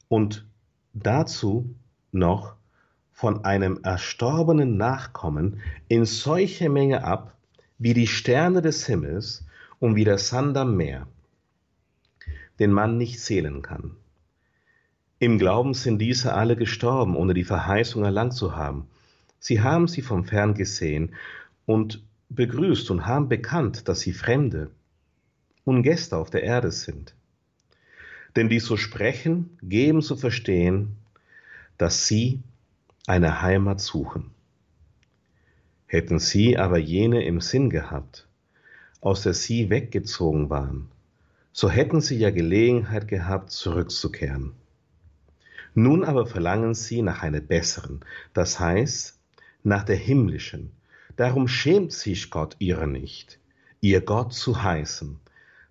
und 0.08 0.46
dazu 0.94 1.74
noch 2.12 2.54
von 3.12 3.44
einem 3.44 3.80
erstorbenen 3.82 4.76
Nachkommen 4.76 5.60
in 5.88 6.04
solche 6.04 6.68
Menge 6.68 7.02
ab, 7.02 7.36
wie 7.78 7.94
die 7.94 8.06
Sterne 8.06 8.62
des 8.62 8.86
Himmels 8.86 9.44
und 9.80 9.96
wie 9.96 10.04
der 10.04 10.18
Sand 10.18 10.56
am 10.56 10.76
Meer 10.76 11.08
den 12.58 12.72
man 12.72 12.96
nicht 12.98 13.20
zählen 13.20 13.62
kann. 13.62 13.96
Im 15.18 15.38
Glauben 15.38 15.74
sind 15.74 15.98
diese 15.98 16.34
alle 16.34 16.56
gestorben, 16.56 17.16
ohne 17.16 17.34
die 17.34 17.44
Verheißung 17.44 18.04
erlangt 18.04 18.34
zu 18.34 18.54
haben. 18.56 18.86
Sie 19.40 19.60
haben 19.60 19.88
sie 19.88 20.02
vom 20.02 20.24
Fern 20.24 20.54
gesehen 20.54 21.14
und 21.66 22.02
begrüßt 22.28 22.90
und 22.90 23.06
haben 23.06 23.28
bekannt, 23.28 23.88
dass 23.88 24.00
sie 24.00 24.12
Fremde 24.12 24.70
und 25.64 25.82
Gäste 25.82 26.16
auf 26.16 26.30
der 26.30 26.42
Erde 26.42 26.70
sind. 26.70 27.14
Denn 28.36 28.48
die 28.48 28.60
so 28.60 28.76
sprechen, 28.76 29.58
geben 29.62 30.02
zu 30.02 30.16
verstehen, 30.16 30.96
dass 31.78 32.06
sie 32.06 32.42
eine 33.06 33.42
Heimat 33.42 33.80
suchen. 33.80 34.30
Hätten 35.86 36.18
sie 36.18 36.58
aber 36.58 36.78
jene 36.78 37.24
im 37.24 37.40
Sinn 37.40 37.70
gehabt, 37.70 38.28
aus 39.00 39.22
der 39.22 39.34
sie 39.34 39.70
weggezogen 39.70 40.50
waren, 40.50 40.90
so 41.52 41.70
hätten 41.70 42.00
sie 42.00 42.18
ja 42.18 42.30
Gelegenheit 42.30 43.08
gehabt, 43.08 43.50
zurückzukehren. 43.50 44.52
Nun 45.74 46.04
aber 46.04 46.26
verlangen 46.26 46.74
sie 46.74 47.02
nach 47.02 47.22
einer 47.22 47.40
besseren, 47.40 48.00
das 48.32 48.58
heißt 48.60 49.18
nach 49.62 49.84
der 49.84 49.96
himmlischen. 49.96 50.72
Darum 51.16 51.48
schämt 51.48 51.92
sich 51.92 52.30
Gott 52.30 52.56
ihrer 52.58 52.86
nicht, 52.86 53.38
ihr 53.80 54.00
Gott 54.00 54.32
zu 54.32 54.62
heißen, 54.62 55.18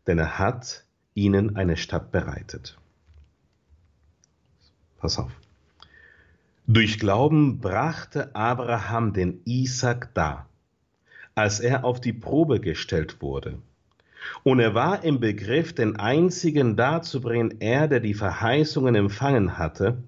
denn 0.08 0.18
er 0.18 0.40
hat 0.40 0.86
ihnen 1.14 1.56
eine 1.56 1.78
Stadt 1.78 2.12
bereitet. 2.12 2.78
Pass 4.98 5.18
auf. 5.18 5.32
Durch 6.68 7.00
Glauben 7.00 7.60
brachte 7.60 8.36
Abraham 8.36 9.14
den 9.14 9.42
Isaac 9.46 10.14
dar, 10.14 10.50
als 11.34 11.60
er 11.60 11.86
auf 11.86 12.02
die 12.02 12.14
Probe 12.14 12.60
gestellt 12.60 13.22
wurde 13.22 13.60
und 14.44 14.60
er 14.60 14.74
war 14.74 15.04
im 15.04 15.20
Begriff, 15.20 15.74
den 15.74 15.98
einzigen 15.98 16.76
darzubringen, 16.76 17.56
er, 17.60 17.88
der 17.88 18.00
die 18.00 18.14
Verheißungen 18.14 18.96
empfangen 18.96 19.58
hatte, 19.58 20.04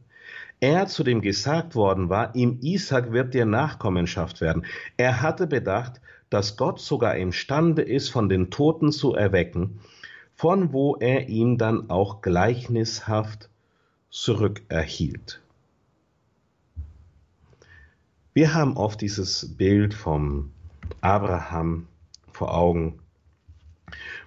er, 0.60 0.88
zu 0.88 1.04
dem 1.04 1.22
gesagt 1.22 1.76
worden 1.76 2.10
war, 2.10 2.36
ihm 2.36 2.60
Isaac 2.62 3.12
wird 3.12 3.34
dir 3.34 3.46
Nachkommenschaft 3.46 4.42
werden. 4.42 4.66
Er 4.98 5.22
hatte 5.22 5.48
bedacht, 5.48 6.02
dass 6.30 6.58
Gott 6.58 6.80
sogar 6.82 7.16
imstande 7.16 7.82
ist, 7.82 8.10
von 8.10 8.30
den 8.30 8.52
Toten 8.52 8.92
zu 8.92 9.16
erwecken, 9.16 9.80
von 10.36 10.74
wo 10.74 10.96
er 10.98 11.30
ihn 11.30 11.58
dann 11.58 11.90
auch 11.90 12.22
gleichnishaft 12.22 13.50
zurückerhielt. 14.10 15.42
Wir 18.34 18.54
haben 18.54 18.78
oft 18.78 19.02
dieses 19.02 19.58
Bild 19.58 19.94
vom 19.94 20.52
Abraham 21.02 21.88
vor 22.32 22.54
Augen, 22.54 23.00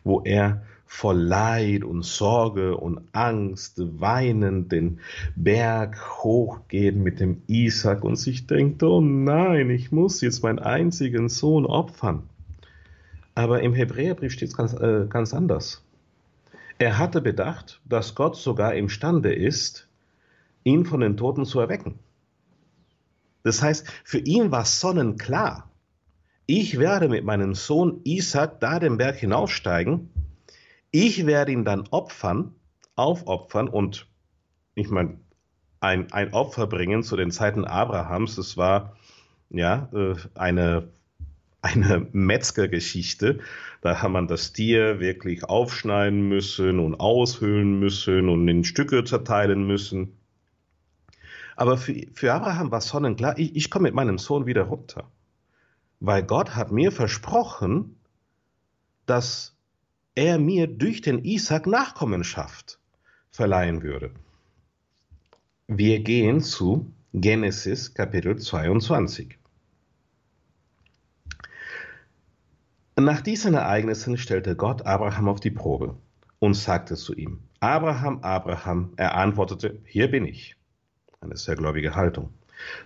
wo 0.05 0.21
er 0.21 0.63
vor 0.93 1.15
Leid 1.15 1.85
und 1.85 2.05
Sorge 2.05 2.77
und 2.77 3.01
Angst 3.13 3.81
weinend 3.99 4.71
den 4.73 5.01
Berg 5.37 6.23
hochgeht 6.23 6.97
mit 6.97 7.19
dem 7.19 7.43
Isaac 7.47 8.05
und 8.05 8.17
sich 8.17 8.47
denkt, 8.47 8.83
oh 8.83 9.01
nein, 9.01 9.71
ich 9.71 9.91
muss 9.91 10.21
jetzt 10.21 10.43
meinen 10.43 10.59
einzigen 10.59 11.31
Sohn 11.31 11.65
opfern. 11.65 12.29
Aber 13.35 13.63
im 13.63 13.73
Hebräerbrief 13.73 14.33
steht 14.33 14.51
es 14.51 14.57
ganz, 14.57 14.75
äh, 14.75 15.07
ganz 15.09 15.33
anders. 15.33 15.83
Er 16.79 16.99
hatte 16.99 17.23
bedacht, 17.23 17.81
dass 17.87 18.15
Gott 18.15 18.37
sogar 18.37 18.75
imstande 18.75 19.33
ist, 19.35 19.89
ihn 20.63 20.85
von 20.85 21.01
den 21.01 21.17
Toten 21.17 21.47
zu 21.47 21.59
erwecken. 21.59 21.99
Das 23.45 23.63
heißt, 23.63 23.91
für 24.05 24.19
ihn 24.19 24.51
war 24.51 24.67
sonnenklar, 24.67 25.71
ich 26.47 26.79
werde 26.79 27.09
mit 27.09 27.25
meinem 27.25 27.55
Sohn 27.55 28.01
Isaac 28.05 28.61
da 28.61 28.79
den 28.79 28.99
Berg 28.99 29.17
hinaufsteigen, 29.17 30.11
ich 30.91 31.27
werde 31.27 31.53
ihn 31.53 31.65
dann 31.65 31.89
opfern, 31.91 32.55
aufopfern 32.97 33.69
und 33.69 34.07
ich 34.75 34.91
meine, 34.91 35.19
ein, 35.81 36.13
ein 36.13 36.33
Opfer 36.33 36.67
bringen 36.67 37.03
zu 37.03 37.17
den 37.17 37.31
Zeiten 37.31 37.65
Abrahams, 37.65 38.37
das 38.37 38.57
war 38.57 38.97
ja 39.51 39.89
äh, 39.93 40.15
eine, 40.35 40.89
eine 41.63 42.07
Metzgergeschichte. 42.13 43.41
Da 43.81 44.01
hat 44.01 44.11
man 44.11 44.29
das 44.29 44.53
Tier 44.53 45.01
wirklich 45.01 45.45
aufschneiden 45.45 46.29
müssen 46.29 46.79
und 46.79 46.95
aushöhlen 47.01 47.79
müssen 47.81 48.29
und 48.29 48.47
in 48.49 48.65
Stücke 48.65 49.05
zerteilen 49.05 49.67
müssen. 49.67 50.17
Aber 51.57 51.77
für, 51.77 51.95
für 52.15 52.33
Abraham 52.33 52.71
war 52.71 52.81
sonnenklar, 52.81 53.39
ich, 53.39 53.57
ich 53.57 53.71
komme 53.71 53.85
mit 53.85 53.95
meinem 53.95 54.19
Sohn 54.19 54.47
wieder 54.47 54.63
runter. 54.63 55.11
Weil 56.05 56.25
Gott 56.25 56.57
hat 56.57 56.73
mir 56.73 56.91
versprochen, 56.91 57.97
dass 59.07 59.57
er 60.17 60.41
mir 60.41 60.67
durch 60.67 61.01
den 61.01 61.23
Isaac 61.25 61.69
Nachkommenschaft 61.69 62.81
verleihen 63.31 63.85
würde. 63.85 64.11
Wir 65.69 66.01
gehen 66.01 66.41
zu 66.41 66.93
Genesis 67.13 67.95
Kapitel 67.95 68.37
22. 68.37 69.39
Nach 72.99 73.21
diesen 73.21 73.55
Ereignissen 73.55 74.19
stellte 74.19 74.57
Gott 74.57 74.85
Abraham 74.85 75.29
auf 75.29 75.39
die 75.39 75.53
Probe 75.53 75.97
und 76.41 76.55
sagte 76.55 76.97
zu 76.97 77.15
ihm, 77.15 77.45
Abraham, 77.61 78.25
Abraham, 78.25 78.93
er 78.97 79.15
antwortete, 79.15 79.81
hier 79.85 80.11
bin 80.11 80.25
ich. 80.27 80.57
Eine 81.21 81.37
sehr 81.37 81.55
gläubige 81.55 81.95
Haltung. 81.95 82.35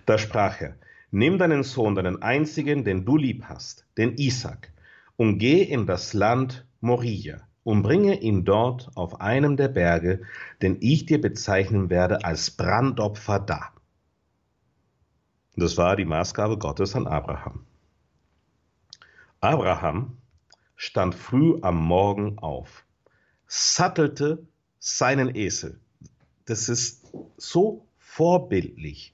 Da 0.05 0.19
sprach 0.19 0.61
er, 0.61 0.77
nimm 1.11 1.37
deinen 1.37 1.63
Sohn, 1.63 1.95
deinen 1.95 2.21
einzigen, 2.21 2.83
den 2.83 3.05
du 3.05 3.17
lieb 3.17 3.45
hast, 3.45 3.85
den 3.97 4.17
Isaac, 4.17 4.71
und 5.15 5.39
geh 5.39 5.63
in 5.63 5.85
das 5.85 6.13
Land 6.13 6.65
Moria 6.79 7.47
und 7.63 7.81
bringe 7.81 8.19
ihn 8.21 8.45
dort 8.45 8.89
auf 8.95 9.19
einem 9.19 9.57
der 9.57 9.67
Berge, 9.67 10.21
den 10.61 10.77
ich 10.79 11.05
dir 11.05 11.19
bezeichnen 11.19 11.89
werde 11.89 12.23
als 12.23 12.51
Brandopfer 12.51 13.39
da. 13.39 13.73
Das 15.55 15.75
war 15.75 15.95
die 15.95 16.05
Maßgabe 16.05 16.57
Gottes 16.57 16.95
an 16.95 17.07
Abraham. 17.07 17.65
Abraham 19.41 20.17
stand 20.75 21.15
früh 21.15 21.57
am 21.61 21.83
Morgen 21.83 22.37
auf, 22.37 22.85
sattelte 23.47 24.45
seinen 24.79 25.35
Esel. 25.35 25.79
Das 26.45 26.69
ist 26.69 27.11
so 27.37 27.87
vorbildlich. 27.97 29.13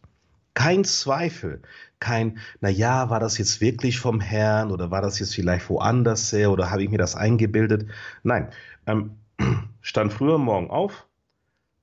Kein 0.53 0.83
Zweifel, 0.83 1.61
kein, 1.99 2.37
na 2.61 2.69
ja, 2.69 3.09
war 3.09 3.19
das 3.19 3.37
jetzt 3.37 3.61
wirklich 3.61 3.99
vom 3.99 4.19
Herrn 4.19 4.71
oder 4.71 4.91
war 4.91 5.01
das 5.01 5.19
jetzt 5.19 5.33
vielleicht 5.33 5.69
woanders 5.69 6.31
her 6.31 6.51
oder 6.51 6.69
habe 6.69 6.83
ich 6.83 6.89
mir 6.89 6.97
das 6.97 7.15
eingebildet? 7.15 7.89
Nein, 8.23 8.49
ähm, 8.85 9.17
stand 9.81 10.13
früh 10.13 10.33
am 10.33 10.43
Morgen 10.43 10.69
auf, 10.69 11.07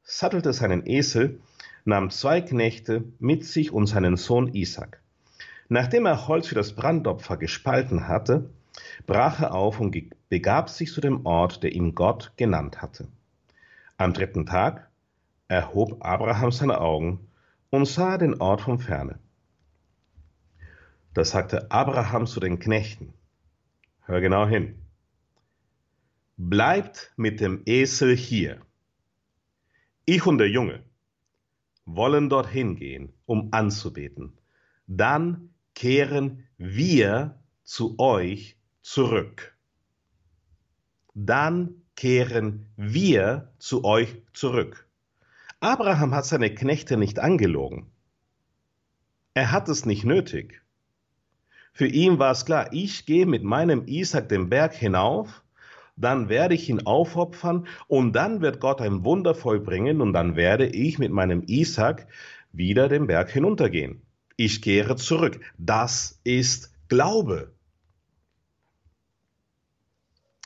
sattelte 0.03 0.53
seinen 0.53 0.87
Esel, 0.87 1.41
nahm 1.85 2.11
zwei 2.11 2.41
Knechte 2.41 3.05
mit 3.19 3.45
sich 3.45 3.73
und 3.73 3.87
seinen 3.87 4.17
Sohn 4.17 4.55
Isaac. 4.55 5.01
Nachdem 5.69 6.07
er 6.07 6.29
Holz 6.29 6.49
für 6.49 6.55
das 6.55 6.75
Brandopfer 6.75 7.37
gespalten 7.37 8.09
hatte, 8.09 8.51
brach 9.07 9.41
er 9.41 9.55
auf 9.55 9.81
und 9.81 9.97
begab 10.29 10.69
sich 10.69 10.93
zu 10.93 11.01
dem 11.01 11.25
Ort, 11.27 11.63
der 11.63 11.73
ihm 11.73 11.95
Gott 11.95 12.33
genannt 12.37 12.83
hatte. 12.83 13.09
Am 13.97 14.13
dritten 14.13 14.47
Tag 14.47 14.89
erhob 15.49 16.05
Abraham 16.05 16.53
seine 16.53 16.81
Augen 16.81 17.21
und 17.71 17.87
sah 17.87 18.19
den 18.19 18.41
Ort 18.41 18.61
von 18.61 18.79
ferne. 18.79 19.19
Da 21.15 21.25
sagte 21.25 21.71
Abraham 21.71 22.27
zu 22.27 22.39
den 22.41 22.59
Knechten, 22.59 23.15
hör 24.01 24.21
genau 24.21 24.47
hin, 24.47 24.81
bleibt 26.37 27.13
mit 27.17 27.41
dem 27.41 27.63
Esel 27.67 28.17
hier. 28.17 28.61
Ich 30.05 30.27
und 30.27 30.39
der 30.39 30.49
Junge 30.49 30.85
wollen 31.85 32.29
dorthin 32.29 32.77
gehen, 32.77 33.13
um 33.27 33.53
anzubeten. 33.53 34.39
Dann 34.87 35.55
kehren 35.75 36.49
wir 36.57 37.43
zu 37.63 37.99
euch 37.99 38.57
zurück. 38.83 39.57
Dann 41.15 41.83
kehren 41.97 42.73
wir 42.77 43.53
zu 43.59 43.85
euch 43.85 44.23
zurück. 44.33 44.90
Abraham 45.61 46.15
hat 46.15 46.25
seine 46.25 46.55
Knechte 46.55 46.97
nicht 46.97 47.19
angelogen. 47.19 47.91
Er 49.35 49.53
hat 49.53 49.69
es 49.69 49.87
nicht 49.87 50.05
nötig. 50.05 50.63
Für 51.73 51.87
ihn 51.87 52.19
war 52.19 52.33
es 52.33 52.45
klar, 52.45 52.73
ich 52.73 53.07
gehe 53.07 53.27
mit 53.27 53.45
meinem 53.45 53.87
Isaac 53.87 54.29
den 54.29 54.49
Berg 54.49 54.75
hinauf, 54.75 55.45
dann 55.97 56.29
werde 56.29 56.55
ich 56.55 56.69
ihn 56.69 56.87
aufopfern 56.87 57.67
und 57.87 58.13
dann 58.13 58.41
wird 58.41 58.59
Gott 58.59 58.81
ein 58.81 59.05
Wunder 59.05 59.35
vollbringen 59.35 60.01
und 60.01 60.13
dann 60.13 60.35
werde 60.35 60.67
ich 60.67 60.99
mit 60.99 61.13
meinem 61.13 61.45
Isaac 61.47 62.09
wieder 62.53 62.89
den 62.89 63.07
Berg 63.07 63.31
hinuntergehen 63.31 64.03
ich 64.41 64.63
kehre 64.63 64.97
zurück. 64.97 65.39
Das 65.59 66.19
ist 66.25 66.73
Glaube. 66.89 67.53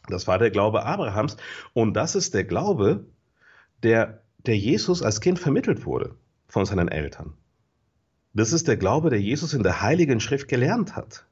Das 0.09 0.27
war 0.27 0.38
der 0.38 0.50
Glaube 0.50 0.85
Abrahams 0.85 1.37
und 1.74 1.94
das 1.94 2.16
ist 2.16 2.35
der 2.35 2.42
Glaube, 2.42 3.07
der, 3.85 4.24
der 4.47 4.57
Jesus 4.57 5.03
als 5.03 5.21
Kind 5.21 5.39
vermittelt 5.39 5.87
wurde 5.87 6.15
von 6.49 6.67
seinen 6.67 6.89
Eltern. 6.89 7.35
Das 8.35 8.53
ist 8.53 8.69
der 8.69 8.77
Glaube, 8.77 9.11
der 9.11 9.21
Jesus 9.21 9.55
in 9.55 9.63
der 9.63 9.81
Heiligen 9.81 10.21
Schrift 10.21 10.49
gelernt 10.49 10.97
hat. 10.97 11.25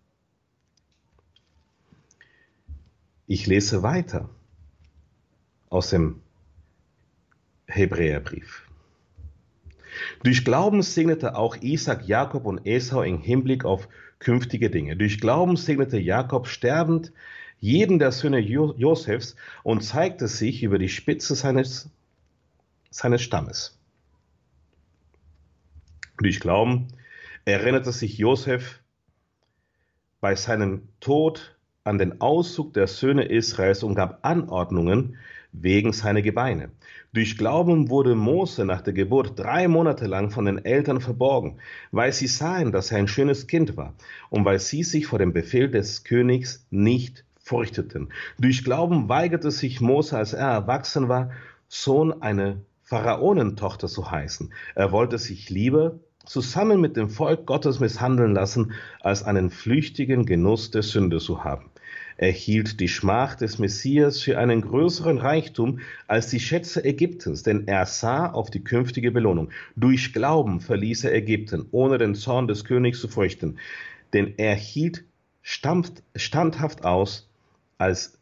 Ich 3.27 3.47
lese 3.47 3.83
weiter 3.83 4.29
aus 5.69 5.91
dem 5.91 6.21
Hebräerbrief. 7.67 8.69
Durch 10.23 10.45
Glauben 10.45 10.83
segnete 10.83 11.37
auch 11.37 11.57
Isaac 11.57 12.07
Jakob 12.07 12.45
und 12.47 12.67
Esau 12.67 13.03
im 13.03 13.21
Hinblick 13.21 13.65
auf 13.65 13.89
künftige 14.19 14.71
Dinge. 14.71 14.97
Durch 14.97 15.21
Glauben 15.21 15.57
segnete 15.57 15.99
Jakob 15.99 16.47
sterbend 16.47 17.13
jeden 17.59 17.99
der 17.99 18.13
Söhne 18.13 18.39
jo 18.39 18.75
Josefs 18.77 19.37
und 19.63 19.83
zeigte 19.83 20.29
sich 20.29 20.63
über 20.63 20.79
die 20.79 20.89
Spitze 20.89 21.35
seines, 21.35 21.91
seines 22.93 23.23
Stammes. 23.23 23.79
Durch 26.19 26.39
Glauben 26.39 26.89
erinnerte 27.45 27.91
sich 27.91 28.19
Josef 28.19 28.81
bei 30.21 30.37
seinem 30.37 30.89
Tod 31.01 31.57
an 31.85 31.99
den 31.99 32.21
Auszug 32.21 32.75
der 32.75 32.87
Söhne 32.87 33.25
Israels 33.25 33.83
und 33.83 33.97
gab 33.97 34.25
Anordnungen 34.25 35.17
wegen 35.51 35.93
seiner 35.93 36.23
Gebeine. 36.23 36.71
Durch 37.13 37.37
Glauben 37.37 37.91
wurde 37.91 38.15
Mose 38.15 38.65
nach 38.65 38.83
der 38.83 38.93
Geburt 38.93 39.39
drei 39.39 39.69
Monate 39.69 40.07
lang 40.07 40.31
von 40.31 40.45
den 40.45 40.65
Eltern 40.65 41.01
verborgen, 41.01 41.59
weil 41.91 42.13
sie 42.13 42.29
sahen, 42.29 42.73
dass 42.73 42.93
er 42.93 42.99
ein 42.99 43.09
schönes 43.09 43.47
Kind 43.49 43.77
war 43.77 43.95
und 44.31 44.45
weil 44.45 44.61
sie 44.61 44.83
sich 44.85 45.07
vor 45.07 45.19
dem 45.19 45.33
Befehl 45.33 45.71
des 45.71 46.05
Königs 46.05 46.67
nicht 46.71 47.25
fürchteten. 47.39 48.13
Durch 48.39 48.65
Glauben 48.65 49.09
weigerte 49.09 49.51
sich 49.51 49.81
Mose, 49.81 50.17
als 50.17 50.33
er 50.33 50.49
erwachsen 50.49 51.09
war, 51.09 51.33
Sohn 51.69 52.23
einer 52.23 52.57
Pharaonentochter 52.93 53.89
zu 53.89 54.11
heißen. 54.11 54.53
Er 54.75 54.93
wollte 54.93 55.17
sich 55.17 55.49
lieber 55.49 55.99
zusammen 56.27 56.79
mit 56.79 56.95
dem 56.99 57.09
Volk 57.09 57.47
Gottes 57.47 57.81
misshandeln 57.81 58.35
lassen, 58.35 58.73
als 59.01 59.23
einen 59.23 59.49
flüchtigen 59.49 60.27
Genuss 60.27 60.71
der 60.71 60.83
Sünde 60.83 61.17
zu 61.17 61.43
haben. 61.43 61.71
Er 62.19 62.33
hielt 62.33 62.81
die 62.81 62.89
Schmach 62.89 63.35
des 63.35 63.59
Messias 63.59 64.21
für 64.21 64.37
einen 64.37 64.61
größeren 64.61 65.17
Reichtum 65.17 65.81
als 66.07 66.29
die 66.29 66.39
Schätze 66.39 66.85
Ägyptens, 66.85 67.43
denn 67.43 67.67
er 67.67 67.87
sah 67.87 68.31
auf 68.31 68.51
die 68.51 68.63
künftige 68.63 69.11
Belohnung. 69.11 69.49
Durch 69.75 70.13
Glauben 70.13 70.61
verließ 70.61 71.05
er 71.05 71.15
Ägypten, 71.15 71.65
ohne 71.71 71.97
den 71.97 72.15
Zorn 72.15 72.47
des 72.47 72.63
Königs 72.67 73.01
zu 73.01 73.09
fürchten, 73.09 73.57
denn 74.13 74.35
er 74.37 74.55
hielt 74.55 75.05
standhaft 75.41 76.85
aus, 76.85 77.31
als 77.79 78.19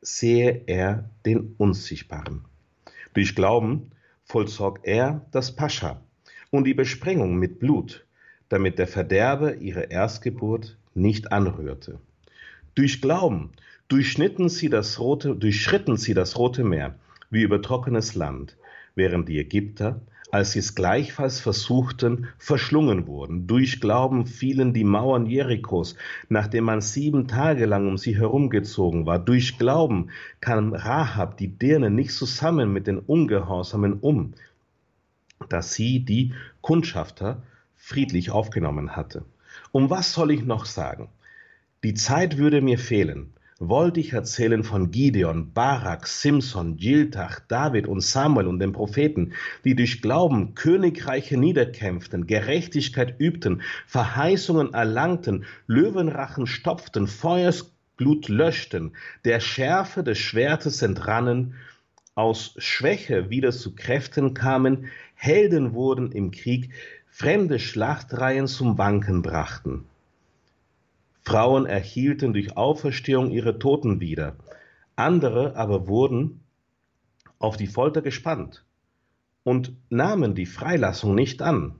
sehe 0.00 0.62
er 0.66 1.08
den 1.24 1.54
Unsichtbaren. 1.56 2.46
Durch 3.14 3.36
Glauben 3.36 3.92
vollzog 4.28 4.80
er 4.82 5.26
das 5.32 5.56
Pascha 5.56 6.00
und 6.50 6.64
die 6.64 6.74
Besprengung 6.74 7.36
mit 7.36 7.58
Blut, 7.58 8.04
damit 8.50 8.78
der 8.78 8.86
Verderber 8.86 9.56
ihre 9.56 9.84
Erstgeburt 9.84 10.76
nicht 10.94 11.32
anrührte. 11.32 11.98
Durch 12.74 13.00
Glauben 13.00 13.52
durchschnitten 13.88 14.50
sie 14.50 14.68
das 14.68 15.00
rote, 15.00 15.34
durchschritten 15.34 15.96
sie 15.96 16.14
das 16.14 16.38
Rote 16.38 16.62
Meer 16.62 16.94
wie 17.30 17.42
über 17.42 17.62
trockenes 17.62 18.14
Land, 18.14 18.56
während 18.94 19.28
die 19.28 19.38
Ägypter, 19.38 20.00
als 20.30 20.52
sie 20.52 20.58
es 20.58 20.74
gleichfalls 20.74 21.40
versuchten, 21.40 22.28
verschlungen 22.36 23.06
wurden. 23.06 23.46
Durch 23.46 23.80
Glauben 23.80 24.26
fielen 24.26 24.74
die 24.74 24.84
Mauern 24.84 25.26
Jerichos, 25.26 25.96
nachdem 26.28 26.64
man 26.64 26.80
sieben 26.80 27.28
Tage 27.28 27.66
lang 27.66 27.88
um 27.88 27.96
sie 27.96 28.16
herumgezogen 28.16 29.06
war. 29.06 29.18
Durch 29.18 29.58
Glauben 29.58 30.10
kam 30.40 30.74
Rahab 30.74 31.38
die 31.38 31.48
Dirne 31.48 31.90
nicht 31.90 32.12
zusammen 32.12 32.72
mit 32.72 32.86
den 32.86 32.98
Ungehorsamen 32.98 33.94
um, 33.94 34.34
dass 35.48 35.72
sie 35.74 36.00
die 36.00 36.34
Kundschafter 36.60 37.42
friedlich 37.76 38.30
aufgenommen 38.30 38.96
hatte. 38.96 39.24
Um 39.72 39.88
was 39.88 40.12
soll 40.12 40.30
ich 40.30 40.44
noch 40.44 40.66
sagen? 40.66 41.08
Die 41.84 41.94
Zeit 41.94 42.36
würde 42.36 42.60
mir 42.60 42.78
fehlen, 42.78 43.32
wollte 43.58 43.98
ich 43.98 44.12
erzählen 44.12 44.62
von 44.62 44.92
Gideon, 44.92 45.52
Barak, 45.52 46.06
Simson, 46.06 46.76
Jiltach, 46.76 47.40
David 47.48 47.88
und 47.88 48.02
Samuel 48.02 48.46
und 48.46 48.60
den 48.60 48.72
Propheten, 48.72 49.32
die 49.64 49.74
durch 49.74 50.00
Glauben 50.00 50.54
Königreiche 50.54 51.36
niederkämpften, 51.36 52.28
Gerechtigkeit 52.28 53.18
übten, 53.18 53.62
Verheißungen 53.86 54.74
erlangten, 54.74 55.44
Löwenrachen 55.66 56.46
stopften, 56.46 57.08
Feuersglut 57.08 58.28
löschten, 58.28 58.92
der 59.24 59.40
Schärfe 59.40 60.04
des 60.04 60.18
Schwertes 60.18 60.82
entrannen, 60.82 61.54
aus 62.14 62.54
Schwäche 62.58 63.28
wieder 63.30 63.50
zu 63.50 63.74
Kräften 63.74 64.34
kamen, 64.34 64.86
Helden 65.14 65.72
wurden 65.72 66.12
im 66.12 66.30
Krieg, 66.30 66.70
fremde 67.08 67.58
Schlachtreihen 67.58 68.46
zum 68.46 68.78
Wanken 68.78 69.22
brachten. 69.22 69.87
Frauen 71.28 71.66
erhielten 71.66 72.32
durch 72.32 72.56
Auferstehung 72.56 73.30
ihre 73.30 73.58
Toten 73.58 74.00
wieder, 74.00 74.36
andere 74.96 75.56
aber 75.56 75.86
wurden 75.86 76.40
auf 77.38 77.58
die 77.58 77.66
Folter 77.66 78.00
gespannt 78.00 78.64
und 79.44 79.76
nahmen 79.90 80.34
die 80.34 80.46
Freilassung 80.46 81.14
nicht 81.14 81.42
an, 81.42 81.74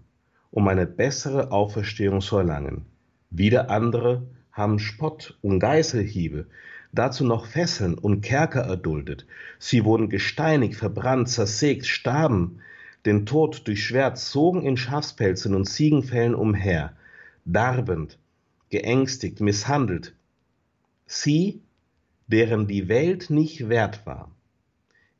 um 0.51 0.69
eine 0.69 0.87
bessere 0.87 1.51
Auferstehung 1.51 2.21
zu 2.21 2.37
erlangen. 2.37 2.85
Wieder 3.31 3.71
andere 3.71 4.27
haben 4.53 4.79
Spott 4.79 5.39
und 5.41 5.61
Geißelhiebe, 5.61 6.47
dazu 6.93 7.25
noch 7.25 7.47
Fesseln 7.47 7.95
und 7.95 8.21
Kerker 8.21 8.65
erduldet. 8.65 9.27
Sie 9.59 9.83
wurden 9.87 10.11
gesteinigt, 10.11 10.75
verbrannt, 10.75 11.31
zersägt, 11.31 11.87
starben 11.87 12.61
den 13.07 13.25
Tod 13.25 13.67
durch 13.67 13.83
Schwert, 13.83 14.19
zogen 14.19 14.61
in 14.61 14.77
Schafspelzen 14.77 15.55
und 15.55 15.65
Ziegenfällen 15.65 16.35
umher, 16.35 16.93
darbend, 17.47 18.19
geängstigt, 18.71 19.41
misshandelt. 19.41 20.15
Sie, 21.07 21.63
deren 22.27 22.67
die 22.67 22.89
Welt 22.89 23.31
nicht 23.31 23.69
wert 23.69 24.05
war, 24.07 24.31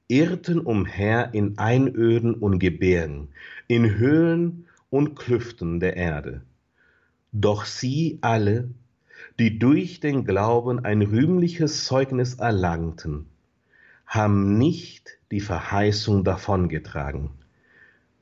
irrten 0.09 0.61
umher 0.61 1.31
in 1.35 1.59
Einöden 1.59 2.35
und 2.35 2.59
Gebirgen, 2.59 3.29
in 3.67 3.97
Höhlen 3.97 4.67
und 4.91 5.15
Klüften 5.17 5.81
der 5.81 5.97
Erde. 5.97 6.43
Doch 7.33 7.65
sie 7.65 8.19
alle, 8.23 8.71
die 9.39 9.59
durch 9.59 10.01
den 10.01 10.25
Glauben 10.25 10.85
ein 10.85 11.03
rühmliches 11.03 11.85
Zeugnis 11.85 12.35
erlangten, 12.35 13.27
haben 14.07 14.57
nicht 14.57 15.19
die 15.31 15.41
Verheißung 15.41 16.25
davongetragen, 16.25 17.31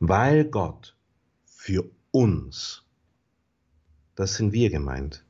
weil 0.00 0.44
Gott 0.44 0.96
für 1.44 1.88
uns, 2.10 2.85
das 4.16 4.34
sind 4.34 4.52
wir 4.52 4.70
gemeint, 4.70 5.24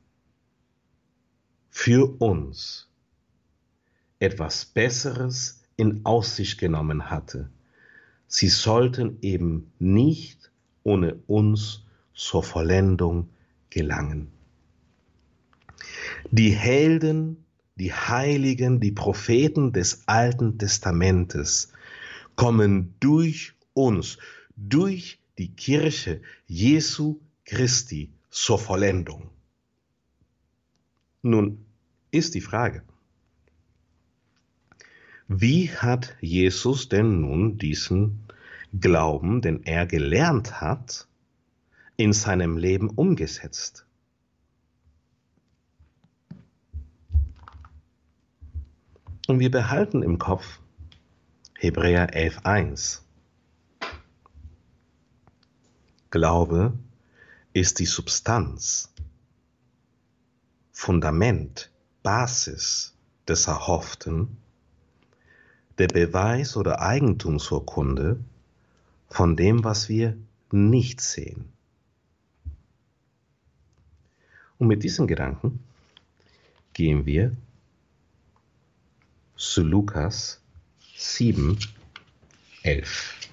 für 1.69 2.19
uns 2.19 2.89
etwas 4.19 4.65
Besseres 4.65 5.61
in 5.75 6.05
Aussicht 6.05 6.57
genommen 6.57 7.09
hatte. 7.09 7.51
Sie 8.27 8.47
sollten 8.47 9.19
eben 9.21 9.71
nicht 9.77 10.51
ohne 10.83 11.15
uns 11.27 11.83
zur 12.13 12.43
Vollendung 12.43 13.29
gelangen. 13.69 14.31
Die 16.31 16.49
Helden, 16.49 17.45
die 17.75 17.93
Heiligen, 17.93 18.79
die 18.79 18.91
Propheten 18.91 19.71
des 19.71 20.07
Alten 20.07 20.57
Testamentes 20.57 21.73
kommen 22.35 22.95
durch 22.99 23.53
uns, 23.73 24.17
durch 24.55 25.19
die 25.37 25.53
Kirche 25.53 26.21
Jesu 26.47 27.19
Christi 27.45 28.16
zur 28.29 28.59
Vollendung. 28.59 29.29
Nun 31.21 31.65
ist 32.11 32.35
die 32.35 32.41
Frage, 32.41 32.83
wie 35.27 35.69
hat 35.69 36.15
Jesus 36.21 36.87
denn 36.87 37.19
nun 37.19 37.57
diesen 37.57 38.27
Glauben, 38.79 39.41
den 39.41 39.63
er 39.63 39.85
gelernt 39.85 40.61
hat, 40.61 41.07
in 41.97 42.13
seinem 42.13 42.57
Leben 42.57 42.89
umgesetzt? 42.89 43.85
Und 49.27 49.39
wir 49.39 49.51
behalten 49.51 50.03
im 50.03 50.17
Kopf 50.17 50.59
Hebräer 51.55 52.13
11.1. 52.13 53.01
Glaube 56.09 56.79
ist 57.57 57.79
die 57.79 57.87
Substanz, 57.87 58.93
Fundament, 60.71 61.71
Basis 62.03 62.93
des 63.27 63.47
Erhofften, 63.47 64.37
der 65.79 65.87
Beweis 65.87 66.55
oder 66.55 66.81
Eigentumsurkunde 66.81 68.19
von 69.09 69.35
dem, 69.35 69.63
was 69.63 69.89
wir 69.89 70.15
nicht 70.51 71.01
sehen. 71.01 71.51
Und 74.59 74.67
mit 74.67 74.83
diesen 74.83 75.07
Gedanken 75.07 75.63
gehen 76.73 77.07
wir 77.07 77.35
zu 79.35 79.63
Lukas 79.63 80.41
7, 80.95 81.57
11. 82.61 83.26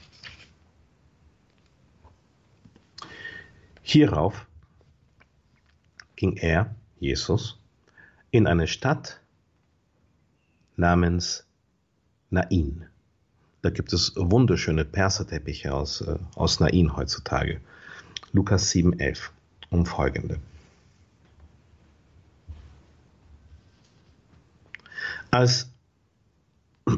Hierauf 3.95 4.49
ging 6.17 6.37
er, 6.37 6.75
Jesus, 6.99 7.61
in 8.33 8.49
eine 8.49 8.67
Stadt 8.67 9.21
namens 10.75 11.47
Nain. 12.29 12.89
Da 13.63 13.71
gibt 13.71 13.93
es 13.93 14.15
wunderschöne 14.17 14.85
Perserteppiche 14.85 15.73
aus, 15.73 16.01
äh, 16.01 16.19
aus 16.35 16.59
Nain 16.59 16.97
heutzutage. 16.97 17.61
Lukas 18.33 18.71
7, 18.71 18.99
11 18.99 19.31
um 19.71 19.87
folgende. 19.87 20.41
Als 25.31 25.71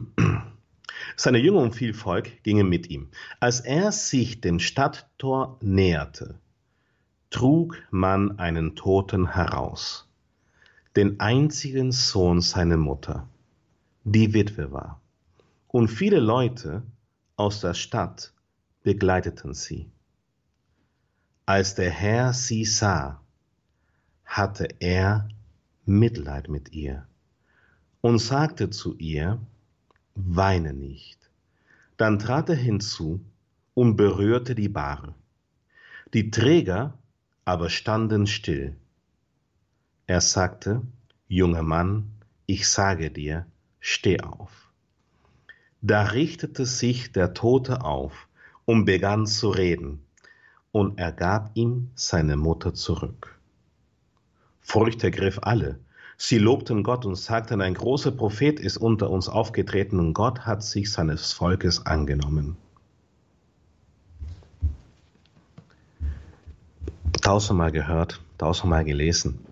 seine 1.16 1.38
Jünger 1.40 1.60
und 1.60 1.74
viel 1.74 1.92
Volk 1.92 2.42
gingen 2.42 2.70
mit 2.70 2.88
ihm. 2.88 3.10
Als 3.38 3.60
er 3.60 3.92
sich 3.92 4.40
dem 4.40 4.60
Stadttor 4.60 5.58
näherte, 5.60 6.40
trug 7.36 7.76
man 7.90 8.38
einen 8.38 8.76
Toten 8.76 9.34
heraus, 9.34 10.08
den 10.96 11.20
einzigen 11.20 11.92
Sohn 11.92 12.40
seiner 12.40 12.78
Mutter, 12.78 13.28
die 14.04 14.32
Witwe 14.32 14.72
war. 14.72 15.02
Und 15.68 15.88
viele 15.88 16.18
Leute 16.18 16.82
aus 17.36 17.60
der 17.60 17.74
Stadt 17.74 18.32
begleiteten 18.84 19.52
sie. 19.52 19.90
Als 21.44 21.74
der 21.74 21.90
Herr 21.90 22.32
sie 22.32 22.64
sah, 22.64 23.20
hatte 24.24 24.68
er 24.78 25.28
Mitleid 25.84 26.48
mit 26.48 26.72
ihr 26.72 27.06
und 28.00 28.18
sagte 28.18 28.70
zu 28.70 28.94
ihr, 28.96 29.38
weine 30.14 30.72
nicht. 30.72 31.18
Dann 31.98 32.18
trat 32.18 32.48
er 32.48 32.56
hinzu 32.56 33.20
und 33.74 33.96
berührte 33.96 34.54
die 34.54 34.70
Bahre. 34.70 35.14
Die 36.14 36.30
Träger 36.30 36.96
aber 37.46 37.70
standen 37.70 38.26
still. 38.26 38.76
Er 40.06 40.20
sagte, 40.20 40.82
junger 41.28 41.62
Mann, 41.62 42.10
ich 42.44 42.68
sage 42.68 43.10
dir, 43.10 43.46
steh 43.80 44.20
auf. 44.20 44.50
Da 45.80 46.02
richtete 46.02 46.66
sich 46.66 47.12
der 47.12 47.32
Tote 47.32 47.82
auf 47.82 48.28
und 48.66 48.84
begann 48.84 49.26
zu 49.26 49.48
reden, 49.48 50.02
und 50.72 50.98
er 50.98 51.12
gab 51.12 51.52
ihm 51.54 51.90
seine 51.94 52.36
Mutter 52.36 52.74
zurück. 52.74 53.38
Furcht 54.60 55.02
ergriff 55.04 55.38
alle, 55.40 55.78
Sie 56.18 56.38
lobten 56.38 56.82
Gott 56.82 57.04
und 57.04 57.14
sagten, 57.14 57.60
ein 57.60 57.74
großer 57.74 58.10
Prophet 58.10 58.58
ist 58.58 58.78
unter 58.78 59.10
uns 59.10 59.28
aufgetreten 59.28 60.00
und 60.00 60.14
Gott 60.14 60.46
hat 60.46 60.62
sich 60.62 60.90
seines 60.90 61.32
Volkes 61.32 61.84
angenommen. 61.84 62.56
Tausendmal 67.26 67.72
gehört, 67.72 68.22
tausendmal 68.38 68.84
gelesen. 68.84 69.44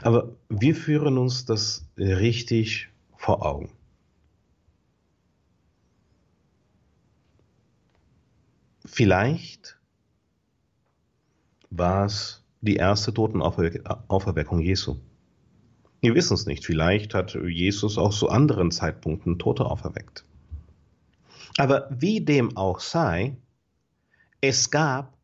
Aber 0.00 0.30
wir 0.48 0.74
führen 0.74 1.18
uns 1.18 1.44
das 1.44 1.84
richtig 1.98 2.88
vor 3.14 3.44
Augen. 3.44 3.70
Vielleicht 8.86 9.78
war 11.68 12.06
es 12.06 12.42
die 12.62 12.76
erste 12.76 13.12
Totenauferweckung 13.12 14.60
Jesu. 14.60 14.96
Wir 16.00 16.14
wissen 16.14 16.32
es 16.32 16.46
nicht. 16.46 16.64
Vielleicht 16.64 17.12
hat 17.12 17.34
Jesus 17.34 17.98
auch 17.98 18.14
zu 18.14 18.30
anderen 18.30 18.70
Zeitpunkten 18.70 19.38
Tote 19.38 19.66
auferweckt. 19.66 20.24
Aber 21.58 21.86
wie 21.90 22.22
dem 22.22 22.56
auch 22.56 22.80
sei, 22.80 23.36
es 24.40 24.70
gab 24.70 25.17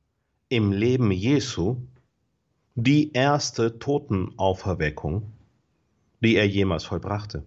im 0.54 0.70
Leben 0.70 1.10
Jesu 1.10 1.78
die 2.76 3.12
erste 3.12 3.80
Totenauferweckung, 3.80 5.32
die 6.20 6.36
er 6.36 6.46
jemals 6.46 6.84
vollbrachte. 6.84 7.44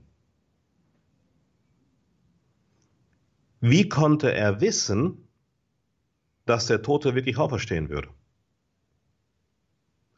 Wie 3.61 3.87
konnte 3.87 4.33
er 4.33 4.59
wissen, 4.59 5.29
dass 6.45 6.67
der 6.67 6.81
Tote 6.81 7.15
wirklich 7.15 7.37
auferstehen 7.37 7.87
würde? 7.87 8.09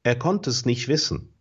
Er 0.02 0.18
konnte 0.18 0.50
es 0.50 0.66
nicht 0.66 0.88
wissen. 0.88 1.32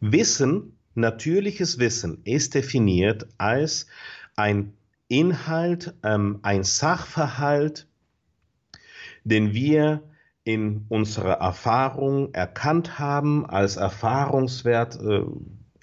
Wissen, 0.00 0.78
natürliches 0.94 1.80
Wissen, 1.80 2.22
ist 2.22 2.54
definiert 2.54 3.26
als 3.38 3.88
ein 4.36 4.72
Inhalt, 5.08 5.94
ähm, 6.04 6.38
ein 6.42 6.62
Sachverhalt, 6.62 7.88
den 9.26 9.52
wir 9.52 10.02
in 10.44 10.86
unserer 10.88 11.40
Erfahrung 11.40 12.32
erkannt 12.32 13.00
haben, 13.00 13.44
als 13.44 13.76
Erfahrungswert 13.76 15.00
äh, 15.02 15.24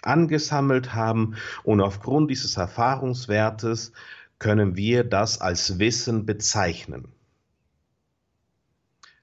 angesammelt 0.01 0.95
haben 0.95 1.35
und 1.63 1.81
aufgrund 1.81 2.31
dieses 2.31 2.55
Erfahrungswertes 2.55 3.91
können 4.39 4.77
wir 4.77 5.03
das 5.03 5.41
als 5.41 5.79
Wissen 5.79 6.25
bezeichnen. 6.25 7.09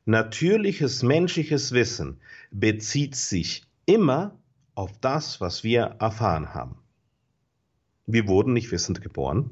Natürliches 0.04 1.02
menschliches 1.02 1.72
Wissen 1.72 2.20
bezieht 2.50 3.16
sich 3.16 3.64
immer 3.86 4.38
auf 4.74 4.92
das, 5.00 5.40
was 5.40 5.64
wir 5.64 5.96
erfahren 6.00 6.52
haben. 6.52 6.76
Wir 8.06 8.28
wurden 8.28 8.52
nicht 8.52 8.70
wissend 8.72 9.00
geboren. 9.00 9.50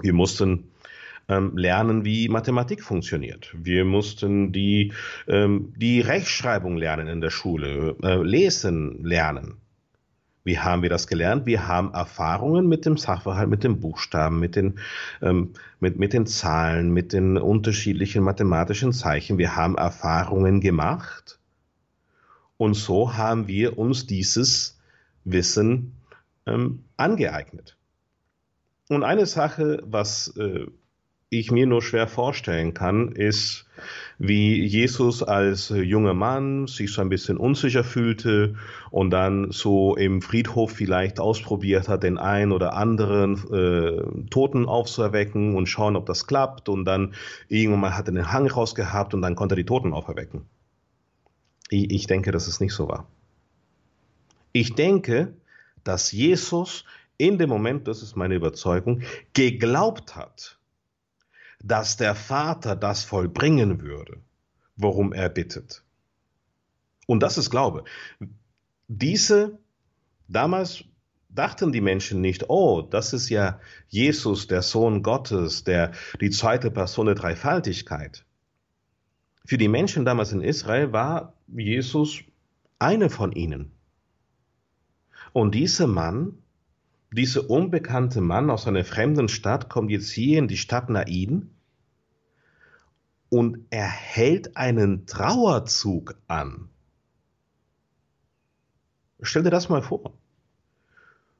Wir 0.00 0.12
mussten 0.12 0.70
ähm, 1.28 1.56
lernen, 1.56 2.04
wie 2.04 2.28
Mathematik 2.28 2.82
funktioniert. 2.82 3.54
Wir 3.56 3.84
mussten 3.84 4.52
die, 4.52 4.92
ähm, 5.26 5.72
die 5.76 6.00
Rechtschreibung 6.00 6.76
lernen 6.76 7.08
in 7.08 7.20
der 7.20 7.30
Schule, 7.30 7.96
äh, 8.02 8.22
lesen 8.22 9.02
lernen. 9.04 9.58
Wie 10.44 10.58
haben 10.58 10.82
wir 10.82 10.90
das 10.90 11.06
gelernt? 11.06 11.46
Wir 11.46 11.66
haben 11.66 11.94
Erfahrungen 11.94 12.68
mit 12.68 12.84
dem 12.84 12.98
Sachverhalt, 12.98 13.48
mit 13.48 13.64
den 13.64 13.80
Buchstaben, 13.80 14.38
mit 14.38 14.56
den, 14.56 14.78
ähm, 15.22 15.54
mit, 15.80 15.98
mit 15.98 16.12
den 16.12 16.26
Zahlen, 16.26 16.92
mit 16.92 17.14
den 17.14 17.38
unterschiedlichen 17.38 18.22
mathematischen 18.22 18.92
Zeichen. 18.92 19.38
Wir 19.38 19.56
haben 19.56 19.76
Erfahrungen 19.76 20.60
gemacht 20.60 21.38
und 22.58 22.74
so 22.74 23.16
haben 23.16 23.48
wir 23.48 23.78
uns 23.78 24.06
dieses 24.06 24.78
Wissen 25.24 25.94
ähm, 26.46 26.84
angeeignet. 26.98 27.78
Und 28.90 29.02
eine 29.02 29.24
Sache, 29.24 29.82
was 29.86 30.36
äh, 30.36 30.66
ich 31.38 31.50
mir 31.50 31.66
nur 31.66 31.82
schwer 31.82 32.06
vorstellen 32.06 32.74
kann, 32.74 33.12
ist, 33.12 33.66
wie 34.18 34.64
Jesus 34.64 35.22
als 35.22 35.68
junger 35.70 36.14
Mann 36.14 36.66
sich 36.66 36.92
so 36.92 37.00
ein 37.00 37.08
bisschen 37.08 37.36
unsicher 37.36 37.84
fühlte 37.84 38.54
und 38.90 39.10
dann 39.10 39.50
so 39.50 39.96
im 39.96 40.22
Friedhof 40.22 40.72
vielleicht 40.72 41.20
ausprobiert 41.20 41.88
hat, 41.88 42.02
den 42.02 42.18
einen 42.18 42.52
oder 42.52 42.74
anderen 42.74 43.34
äh, 43.52 44.28
Toten 44.30 44.66
aufzuerwecken 44.66 45.56
und 45.56 45.66
schauen, 45.66 45.96
ob 45.96 46.06
das 46.06 46.26
klappt. 46.26 46.68
Und 46.68 46.84
dann 46.84 47.14
irgendwann 47.48 47.80
mal 47.80 47.96
hat 47.96 48.08
er 48.08 48.14
den 48.14 48.32
Hang 48.32 48.46
rausgehabt 48.46 49.14
und 49.14 49.22
dann 49.22 49.34
konnte 49.34 49.54
er 49.54 49.56
die 49.56 49.64
Toten 49.64 49.92
auferwecken. 49.92 50.42
Ich, 51.70 51.90
ich 51.90 52.06
denke, 52.06 52.30
dass 52.30 52.46
es 52.46 52.60
nicht 52.60 52.72
so 52.72 52.88
war. 52.88 53.06
Ich 54.52 54.74
denke, 54.74 55.34
dass 55.82 56.12
Jesus 56.12 56.84
in 57.16 57.38
dem 57.38 57.48
Moment, 57.48 57.88
das 57.88 58.02
ist 58.02 58.16
meine 58.16 58.34
Überzeugung, 58.34 59.02
geglaubt 59.32 60.16
hat, 60.16 60.58
dass 61.66 61.96
der 61.96 62.14
Vater 62.14 62.76
das 62.76 63.04
vollbringen 63.04 63.80
würde, 63.80 64.18
worum 64.76 65.14
er 65.14 65.30
bittet. 65.30 65.82
Und 67.06 67.22
das 67.22 67.38
ist 67.38 67.48
Glaube. 67.48 67.84
Diese, 68.86 69.58
damals 70.28 70.84
dachten 71.30 71.72
die 71.72 71.80
Menschen 71.80 72.20
nicht, 72.20 72.50
oh, 72.50 72.82
das 72.82 73.14
ist 73.14 73.30
ja 73.30 73.60
Jesus, 73.88 74.46
der 74.46 74.60
Sohn 74.60 75.02
Gottes, 75.02 75.64
der, 75.64 75.92
die 76.20 76.28
zweite 76.28 76.70
Person 76.70 77.06
der 77.06 77.14
Dreifaltigkeit. 77.14 78.26
Für 79.46 79.56
die 79.56 79.68
Menschen 79.68 80.04
damals 80.04 80.32
in 80.32 80.42
Israel 80.42 80.92
war 80.92 81.32
Jesus 81.46 82.20
eine 82.78 83.08
von 83.08 83.32
ihnen. 83.32 83.72
Und 85.32 85.54
dieser 85.54 85.86
Mann, 85.86 86.38
dieser 87.10 87.48
unbekannte 87.48 88.20
Mann 88.20 88.50
aus 88.50 88.66
einer 88.66 88.84
fremden 88.84 89.28
Stadt 89.28 89.70
kommt 89.70 89.90
jetzt 89.90 90.10
hier 90.10 90.38
in 90.38 90.48
die 90.48 90.58
Stadt 90.58 90.90
Nain 90.90 91.53
und 93.34 93.66
er 93.70 93.88
hält 93.88 94.56
einen 94.56 95.06
Trauerzug 95.06 96.14
an. 96.28 96.68
Stell 99.20 99.42
dir 99.42 99.50
das 99.50 99.68
mal 99.68 99.82
vor. 99.82 100.12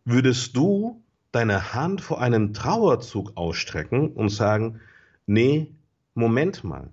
Würdest 0.04 0.56
du 0.56 1.04
deine 1.30 1.72
Hand 1.72 2.00
vor 2.00 2.20
einen 2.20 2.52
Trauerzug 2.52 3.36
ausstrecken 3.36 4.08
und 4.08 4.30
sagen, 4.30 4.80
nee, 5.26 5.72
Moment 6.14 6.64
mal. 6.64 6.90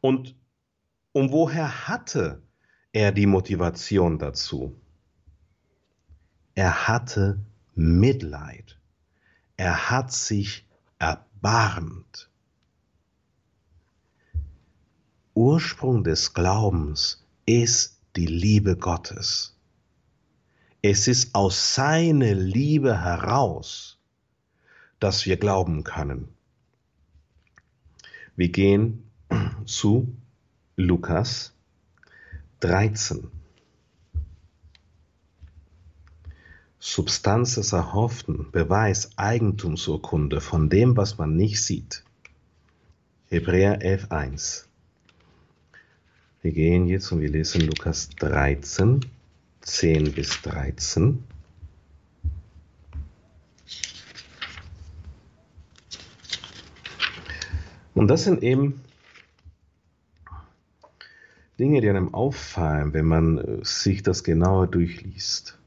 Und 0.00 0.36
um 1.10 1.32
woher 1.32 1.88
hatte 1.88 2.42
er 2.92 3.10
die 3.10 3.26
Motivation 3.26 4.20
dazu? 4.20 4.80
Er 6.54 6.86
hatte 6.86 7.40
Mitleid. 7.74 8.78
Er 9.56 9.90
hat 9.90 10.12
sich 10.12 10.64
erbarmt. 11.00 12.30
Ursprung 15.36 16.04
des 16.04 16.32
Glaubens 16.32 17.26
ist 17.44 17.98
die 18.14 18.26
Liebe 18.26 18.76
Gottes. 18.76 19.56
Es 20.80 21.08
ist 21.08 21.34
aus 21.34 21.74
seiner 21.74 22.34
Liebe 22.34 23.02
heraus, 23.02 23.98
dass 25.00 25.26
wir 25.26 25.36
glauben 25.36 25.82
können. 25.82 26.28
Wir 28.36 28.50
gehen 28.50 29.10
zu 29.64 30.16
Lukas 30.76 31.52
13. 32.60 33.28
Substanz 36.78 37.56
des 37.56 37.72
Erhofften, 37.72 38.52
Beweis, 38.52 39.18
Eigentumsurkunde 39.18 40.40
von 40.40 40.70
dem, 40.70 40.96
was 40.96 41.18
man 41.18 41.34
nicht 41.34 41.60
sieht. 41.60 42.04
Hebräer 43.26 43.80
11.1 43.80 44.66
wir 46.44 46.52
gehen 46.52 46.86
jetzt 46.88 47.10
und 47.10 47.22
wir 47.22 47.30
lesen 47.30 47.62
Lukas 47.62 48.10
13, 48.10 49.00
10 49.62 50.12
bis 50.12 50.42
13. 50.42 51.24
Und 57.94 58.08
das 58.08 58.24
sind 58.24 58.42
eben 58.42 58.82
Dinge, 61.58 61.80
die 61.80 61.88
einem 61.88 62.12
auffallen, 62.12 62.92
wenn 62.92 63.06
man 63.06 63.38
äh, 63.38 63.64
sich 63.64 64.02
das 64.02 64.22
genauer 64.22 64.66
durchliest. 64.66 65.58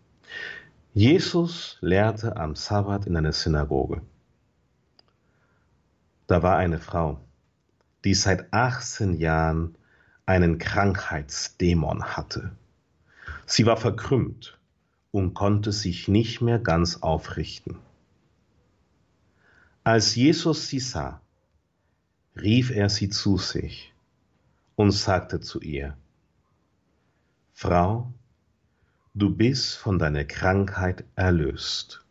Jesus 0.93 1.79
lehrte 1.81 2.37
am 2.37 2.55
Sabbat 2.55 3.07
in 3.07 3.15
einer 3.15 3.33
Synagoge. 3.33 4.03
Da 6.27 6.43
war 6.43 6.57
eine 6.57 6.77
Frau, 6.77 7.19
die 8.03 8.13
seit 8.13 8.53
18 8.53 9.15
Jahren 9.15 9.75
einen 10.27 10.59
Krankheitsdämon 10.59 12.03
hatte. 12.03 12.51
Sie 13.45 13.65
war 13.65 13.77
verkrümmt 13.77 14.59
und 15.11 15.33
konnte 15.33 15.71
sich 15.71 16.07
nicht 16.07 16.41
mehr 16.41 16.59
ganz 16.59 16.97
aufrichten. 16.97 17.77
Als 19.83 20.15
Jesus 20.15 20.67
sie 20.67 20.81
sah, 20.81 21.21
rief 22.35 22.71
er 22.71 22.89
sie 22.89 23.09
zu 23.09 23.37
sich 23.37 23.93
und 24.75 24.91
sagte 24.91 25.39
zu 25.39 25.61
ihr, 25.61 25.95
Frau, 27.53 28.11
du 29.13 29.33
bist 29.33 29.77
von 29.77 29.97
deiner 29.97 30.25
Krankheit 30.25 31.05
erlöst. 31.15 32.03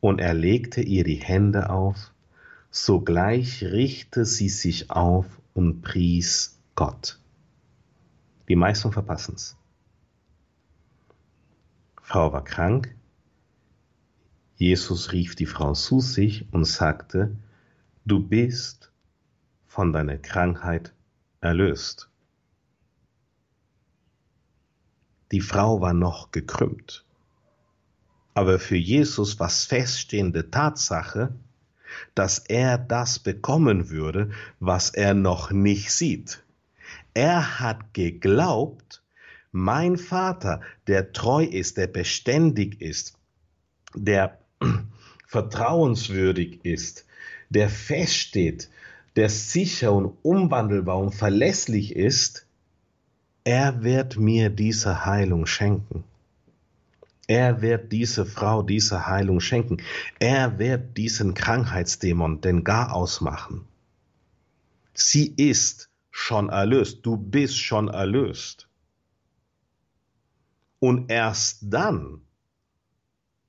Und 0.00 0.18
er 0.18 0.34
legte 0.34 0.82
ihr 0.82 1.04
die 1.04 1.22
Hände 1.22 1.70
auf 1.70 2.11
Sogleich 2.74 3.62
richte 3.64 4.24
sie 4.24 4.48
sich 4.48 4.90
auf 4.90 5.26
und 5.52 5.82
pries 5.82 6.58
Gott. 6.74 7.20
Die 8.48 8.56
meisten 8.56 8.90
verpassen 8.90 9.34
es. 9.34 9.58
Frau 12.00 12.32
war 12.32 12.42
krank. 12.42 12.96
Jesus 14.56 15.12
rief 15.12 15.36
die 15.36 15.44
Frau 15.44 15.74
zu 15.74 16.00
sich 16.00 16.50
und 16.50 16.64
sagte, 16.64 17.36
du 18.06 18.26
bist 18.26 18.90
von 19.66 19.92
deiner 19.92 20.16
Krankheit 20.16 20.94
erlöst. 21.42 22.08
Die 25.30 25.42
Frau 25.42 25.82
war 25.82 25.92
noch 25.92 26.30
gekrümmt. 26.30 27.04
Aber 28.32 28.58
für 28.58 28.76
Jesus 28.76 29.38
war 29.38 29.50
feststehende 29.50 30.50
Tatsache, 30.50 31.34
dass 32.14 32.38
er 32.38 32.78
das 32.78 33.18
bekommen 33.18 33.90
würde, 33.90 34.30
was 34.60 34.90
er 34.90 35.14
noch 35.14 35.50
nicht 35.50 35.92
sieht. 35.92 36.42
Er 37.14 37.60
hat 37.60 37.94
geglaubt, 37.94 39.02
mein 39.50 39.98
Vater, 39.98 40.62
der 40.86 41.12
treu 41.12 41.44
ist, 41.44 41.76
der 41.76 41.86
beständig 41.86 42.80
ist, 42.80 43.18
der 43.94 44.38
vertrauenswürdig 45.26 46.64
ist, 46.64 47.06
der 47.50 47.68
feststeht, 47.68 48.70
der 49.16 49.28
sicher 49.28 49.92
und 49.92 50.16
umwandelbar 50.22 50.98
und 50.98 51.14
verlässlich 51.14 51.94
ist, 51.94 52.46
er 53.44 53.82
wird 53.82 54.16
mir 54.16 54.50
diese 54.50 55.04
Heilung 55.04 55.46
schenken. 55.46 56.04
Er 57.32 57.62
wird 57.62 57.92
diese 57.92 58.26
Frau 58.26 58.62
diese 58.62 59.06
Heilung 59.06 59.40
schenken. 59.40 59.78
Er 60.18 60.58
wird 60.58 60.98
diesen 60.98 61.32
Krankheitsdämon 61.32 62.42
den 62.42 62.62
Gar 62.62 62.92
ausmachen. 62.92 63.64
Sie 64.92 65.32
ist 65.34 65.88
schon 66.10 66.50
erlöst. 66.50 67.06
Du 67.06 67.16
bist 67.16 67.58
schon 67.58 67.88
erlöst. 67.88 68.68
Und 70.78 71.10
erst 71.10 71.60
dann, 71.62 72.20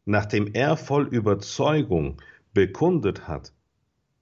nachdem 0.06 0.54
er 0.54 0.78
voll 0.78 1.06
Überzeugung 1.10 2.22
bekundet 2.54 3.28
hat, 3.28 3.52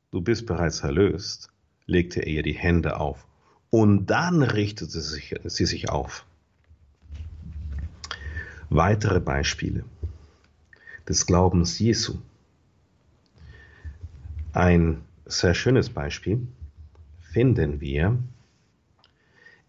du 0.09 0.21
bist 0.21 0.47
bereits 0.47 0.79
erlöst, 0.79 1.49
legte 1.85 2.21
er 2.21 2.27
ihr 2.27 2.41
die 2.41 2.57
Hände 2.57 2.99
auf. 2.99 3.27
Und 3.69 4.07
dann 4.07 4.41
richtete 4.41 4.99
sie 4.99 5.01
sich, 5.01 5.35
sie 5.43 5.65
sich 5.67 5.87
auf. 5.89 6.25
Weitere 8.73 9.19
Beispiele 9.19 9.83
des 11.05 11.25
Glaubens 11.25 11.77
Jesu. 11.77 12.19
Ein 14.53 15.01
sehr 15.25 15.53
schönes 15.53 15.89
Beispiel 15.89 16.47
finden 17.19 17.81
wir 17.81 18.17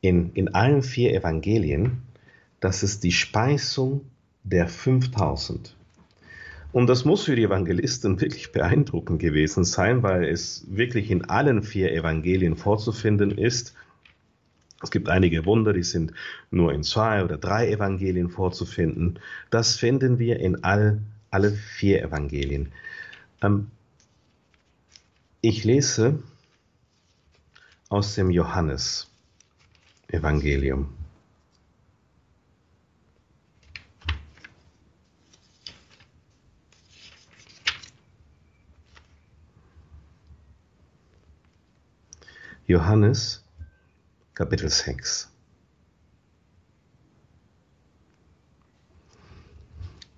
in, 0.03 0.33
in 0.35 0.55
allen 0.55 0.83
vier 0.83 1.15
Evangelien, 1.15 2.03
das 2.61 2.85
ist 2.85 3.03
die 3.03 3.11
Speisung 3.11 4.03
der 4.45 4.69
5000. 4.69 5.77
Und 6.71 6.87
das 6.87 7.05
muss 7.05 7.25
für 7.25 7.35
die 7.35 7.43
Evangelisten 7.43 8.21
wirklich 8.21 8.53
beeindruckend 8.53 9.19
gewesen 9.19 9.65
sein, 9.65 10.05
weil 10.05 10.27
es 10.27 10.65
wirklich 10.69 11.11
in 11.11 11.25
allen 11.25 11.65
vier 11.65 11.91
Evangelien 11.91 12.55
vorzufinden 12.55 13.33
ist, 13.33 13.75
es 14.83 14.91
gibt 14.91 15.09
einige 15.09 15.47
Wunder, 15.47 15.73
die 15.73 15.85
sind 15.85 16.13
nur 16.51 16.73
in 16.73 16.83
zwei 16.83 17.23
oder 17.25 17.39
drei 17.39 17.71
Evangelien 17.71 18.29
vorzufinden. 18.29 19.21
Das 19.51 19.77
finden 19.77 20.19
wir 20.19 20.41
in 20.41 20.65
all, 20.65 21.01
alle 21.31 21.53
vier 21.53 22.03
Evangelien. 22.03 22.73
Ähm, 23.43 23.71
ich 25.41 25.65
lese 25.65 26.23
aus 27.89 28.15
dem 28.15 28.31
Johannes 28.31 29.09
Evangelium. 30.09 30.89
Johannes 42.67 43.42
Kapitel 44.35 44.71
6. 44.71 45.31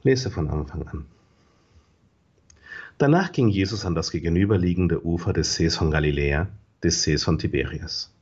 Lese 0.05 0.31
von 0.31 0.49
Anfang 0.49 0.87
an. 0.87 1.07
Danach 2.97 3.33
ging 3.33 3.49
Jesus 3.49 3.85
an 3.85 3.97
das 3.97 4.13
gegenüberliegende 4.13 5.05
Ufer 5.05 5.33
des 5.33 5.57
Sees 5.57 5.77
von 5.77 5.91
Galiläa, 5.91 6.47
des 6.85 7.03
Sees 7.03 7.25
von 7.25 7.41
Tiberias. 7.41 8.15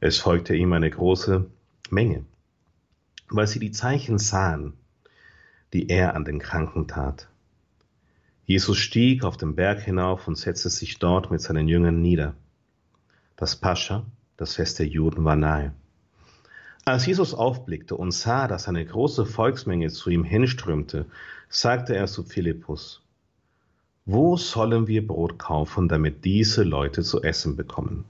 Es 0.00 0.18
folgte 0.18 0.56
ihm 0.56 0.72
eine 0.72 0.90
große 0.90 1.46
Menge, 1.90 2.24
weil 3.28 3.46
sie 3.46 3.60
die 3.60 3.70
Zeichen 3.70 4.18
sahen, 4.18 4.72
die 5.72 5.88
er 5.88 6.16
an 6.16 6.24
den 6.24 6.40
Kranken 6.40 6.88
tat. 6.88 7.28
Jesus 8.44 8.78
stieg 8.78 9.22
auf 9.22 9.36
den 9.36 9.54
Berg 9.54 9.82
hinauf 9.82 10.26
und 10.26 10.36
setzte 10.36 10.68
sich 10.68 10.98
dort 10.98 11.30
mit 11.30 11.40
seinen 11.40 11.68
Jüngern 11.68 12.02
nieder. 12.02 12.34
Das 13.36 13.54
Pascha, 13.54 14.04
das 14.42 14.56
Fest 14.56 14.80
der 14.80 14.88
Juden 14.88 15.24
war 15.24 15.36
nahe. 15.36 15.72
Als 16.84 17.06
Jesus 17.06 17.32
aufblickte 17.32 17.94
und 17.94 18.10
sah, 18.10 18.48
dass 18.48 18.66
eine 18.66 18.84
große 18.84 19.24
Volksmenge 19.24 19.88
zu 19.90 20.10
ihm 20.10 20.24
hinströmte, 20.24 21.06
sagte 21.48 21.94
er 21.94 22.08
zu 22.08 22.24
Philippus, 22.24 23.02
Wo 24.04 24.36
sollen 24.36 24.88
wir 24.88 25.06
Brot 25.06 25.38
kaufen, 25.38 25.86
damit 25.86 26.24
diese 26.24 26.64
Leute 26.64 27.02
zu 27.02 27.22
essen 27.22 27.54
bekommen? 27.54 28.04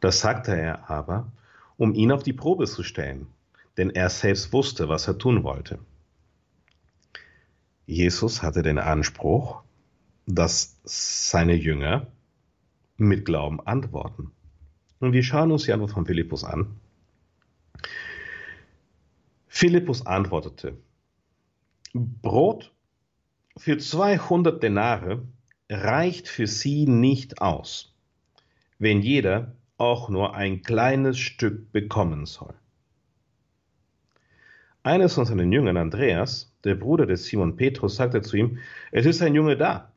Das 0.00 0.18
sagte 0.18 0.56
er 0.56 0.90
aber, 0.90 1.30
um 1.76 1.94
ihn 1.94 2.10
auf 2.10 2.24
die 2.24 2.32
Probe 2.32 2.66
zu 2.66 2.82
stellen, 2.82 3.28
denn 3.76 3.90
er 3.90 4.10
selbst 4.10 4.52
wusste, 4.52 4.88
was 4.88 5.06
er 5.06 5.16
tun 5.16 5.44
wollte. 5.44 5.78
Jesus 7.86 8.42
hatte 8.42 8.62
den 8.62 8.80
Anspruch, 8.80 9.62
dass 10.26 10.76
seine 10.82 11.54
Jünger 11.54 12.08
mit 12.96 13.24
Glauben 13.24 13.60
antworten. 13.64 14.32
Und 15.02 15.14
wir 15.14 15.24
schauen 15.24 15.50
uns 15.50 15.64
die 15.64 15.72
Antwort 15.72 15.90
von 15.90 16.06
Philippus 16.06 16.44
an. 16.44 16.76
Philippus 19.48 20.06
antwortete, 20.06 20.78
Brot 21.92 22.72
für 23.56 23.78
200 23.78 24.62
Denare 24.62 25.26
reicht 25.68 26.28
für 26.28 26.46
sie 26.46 26.86
nicht 26.86 27.42
aus, 27.42 27.96
wenn 28.78 29.02
jeder 29.02 29.56
auch 29.76 30.08
nur 30.08 30.36
ein 30.36 30.62
kleines 30.62 31.18
Stück 31.18 31.72
bekommen 31.72 32.24
soll. 32.24 32.54
Eines 34.84 35.14
von 35.14 35.26
seinen 35.26 35.50
Jüngern, 35.50 35.78
Andreas, 35.78 36.54
der 36.62 36.76
Bruder 36.76 37.06
des 37.06 37.24
Simon 37.24 37.56
Petrus, 37.56 37.96
sagte 37.96 38.22
zu 38.22 38.36
ihm, 38.36 38.58
es 38.92 39.04
ist 39.04 39.20
ein 39.20 39.34
Junge 39.34 39.56
da, 39.56 39.90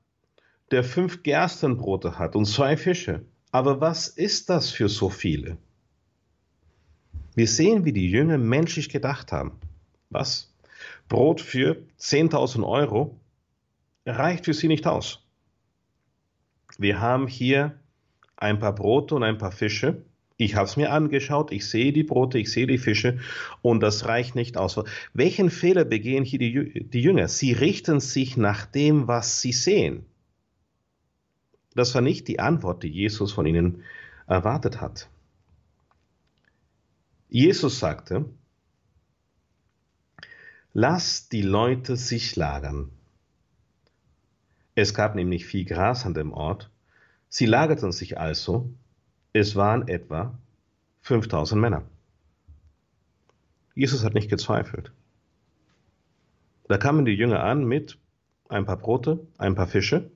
der 0.72 0.84
fünf 0.84 1.22
Gerstenbrote 1.22 2.18
hat 2.18 2.36
und 2.36 2.46
zwei 2.46 2.76
Fische. 2.76 3.24
Aber 3.56 3.80
was 3.80 4.10
ist 4.10 4.50
das 4.50 4.70
für 4.70 4.90
so 4.90 5.10
viele? 5.10 5.58
Wir 7.36 7.48
sehen, 7.48 7.86
wie 7.86 7.94
die 7.94 8.12
Jünger 8.12 8.38
menschlich 8.38 8.90
gedacht 8.90 9.32
haben. 9.32 9.54
Was? 10.10 10.54
Brot 11.08 11.40
für 11.40 11.78
10.000 11.98 12.68
Euro 12.68 13.18
reicht 14.06 14.44
für 14.44 14.54
sie 14.54 14.68
nicht 14.68 14.86
aus. 14.86 15.26
Wir 16.78 17.00
haben 17.00 17.28
hier 17.28 17.80
ein 18.36 18.60
paar 18.60 18.76
Brote 18.76 19.16
und 19.16 19.24
ein 19.24 19.38
paar 19.38 19.54
Fische. 19.54 20.04
Ich 20.36 20.56
habe 20.56 20.66
es 20.66 20.76
mir 20.76 20.92
angeschaut, 20.92 21.54
ich 21.54 21.66
sehe 21.66 21.94
die 21.94 22.04
Brote, 22.04 22.38
ich 22.38 22.52
sehe 22.52 22.68
die 22.68 22.78
Fische 22.78 23.20
und 23.62 23.80
das 23.80 24.06
reicht 24.06 24.36
nicht 24.36 24.58
aus. 24.58 24.84
Welchen 25.14 25.50
Fehler 25.50 25.86
begehen 25.86 26.26
hier 26.26 26.40
die, 26.40 26.90
die 26.90 27.02
Jünger? 27.02 27.30
Sie 27.30 27.54
richten 27.54 28.02
sich 28.02 28.36
nach 28.36 28.66
dem, 28.66 29.08
was 29.08 29.40
sie 29.40 29.54
sehen. 29.54 30.06
Das 31.76 31.94
war 31.94 32.02
nicht 32.02 32.28
die 32.30 32.40
Antwort, 32.40 32.84
die 32.84 32.90
Jesus 32.90 33.34
von 33.34 33.46
ihnen 33.46 33.84
erwartet 34.28 34.82
hat. 34.82 35.10
Jesus 37.28 37.80
sagte, 37.80 38.26
lass 40.74 41.28
die 41.28 41.42
Leute 41.42 41.98
sich 41.98 42.36
lagern. 42.38 42.92
Es 44.74 44.94
gab 44.94 45.16
nämlich 45.16 45.46
viel 45.46 45.66
Gras 45.66 46.06
an 46.06 46.14
dem 46.14 46.32
Ort. 46.32 46.72
Sie 47.30 47.46
lagerten 47.46 47.92
sich 47.92 48.18
also. 48.18 48.74
Es 49.34 49.56
waren 49.56 49.88
etwa 49.90 50.38
5000 51.02 51.60
Männer. 51.60 51.84
Jesus 53.74 54.06
hat 54.06 54.14
nicht 54.14 54.30
gezweifelt. 54.30 54.94
Da 56.70 56.78
kamen 56.78 57.04
die 57.04 57.12
Jünger 57.12 57.44
an 57.44 57.66
mit 57.66 57.98
ein 58.48 58.66
paar 58.66 58.78
Brote, 58.78 59.28
ein 59.38 59.56
paar 59.56 59.68
Fische 59.68 60.10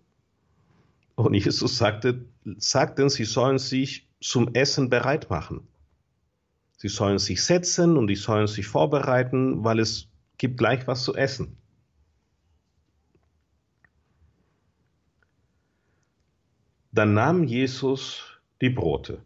und 1.20 1.34
Jesus 1.34 1.78
sagte, 1.78 2.26
sagten, 2.60 3.10
sie 3.10 3.26
sollen 3.26 3.60
sich 3.60 4.08
zum 4.22 4.54
Essen 4.56 4.90
bereit 4.90 5.30
machen. 5.30 5.68
Sie 6.78 6.88
sollen 6.88 7.20
sich 7.20 7.44
setzen 7.44 7.98
und 7.98 8.08
die 8.08 8.16
sollen 8.16 8.48
sich 8.48 8.68
vorbereiten, 8.68 9.66
weil 9.66 9.80
es 9.80 10.08
gibt 10.38 10.58
gleich 10.58 10.88
was 10.88 11.04
zu 11.04 11.14
essen. 11.16 11.58
Dann 16.94 17.14
nahm 17.14 17.44
Jesus 17.44 18.24
die 18.62 18.70
Brote, 18.70 19.22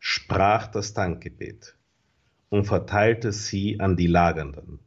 sprach 0.00 0.66
das 0.66 0.92
Dankgebet 0.92 1.76
und 2.48 2.64
verteilte 2.64 3.30
sie 3.30 3.78
an 3.78 3.96
die 3.96 4.08
Lagernden, 4.08 4.80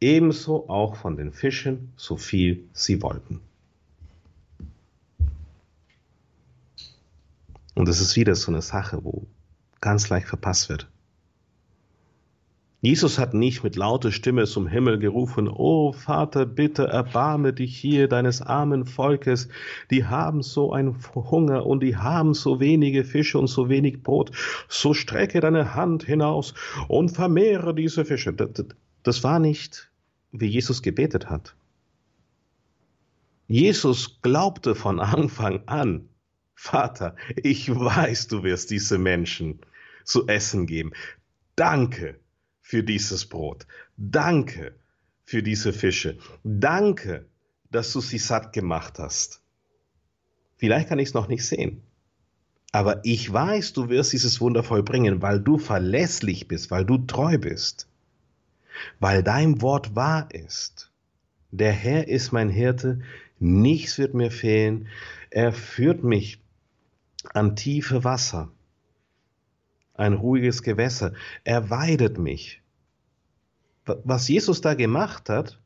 ebenso 0.00 0.68
auch 0.68 0.96
von 0.96 1.16
den 1.16 1.32
Fischen, 1.32 1.92
so 1.96 2.16
viel 2.16 2.68
sie 2.72 3.00
wollten. 3.02 3.45
Und 7.76 7.86
das 7.88 8.00
ist 8.00 8.16
wieder 8.16 8.34
so 8.34 8.50
eine 8.50 8.62
Sache, 8.62 9.04
wo 9.04 9.26
ganz 9.80 10.08
leicht 10.08 10.26
verpasst 10.26 10.70
wird. 10.70 10.90
Jesus 12.80 13.18
hat 13.18 13.34
nicht 13.34 13.64
mit 13.64 13.76
lauter 13.76 14.12
Stimme 14.12 14.44
zum 14.44 14.66
Himmel 14.66 14.98
gerufen, 14.98 15.48
O 15.48 15.92
Vater, 15.92 16.46
bitte 16.46 16.86
erbarme 16.86 17.52
dich 17.52 17.76
hier 17.76 18.08
deines 18.08 18.40
armen 18.40 18.86
Volkes, 18.86 19.48
die 19.90 20.06
haben 20.06 20.42
so 20.42 20.72
einen 20.72 20.96
Hunger 21.14 21.66
und 21.66 21.82
die 21.82 21.96
haben 21.96 22.32
so 22.32 22.60
wenige 22.60 23.04
Fische 23.04 23.38
und 23.38 23.48
so 23.48 23.68
wenig 23.68 24.02
Brot, 24.02 24.30
so 24.68 24.94
strecke 24.94 25.40
deine 25.40 25.74
Hand 25.74 26.04
hinaus 26.04 26.54
und 26.88 27.10
vermehre 27.10 27.74
diese 27.74 28.04
Fische. 28.04 28.34
Das 29.02 29.22
war 29.22 29.38
nicht, 29.38 29.90
wie 30.32 30.46
Jesus 30.46 30.80
gebetet 30.80 31.28
hat. 31.28 31.56
Jesus 33.48 34.20
glaubte 34.22 34.74
von 34.74 34.98
Anfang 35.00 35.62
an, 35.66 36.08
Vater, 36.56 37.14
ich 37.36 37.72
weiß, 37.72 38.28
du 38.28 38.42
wirst 38.42 38.70
diese 38.70 38.98
Menschen 38.98 39.60
zu 40.04 40.26
essen 40.26 40.66
geben. 40.66 40.92
Danke 41.54 42.18
für 42.60 42.82
dieses 42.82 43.26
Brot. 43.26 43.66
Danke 43.96 44.74
für 45.24 45.42
diese 45.42 45.72
Fische. 45.72 46.18
Danke, 46.42 47.26
dass 47.70 47.92
du 47.92 48.00
sie 48.00 48.18
satt 48.18 48.52
gemacht 48.52 48.98
hast. 48.98 49.42
Vielleicht 50.56 50.88
kann 50.88 50.98
ich 50.98 51.08
es 51.08 51.14
noch 51.14 51.28
nicht 51.28 51.46
sehen. 51.46 51.82
Aber 52.72 53.04
ich 53.04 53.32
weiß, 53.32 53.74
du 53.74 53.88
wirst 53.88 54.12
dieses 54.12 54.40
Wunder 54.40 54.62
vollbringen, 54.62 55.22
weil 55.22 55.40
du 55.40 55.58
verlässlich 55.58 56.48
bist, 56.48 56.70
weil 56.70 56.84
du 56.84 56.98
treu 56.98 57.38
bist, 57.38 57.88
weil 58.98 59.22
dein 59.22 59.60
Wort 59.62 59.94
wahr 59.94 60.28
ist. 60.32 60.90
Der 61.50 61.72
Herr 61.72 62.08
ist 62.08 62.32
mein 62.32 62.48
Hirte, 62.48 63.00
nichts 63.38 63.98
wird 63.98 64.14
mir 64.14 64.30
fehlen. 64.30 64.88
Er 65.30 65.52
führt 65.52 66.02
mich 66.02 66.40
an 67.34 67.56
tiefe 67.56 68.04
Wasser, 68.04 68.50
ein 69.94 70.14
ruhiges 70.14 70.62
Gewässer. 70.62 71.12
Er 71.44 71.70
weidet 71.70 72.18
mich. 72.18 72.62
Was 73.84 74.28
Jesus 74.28 74.60
da 74.60 74.74
gemacht 74.74 75.28
hat, 75.28 75.60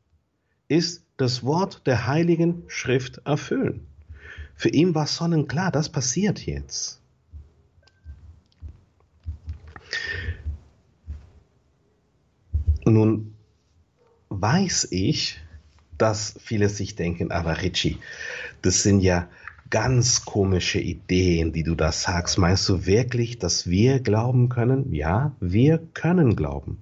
ist 0.67 1.05
das 1.17 1.43
Wort 1.43 1.85
der 1.85 2.07
Heiligen 2.07 2.63
Schrift 2.67 3.21
erfüllen. 3.25 3.87
Für 4.55 4.69
ihn 4.69 4.93
war 4.95 5.07
sonnenklar, 5.07 5.71
das 5.71 5.89
passiert 5.89 6.45
jetzt. 6.45 7.01
Nun 12.85 13.35
weiß 14.29 14.87
ich, 14.91 15.39
dass 15.97 16.35
viele 16.39 16.69
sich 16.69 16.95
denken, 16.95 17.31
aber 17.31 17.61
Richie, 17.61 17.97
das 18.61 18.83
sind 18.83 19.01
ja 19.01 19.29
ganz 19.71 20.25
komische 20.25 20.79
Ideen, 20.79 21.53
die 21.53 21.63
du 21.63 21.73
da 21.73 21.91
sagst. 21.91 22.37
Meinst 22.37 22.69
du 22.69 22.85
wirklich, 22.85 23.39
dass 23.39 23.67
wir 23.67 23.99
glauben 23.99 24.49
können? 24.49 24.93
Ja, 24.93 25.35
wir 25.39 25.79
können 25.79 26.35
glauben. 26.35 26.77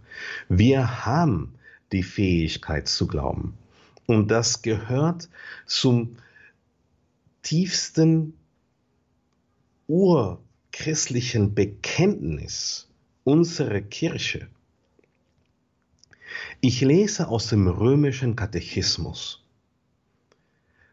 Wir 0.49 1.05
haben 1.05 1.53
die 1.93 2.03
Fähigkeit 2.03 2.89
zu 2.89 3.07
glauben. 3.07 3.53
Und 4.05 4.29
das 4.29 4.61
gehört 4.61 5.29
zum 5.65 6.17
tiefsten 7.43 8.33
urchristlichen 9.87 11.53
Bekenntnis 11.53 12.89
unserer 13.23 13.81
Kirche. 13.81 14.47
Ich 16.59 16.81
lese 16.81 17.27
aus 17.27 17.47
dem 17.47 17.67
römischen 17.67 18.35
Katechismus. 18.35 19.38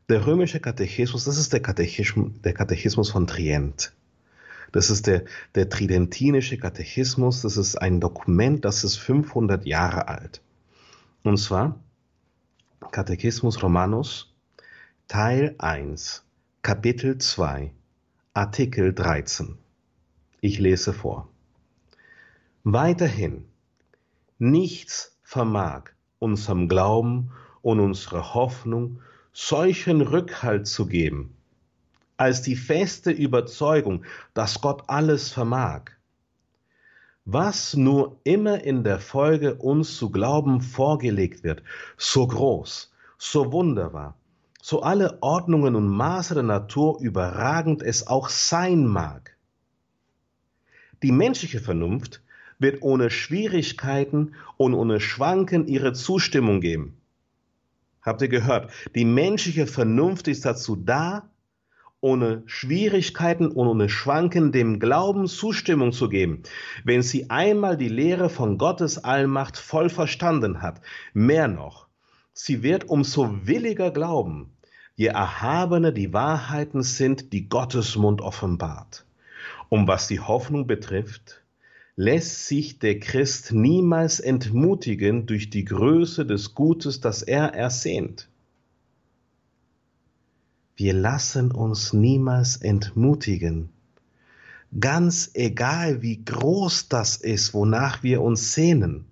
Der 0.09 0.25
römische 0.25 0.61
Katechismus, 0.61 1.25
das 1.25 1.37
ist 1.37 1.53
der 1.53 1.61
Katechismus, 1.61 2.31
der 2.43 2.55
Katechismus 2.55 3.11
von 3.11 3.27
Trient. 3.27 3.93
Das 4.71 4.89
ist 4.89 5.09
der, 5.09 5.25
der 5.57 5.69
tridentinische 5.69 6.59
Katechismus. 6.59 7.43
Das 7.43 7.57
ist 7.57 7.77
ein 7.77 8.01
Dokument, 8.01 8.65
das 8.65 8.85
ist 8.85 8.97
500 8.97 9.67
Jahre 9.67 10.07
alt. 10.07 10.43
Und 11.25 11.39
zwar 11.39 11.81
Katechismus 12.93 13.61
Romanus, 13.63 14.33
Teil 15.09 15.57
1, 15.59 16.25
Kapitel 16.63 17.19
2, 17.19 17.73
Artikel 18.33 18.95
13. 18.95 19.59
Ich 20.41 20.61
lese 20.61 20.93
vor. 20.93 21.29
Weiterhin, 22.63 23.45
nichts 24.39 25.17
vermag 25.23 25.91
unserem 26.21 26.69
Glauben 26.69 27.33
und 27.63 27.81
unserer 27.81 28.35
Hoffnung 28.35 29.01
solchen 29.39 30.01
Rückhalt 30.01 30.67
zu 30.67 30.87
geben, 30.87 31.37
als 32.17 32.41
die 32.41 32.57
feste 32.57 33.11
Überzeugung, 33.11 34.07
dass 34.33 34.63
Gott 34.63 34.85
alles 34.87 35.31
vermag. 35.31 35.91
Was 37.27 37.77
nur 37.77 38.19
immer 38.25 38.65
in 38.65 38.83
der 38.83 38.99
Folge 38.99 39.57
uns 39.57 39.99
zu 39.99 40.09
glauben 40.09 40.63
vorgelegt 40.63 41.45
wird, 41.45 41.63
so 41.99 42.27
groß, 42.27 42.91
so 43.19 43.53
wunderbar, 43.53 44.17
so 44.63 44.81
alle 44.81 45.19
Ordnungen 45.21 45.75
und 45.75 45.87
Maße 45.87 46.33
der 46.33 46.43
Natur 46.43 46.99
überragend 47.03 47.83
es 47.83 48.07
auch 48.07 48.31
sein 48.31 48.87
mag. 48.87 49.37
Die 51.03 51.13
menschliche 51.13 51.61
Vernunft 51.61 52.23
wird 52.59 52.81
ohne 52.81 53.11
Schwierigkeiten 53.11 54.35
und 54.57 54.73
ohne 54.73 54.99
Schwanken 54.99 55.67
ihre 55.67 55.93
Zustimmung 55.93 56.63
geben. 56.63 56.97
Habt 58.07 58.23
ihr 58.23 58.29
gehört? 58.29 58.71
Die 58.95 59.05
menschliche 59.05 59.67
Vernunft 59.67 60.29
ist 60.29 60.45
dazu 60.45 60.77
da, 60.77 61.29
ohne 62.01 62.45
Schwierigkeiten 62.47 63.49
und 63.49 63.67
ohne 63.67 63.89
Schwanken 63.89 64.53
dem 64.53 64.79
Glauben 64.79 65.27
Zustimmung 65.27 65.91
zu 65.91 66.09
geben, 66.09 66.45
wenn 66.85 67.03
sie 67.03 67.31
einmal 67.31 67.77
die 67.77 67.89
Lehre 67.89 68.29
von 68.29 68.59
Gottes 68.59 69.03
Allmacht 69.03 69.59
voll 69.59 69.89
verstanden 69.89 70.63
hat. 70.63 70.81
Mehr 71.15 71.49
noch, 71.49 71.89
sie 72.33 72.63
wird 72.63 72.89
umso 72.89 73.45
williger 73.45 73.91
glauben, 73.91 74.53
je 74.95 75.09
erhabener 75.09 75.91
die 75.91 76.13
Wahrheiten 76.13 76.85
sind, 76.85 77.33
die 77.33 77.49
Gottes 77.49 77.97
Mund 77.97 78.21
offenbart. 78.21 79.05
Um 79.69 79.89
was 79.89 80.07
die 80.07 80.21
Hoffnung 80.21 80.69
betrifft, 80.69 81.43
lässt 81.97 82.47
sich 82.47 82.79
der 82.79 83.01
Christ 83.01 83.53
niemals 83.53 84.21
entmutigen 84.21 85.27
durch 85.27 85.49
die 85.49 85.65
Größe 85.65 86.27
des 86.27 86.55
Gutes, 86.55 87.01
das 87.01 87.23
er 87.23 87.55
ersehnt. 87.55 88.29
Wir 90.77 90.93
lassen 90.93 91.53
uns 91.53 91.95
niemals 91.95 92.59
entmutigen. 92.59 93.71
Ganz 94.79 95.31
egal, 95.33 96.03
wie 96.03 96.23
groß 96.23 96.89
das 96.91 97.17
ist, 97.17 97.55
wonach 97.55 98.03
wir 98.03 98.21
uns 98.21 98.53
sehnen. 98.53 99.07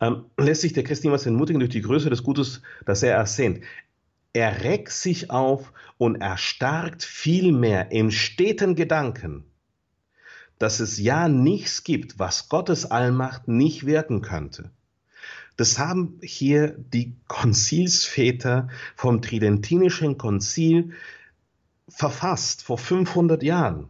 Ähm, 0.00 0.26
lässt 0.38 0.60
sich 0.60 0.72
der 0.72 0.84
Christ 0.84 1.02
niemals 1.02 1.26
entmutigen 1.26 1.58
durch 1.58 1.72
die 1.72 1.80
Größe 1.80 2.10
des 2.10 2.22
Gutes, 2.22 2.62
das 2.86 3.02
er 3.02 3.14
ersehnt. 3.14 3.64
Er 4.32 4.62
reckt 4.62 4.92
sich 4.92 5.30
auf 5.30 5.72
und 5.98 6.20
erstarkt 6.20 7.02
vielmehr 7.02 7.90
im 7.90 8.12
steten 8.12 8.76
Gedanken, 8.76 9.44
dass 10.62 10.78
es 10.78 10.96
ja 10.96 11.26
nichts 11.26 11.82
gibt, 11.82 12.20
was 12.20 12.48
Gottes 12.48 12.88
Allmacht 12.88 13.48
nicht 13.48 13.84
wirken 13.84 14.22
könnte. 14.22 14.70
Das 15.56 15.80
haben 15.80 16.20
hier 16.22 16.76
die 16.78 17.16
Konzilsväter 17.26 18.68
vom 18.94 19.22
Tridentinischen 19.22 20.18
Konzil 20.18 20.92
verfasst 21.88 22.62
vor 22.62 22.78
500 22.78 23.42
Jahren. 23.42 23.88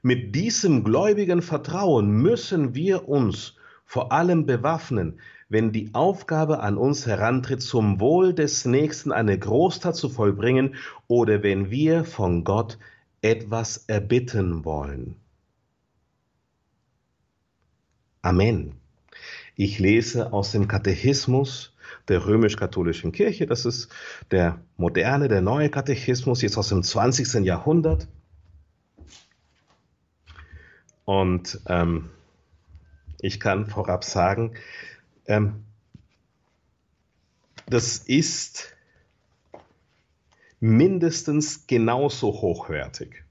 Mit 0.00 0.34
diesem 0.34 0.82
gläubigen 0.82 1.42
Vertrauen 1.42 2.08
müssen 2.08 2.74
wir 2.74 3.06
uns 3.06 3.54
vor 3.84 4.12
allem 4.12 4.46
bewaffnen, 4.46 5.20
wenn 5.50 5.72
die 5.72 5.90
Aufgabe 5.92 6.60
an 6.60 6.78
uns 6.78 7.06
herantritt, 7.06 7.60
zum 7.60 8.00
Wohl 8.00 8.32
des 8.32 8.64
Nächsten 8.64 9.12
eine 9.12 9.38
Großtat 9.38 9.94
zu 9.94 10.08
vollbringen 10.08 10.76
oder 11.06 11.42
wenn 11.42 11.70
wir 11.70 12.06
von 12.06 12.44
Gott 12.44 12.78
etwas 13.22 13.84
erbitten 13.86 14.64
wollen. 14.64 15.16
Amen. 18.22 18.74
Ich 19.56 19.78
lese 19.78 20.32
aus 20.32 20.52
dem 20.52 20.68
Katechismus 20.68 21.74
der 22.08 22.24
römisch-katholischen 22.26 23.12
Kirche. 23.12 23.46
Das 23.46 23.64
ist 23.64 23.88
der 24.30 24.60
moderne, 24.76 25.28
der 25.28 25.40
neue 25.40 25.70
Katechismus, 25.70 26.42
jetzt 26.42 26.56
aus 26.56 26.68
dem 26.68 26.82
20. 26.82 27.44
Jahrhundert. 27.44 28.08
Und 31.04 31.60
ähm, 31.66 32.10
ich 33.20 33.40
kann 33.40 33.66
vorab 33.66 34.04
sagen, 34.04 34.54
ähm, 35.26 35.64
das 37.66 37.98
ist 37.98 38.76
mindestens 40.60 41.66
genauso 41.66 42.32
hochwertig. 42.32 43.24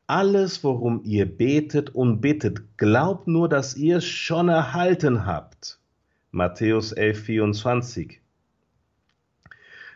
Alles, 0.08 0.64
worum 0.64 1.02
ihr 1.04 1.26
betet 1.26 1.94
und 1.94 2.22
bittet, 2.22 2.78
glaubt 2.78 3.28
nur, 3.28 3.50
dass 3.50 3.76
ihr 3.76 3.98
es 3.98 4.06
schon 4.06 4.48
erhalten 4.48 5.26
habt. 5.26 5.78
Matthäus 6.32 6.94
11, 6.94 7.22
24. 7.22 8.22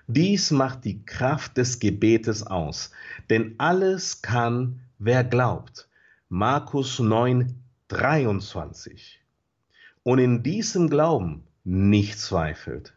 Dies 0.08 0.52
macht 0.52 0.84
die 0.84 1.06
Kraft 1.06 1.56
des 1.56 1.80
Gebetes 1.80 2.46
aus, 2.46 2.92
denn 3.30 3.56
alles 3.60 4.22
kann, 4.22 4.82
wer 5.00 5.24
glaubt. 5.24 5.88
Markus 6.34 6.98
9, 6.98 7.62
23. 7.90 9.20
Und 10.04 10.20
in 10.20 10.44
diesem 10.44 10.90
Glauben 10.90 11.44
nicht 11.66 12.20
zweifelt. 12.20 12.94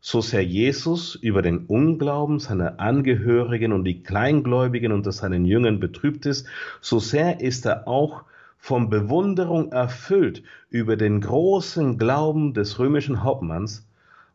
So 0.00 0.22
sehr 0.22 0.42
Jesus 0.42 1.14
über 1.14 1.42
den 1.42 1.66
Unglauben 1.66 2.38
seiner 2.38 2.80
Angehörigen 2.80 3.70
und 3.74 3.84
die 3.84 4.02
Kleingläubigen 4.02 4.92
unter 4.92 5.12
seinen 5.12 5.44
Jüngern 5.44 5.78
betrübt 5.78 6.24
ist, 6.24 6.46
so 6.80 7.00
sehr 7.00 7.42
ist 7.42 7.66
er 7.66 7.86
auch 7.86 8.24
von 8.56 8.88
Bewunderung 8.88 9.70
erfüllt 9.70 10.42
über 10.70 10.96
den 10.96 11.20
großen 11.20 11.98
Glauben 11.98 12.54
des 12.54 12.78
römischen 12.78 13.22
Hauptmanns 13.22 13.86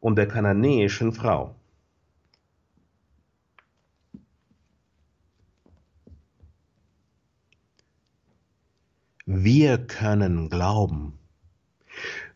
und 0.02 0.18
der 0.18 0.28
kananäischen 0.28 1.14
Frau. 1.14 1.56
Wir 9.30 9.78
können 9.78 10.49
glauben. 10.49 11.19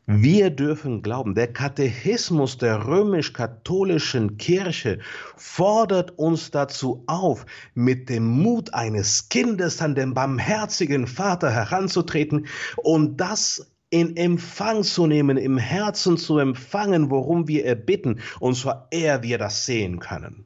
Wir 0.05 0.49
dürfen 0.49 1.01
glauben. 1.01 1.35
Der 1.35 1.53
Katechismus 1.53 2.57
der 2.57 2.85
römisch-katholischen 2.85 4.35
Kirche 4.35 4.99
fordert 5.37 6.19
uns 6.19 6.51
dazu 6.51 7.05
auf, 7.07 7.45
mit 7.75 8.09
dem 8.09 8.27
Mut 8.27 8.73
eines 8.73 9.29
Kindes 9.29 9.81
an 9.81 9.95
den 9.95 10.13
barmherzigen 10.13 11.07
Vater 11.07 11.49
heranzutreten 11.49 12.47
und 12.75 13.15
das 13.21 13.71
in 13.89 14.17
Empfang 14.17 14.83
zu 14.83 15.07
nehmen, 15.07 15.37
im 15.37 15.57
Herzen 15.57 16.17
zu 16.17 16.39
empfangen, 16.39 17.09
worum 17.09 17.47
wir 17.47 17.63
erbitten, 17.63 18.19
und 18.41 18.55
zwar 18.55 18.89
ehe 18.91 19.23
wir 19.23 19.37
das 19.37 19.65
sehen 19.65 19.99
können. 19.99 20.43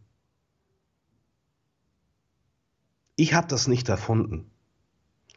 Ich 3.15 3.33
habe 3.33 3.47
das 3.47 3.67
nicht 3.67 3.89
erfunden. 3.89 4.51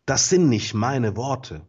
Das 0.09 0.31
sind 0.31 0.49
nicht 0.49 0.73
meine 0.73 1.17
Worte. 1.17 1.61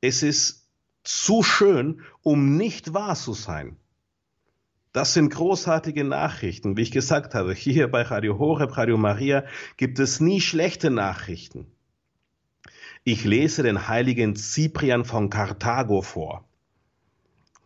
Es 0.00 0.22
ist 0.22 0.70
zu 1.04 1.42
schön, 1.42 2.00
um 2.22 2.56
nicht 2.56 2.94
wahr 2.94 3.14
zu 3.14 3.34
sein. 3.34 3.76
Das 4.94 5.12
sind 5.12 5.28
großartige 5.28 6.02
Nachrichten. 6.02 6.78
Wie 6.78 6.80
ich 6.80 6.90
gesagt 6.90 7.34
habe, 7.34 7.52
hier 7.52 7.90
bei 7.90 8.00
Radio 8.00 8.38
Horeb, 8.38 8.74
Radio 8.78 8.96
Maria 8.96 9.44
gibt 9.76 9.98
es 9.98 10.18
nie 10.20 10.40
schlechte 10.40 10.88
Nachrichten. 10.88 11.66
Ich 13.04 13.24
lese 13.24 13.62
den 13.62 13.86
heiligen 13.86 14.34
Cyprian 14.34 15.04
von 15.04 15.28
Karthago 15.28 16.00
vor. 16.00 16.48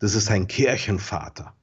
Das 0.00 0.16
ist 0.16 0.32
ein 0.32 0.48
Kirchenvater 0.48 1.55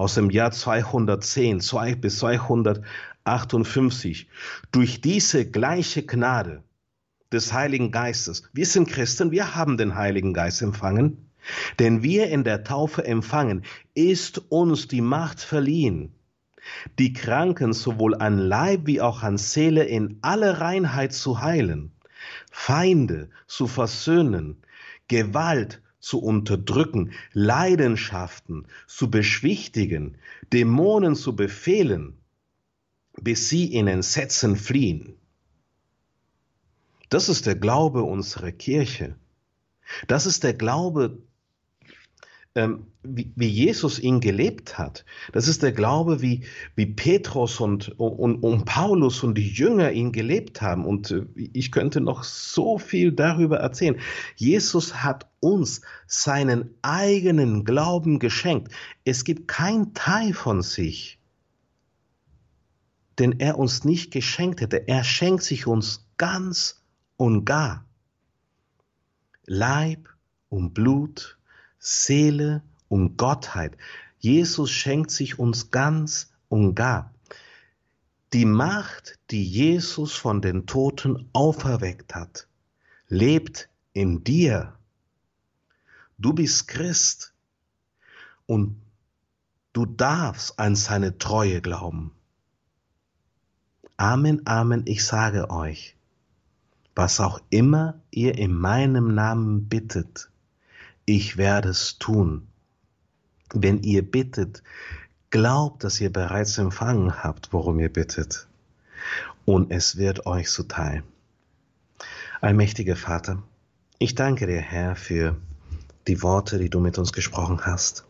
aus 0.00 0.14
dem 0.14 0.30
Jahr 0.30 0.50
210 0.50 1.60
bis 2.00 2.20
258. 2.20 4.28
Durch 4.72 5.02
diese 5.02 5.44
gleiche 5.44 6.06
Gnade 6.06 6.62
des 7.30 7.52
Heiligen 7.52 7.90
Geistes. 7.90 8.44
Wir 8.54 8.64
sind 8.64 8.88
Christen, 8.88 9.30
wir 9.30 9.54
haben 9.54 9.76
den 9.76 9.94
Heiligen 9.94 10.32
Geist 10.32 10.62
empfangen. 10.62 11.28
Denn 11.78 12.02
wir 12.02 12.28
in 12.28 12.44
der 12.44 12.64
Taufe 12.64 13.04
empfangen, 13.04 13.62
ist 13.94 14.38
uns 14.50 14.88
die 14.88 15.02
Macht 15.02 15.40
verliehen, 15.40 16.14
die 16.98 17.12
Kranken 17.12 17.74
sowohl 17.74 18.14
an 18.14 18.38
Leib 18.38 18.86
wie 18.86 19.02
auch 19.02 19.22
an 19.22 19.36
Seele 19.36 19.84
in 19.84 20.16
alle 20.22 20.60
Reinheit 20.60 21.12
zu 21.12 21.42
heilen, 21.42 21.92
Feinde 22.50 23.28
zu 23.46 23.66
versöhnen, 23.66 24.62
Gewalt 25.08 25.82
zu 26.00 26.20
unterdrücken, 26.20 27.12
Leidenschaften 27.32 28.66
zu 28.86 29.10
beschwichtigen, 29.10 30.16
Dämonen 30.52 31.14
zu 31.14 31.36
befehlen, 31.36 32.18
bis 33.20 33.48
sie 33.48 33.72
in 33.72 33.86
Entsetzen 33.86 34.56
fliehen. 34.56 35.16
Das 37.10 37.28
ist 37.28 37.46
der 37.46 37.56
Glaube 37.56 38.02
unserer 38.02 38.52
Kirche. 38.52 39.16
Das 40.06 40.26
ist 40.26 40.44
der 40.44 40.54
Glaube, 40.54 41.18
ähm, 42.56 42.86
wie, 43.02 43.32
wie, 43.36 43.48
Jesus 43.48 43.98
ihn 44.00 44.20
gelebt 44.20 44.76
hat. 44.76 45.04
Das 45.32 45.46
ist 45.46 45.62
der 45.62 45.72
Glaube, 45.72 46.20
wie, 46.20 46.44
wie 46.74 46.86
Petrus 46.86 47.60
und, 47.60 47.90
und, 47.98 48.42
und 48.42 48.64
Paulus 48.64 49.22
und 49.22 49.38
die 49.38 49.48
Jünger 49.48 49.92
ihn 49.92 50.10
gelebt 50.10 50.60
haben. 50.60 50.84
Und 50.84 51.12
äh, 51.12 51.26
ich 51.36 51.70
könnte 51.70 52.00
noch 52.00 52.24
so 52.24 52.78
viel 52.78 53.12
darüber 53.12 53.58
erzählen. 53.58 54.00
Jesus 54.34 55.02
hat 55.02 55.30
uns 55.38 55.82
seinen 56.06 56.74
eigenen 56.82 57.64
Glauben 57.64 58.18
geschenkt. 58.18 58.72
Es 59.04 59.24
gibt 59.24 59.46
kein 59.46 59.94
Teil 59.94 60.34
von 60.34 60.62
sich, 60.62 61.20
den 63.20 63.38
er 63.38 63.58
uns 63.58 63.84
nicht 63.84 64.12
geschenkt 64.12 64.60
hätte. 64.60 64.88
Er 64.88 65.04
schenkt 65.04 65.44
sich 65.44 65.68
uns 65.68 66.08
ganz 66.16 66.82
und 67.16 67.44
gar. 67.44 67.86
Leib 69.46 70.08
und 70.48 70.74
Blut, 70.74 71.39
Seele 71.80 72.62
und 72.88 73.16
Gottheit. 73.16 73.76
Jesus 74.18 74.70
schenkt 74.70 75.10
sich 75.10 75.38
uns 75.38 75.70
ganz 75.70 76.30
und 76.48 76.74
gar. 76.74 77.12
Die 78.32 78.44
Macht, 78.44 79.18
die 79.30 79.42
Jesus 79.42 80.14
von 80.14 80.40
den 80.42 80.66
Toten 80.66 81.28
auferweckt 81.32 82.14
hat, 82.14 82.46
lebt 83.08 83.68
in 83.92 84.22
dir. 84.22 84.76
Du 86.18 86.34
bist 86.34 86.68
Christ 86.68 87.32
und 88.46 88.76
du 89.72 89.86
darfst 89.86 90.58
an 90.58 90.76
seine 90.76 91.18
Treue 91.18 91.62
glauben. 91.62 92.12
Amen, 93.96 94.46
Amen, 94.46 94.82
ich 94.86 95.04
sage 95.04 95.50
euch, 95.50 95.96
was 96.94 97.20
auch 97.20 97.40
immer 97.50 98.00
ihr 98.10 98.36
in 98.38 98.52
meinem 98.52 99.14
Namen 99.14 99.68
bittet, 99.68 100.29
ich 101.10 101.36
werde 101.36 101.70
es 101.70 101.98
tun. 101.98 102.46
Wenn 103.52 103.82
ihr 103.82 104.08
bittet, 104.08 104.62
glaubt, 105.30 105.82
dass 105.82 106.00
ihr 106.00 106.12
bereits 106.12 106.56
empfangen 106.56 107.24
habt, 107.24 107.52
worum 107.52 107.80
ihr 107.80 107.92
bittet, 107.92 108.46
und 109.44 109.72
es 109.72 109.96
wird 109.96 110.26
euch 110.26 110.48
zuteil. 110.48 111.02
Allmächtiger 112.40 112.94
Vater, 112.94 113.42
ich 113.98 114.14
danke 114.14 114.46
dir, 114.46 114.60
Herr, 114.60 114.94
für 114.94 115.36
die 116.06 116.22
Worte, 116.22 116.60
die 116.60 116.70
du 116.70 116.78
mit 116.78 116.96
uns 116.96 117.12
gesprochen 117.12 117.66
hast. 117.66 118.04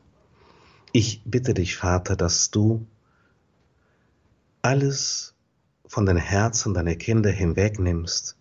Ich 0.92 1.22
bitte 1.24 1.54
dich, 1.54 1.76
Vater, 1.76 2.16
dass 2.16 2.50
du 2.50 2.86
alles 4.60 5.34
von 5.86 6.04
den 6.04 6.18
Herzen 6.18 6.74
deiner 6.74 6.96
Kinder 6.96 7.30
hinwegnimmst, 7.30 8.36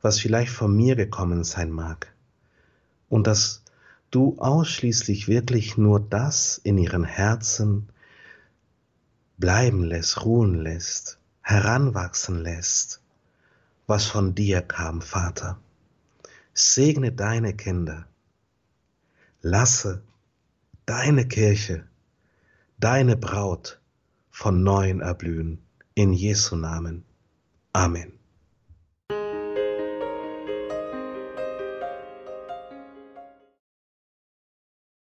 was 0.00 0.20
vielleicht 0.20 0.52
von 0.52 0.76
mir 0.76 0.94
gekommen 0.94 1.42
sein 1.42 1.72
mag. 1.72 2.14
Und 3.08 3.26
dass 3.26 3.64
du 4.10 4.38
ausschließlich 4.38 5.28
wirklich 5.28 5.76
nur 5.76 6.00
das 6.00 6.58
in 6.58 6.78
ihren 6.78 7.04
Herzen 7.04 7.88
bleiben 9.38 9.84
lässt, 9.84 10.24
ruhen 10.24 10.54
lässt, 10.54 11.18
heranwachsen 11.42 12.42
lässt, 12.42 13.00
was 13.86 14.06
von 14.06 14.34
dir 14.34 14.62
kam, 14.62 15.00
Vater. 15.02 15.58
Segne 16.54 17.12
deine 17.12 17.54
Kinder. 17.54 18.06
Lasse 19.42 20.02
deine 20.86 21.28
Kirche, 21.28 21.86
deine 22.78 23.16
Braut 23.16 23.80
von 24.30 24.62
neuem 24.62 25.00
erblühen. 25.00 25.58
In 25.94 26.12
Jesu 26.12 26.56
Namen. 26.56 27.04
Amen. 27.72 28.15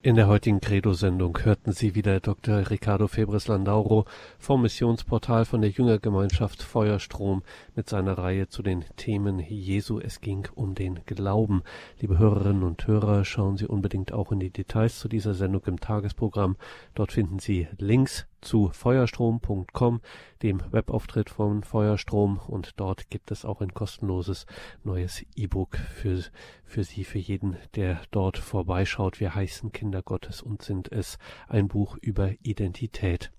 In 0.01 0.15
der 0.15 0.29
heutigen 0.29 0.61
Credo-Sendung 0.61 1.39
hörten 1.43 1.73
Sie 1.73 1.93
wieder 1.93 2.21
Dr. 2.21 2.69
Ricardo 2.69 3.09
Febres 3.09 3.49
Landauro 3.49 4.05
vom 4.37 4.61
Missionsportal 4.61 5.43
von 5.43 5.59
der 5.59 5.71
Jüngergemeinschaft 5.71 6.63
Feuerstrom 6.63 7.43
mit 7.75 7.89
seiner 7.89 8.17
Reihe 8.17 8.47
zu 8.47 8.63
den 8.63 8.85
Themen 8.95 9.39
Jesu. 9.39 9.99
Es 9.99 10.21
ging 10.21 10.47
um 10.55 10.73
den 10.73 11.01
Glauben. 11.05 11.63
Liebe 11.99 12.17
Hörerinnen 12.17 12.63
und 12.63 12.87
Hörer, 12.87 13.25
schauen 13.25 13.57
Sie 13.57 13.67
unbedingt 13.67 14.13
auch 14.13 14.31
in 14.31 14.39
die 14.39 14.51
Details 14.51 14.99
zu 14.99 15.09
dieser 15.09 15.33
Sendung 15.33 15.63
im 15.65 15.81
Tagesprogramm. 15.81 16.55
Dort 16.95 17.11
finden 17.11 17.39
Sie 17.39 17.67
Links 17.77 18.25
zu 18.41 18.69
feuerstrom.com, 18.69 20.01
dem 20.41 20.61
Webauftritt 20.71 21.29
von 21.29 21.63
Feuerstrom 21.63 22.39
und 22.47 22.79
dort 22.79 23.09
gibt 23.09 23.31
es 23.31 23.45
auch 23.45 23.61
ein 23.61 23.73
kostenloses 23.73 24.45
neues 24.83 25.25
E-Book 25.35 25.77
für, 25.77 26.23
für 26.69 26.83
Sie, 26.83 27.03
für 27.03 27.19
jeden, 27.19 27.57
der 27.75 28.01
dort 28.11 28.37
vorbeischaut. 28.37 29.19
Wir 29.19 29.35
heißen 29.35 29.71
Kinder 29.71 30.01
Gottes 30.01 30.41
und 30.41 30.61
sind 30.61 30.91
es 30.91 31.17
ein 31.47 31.67
Buch 31.67 31.97
über 31.97 32.31
Identität. 32.41 33.31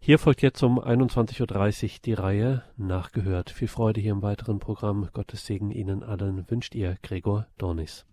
Hier 0.00 0.18
folgt 0.18 0.42
jetzt 0.42 0.62
um 0.62 0.80
21.30 0.80 1.84
Uhr 1.84 2.00
die 2.04 2.12
Reihe 2.14 2.62
Nachgehört. 2.76 3.50
Viel 3.50 3.68
Freude 3.68 4.00
hier 4.00 4.12
im 4.12 4.22
weiteren 4.22 4.58
Programm. 4.58 5.08
Gottes 5.12 5.46
Segen 5.46 5.70
Ihnen 5.70 6.02
allen 6.02 6.50
wünscht 6.50 6.74
Ihr 6.74 6.96
Gregor 7.02 7.46
Dornis. 7.58 8.04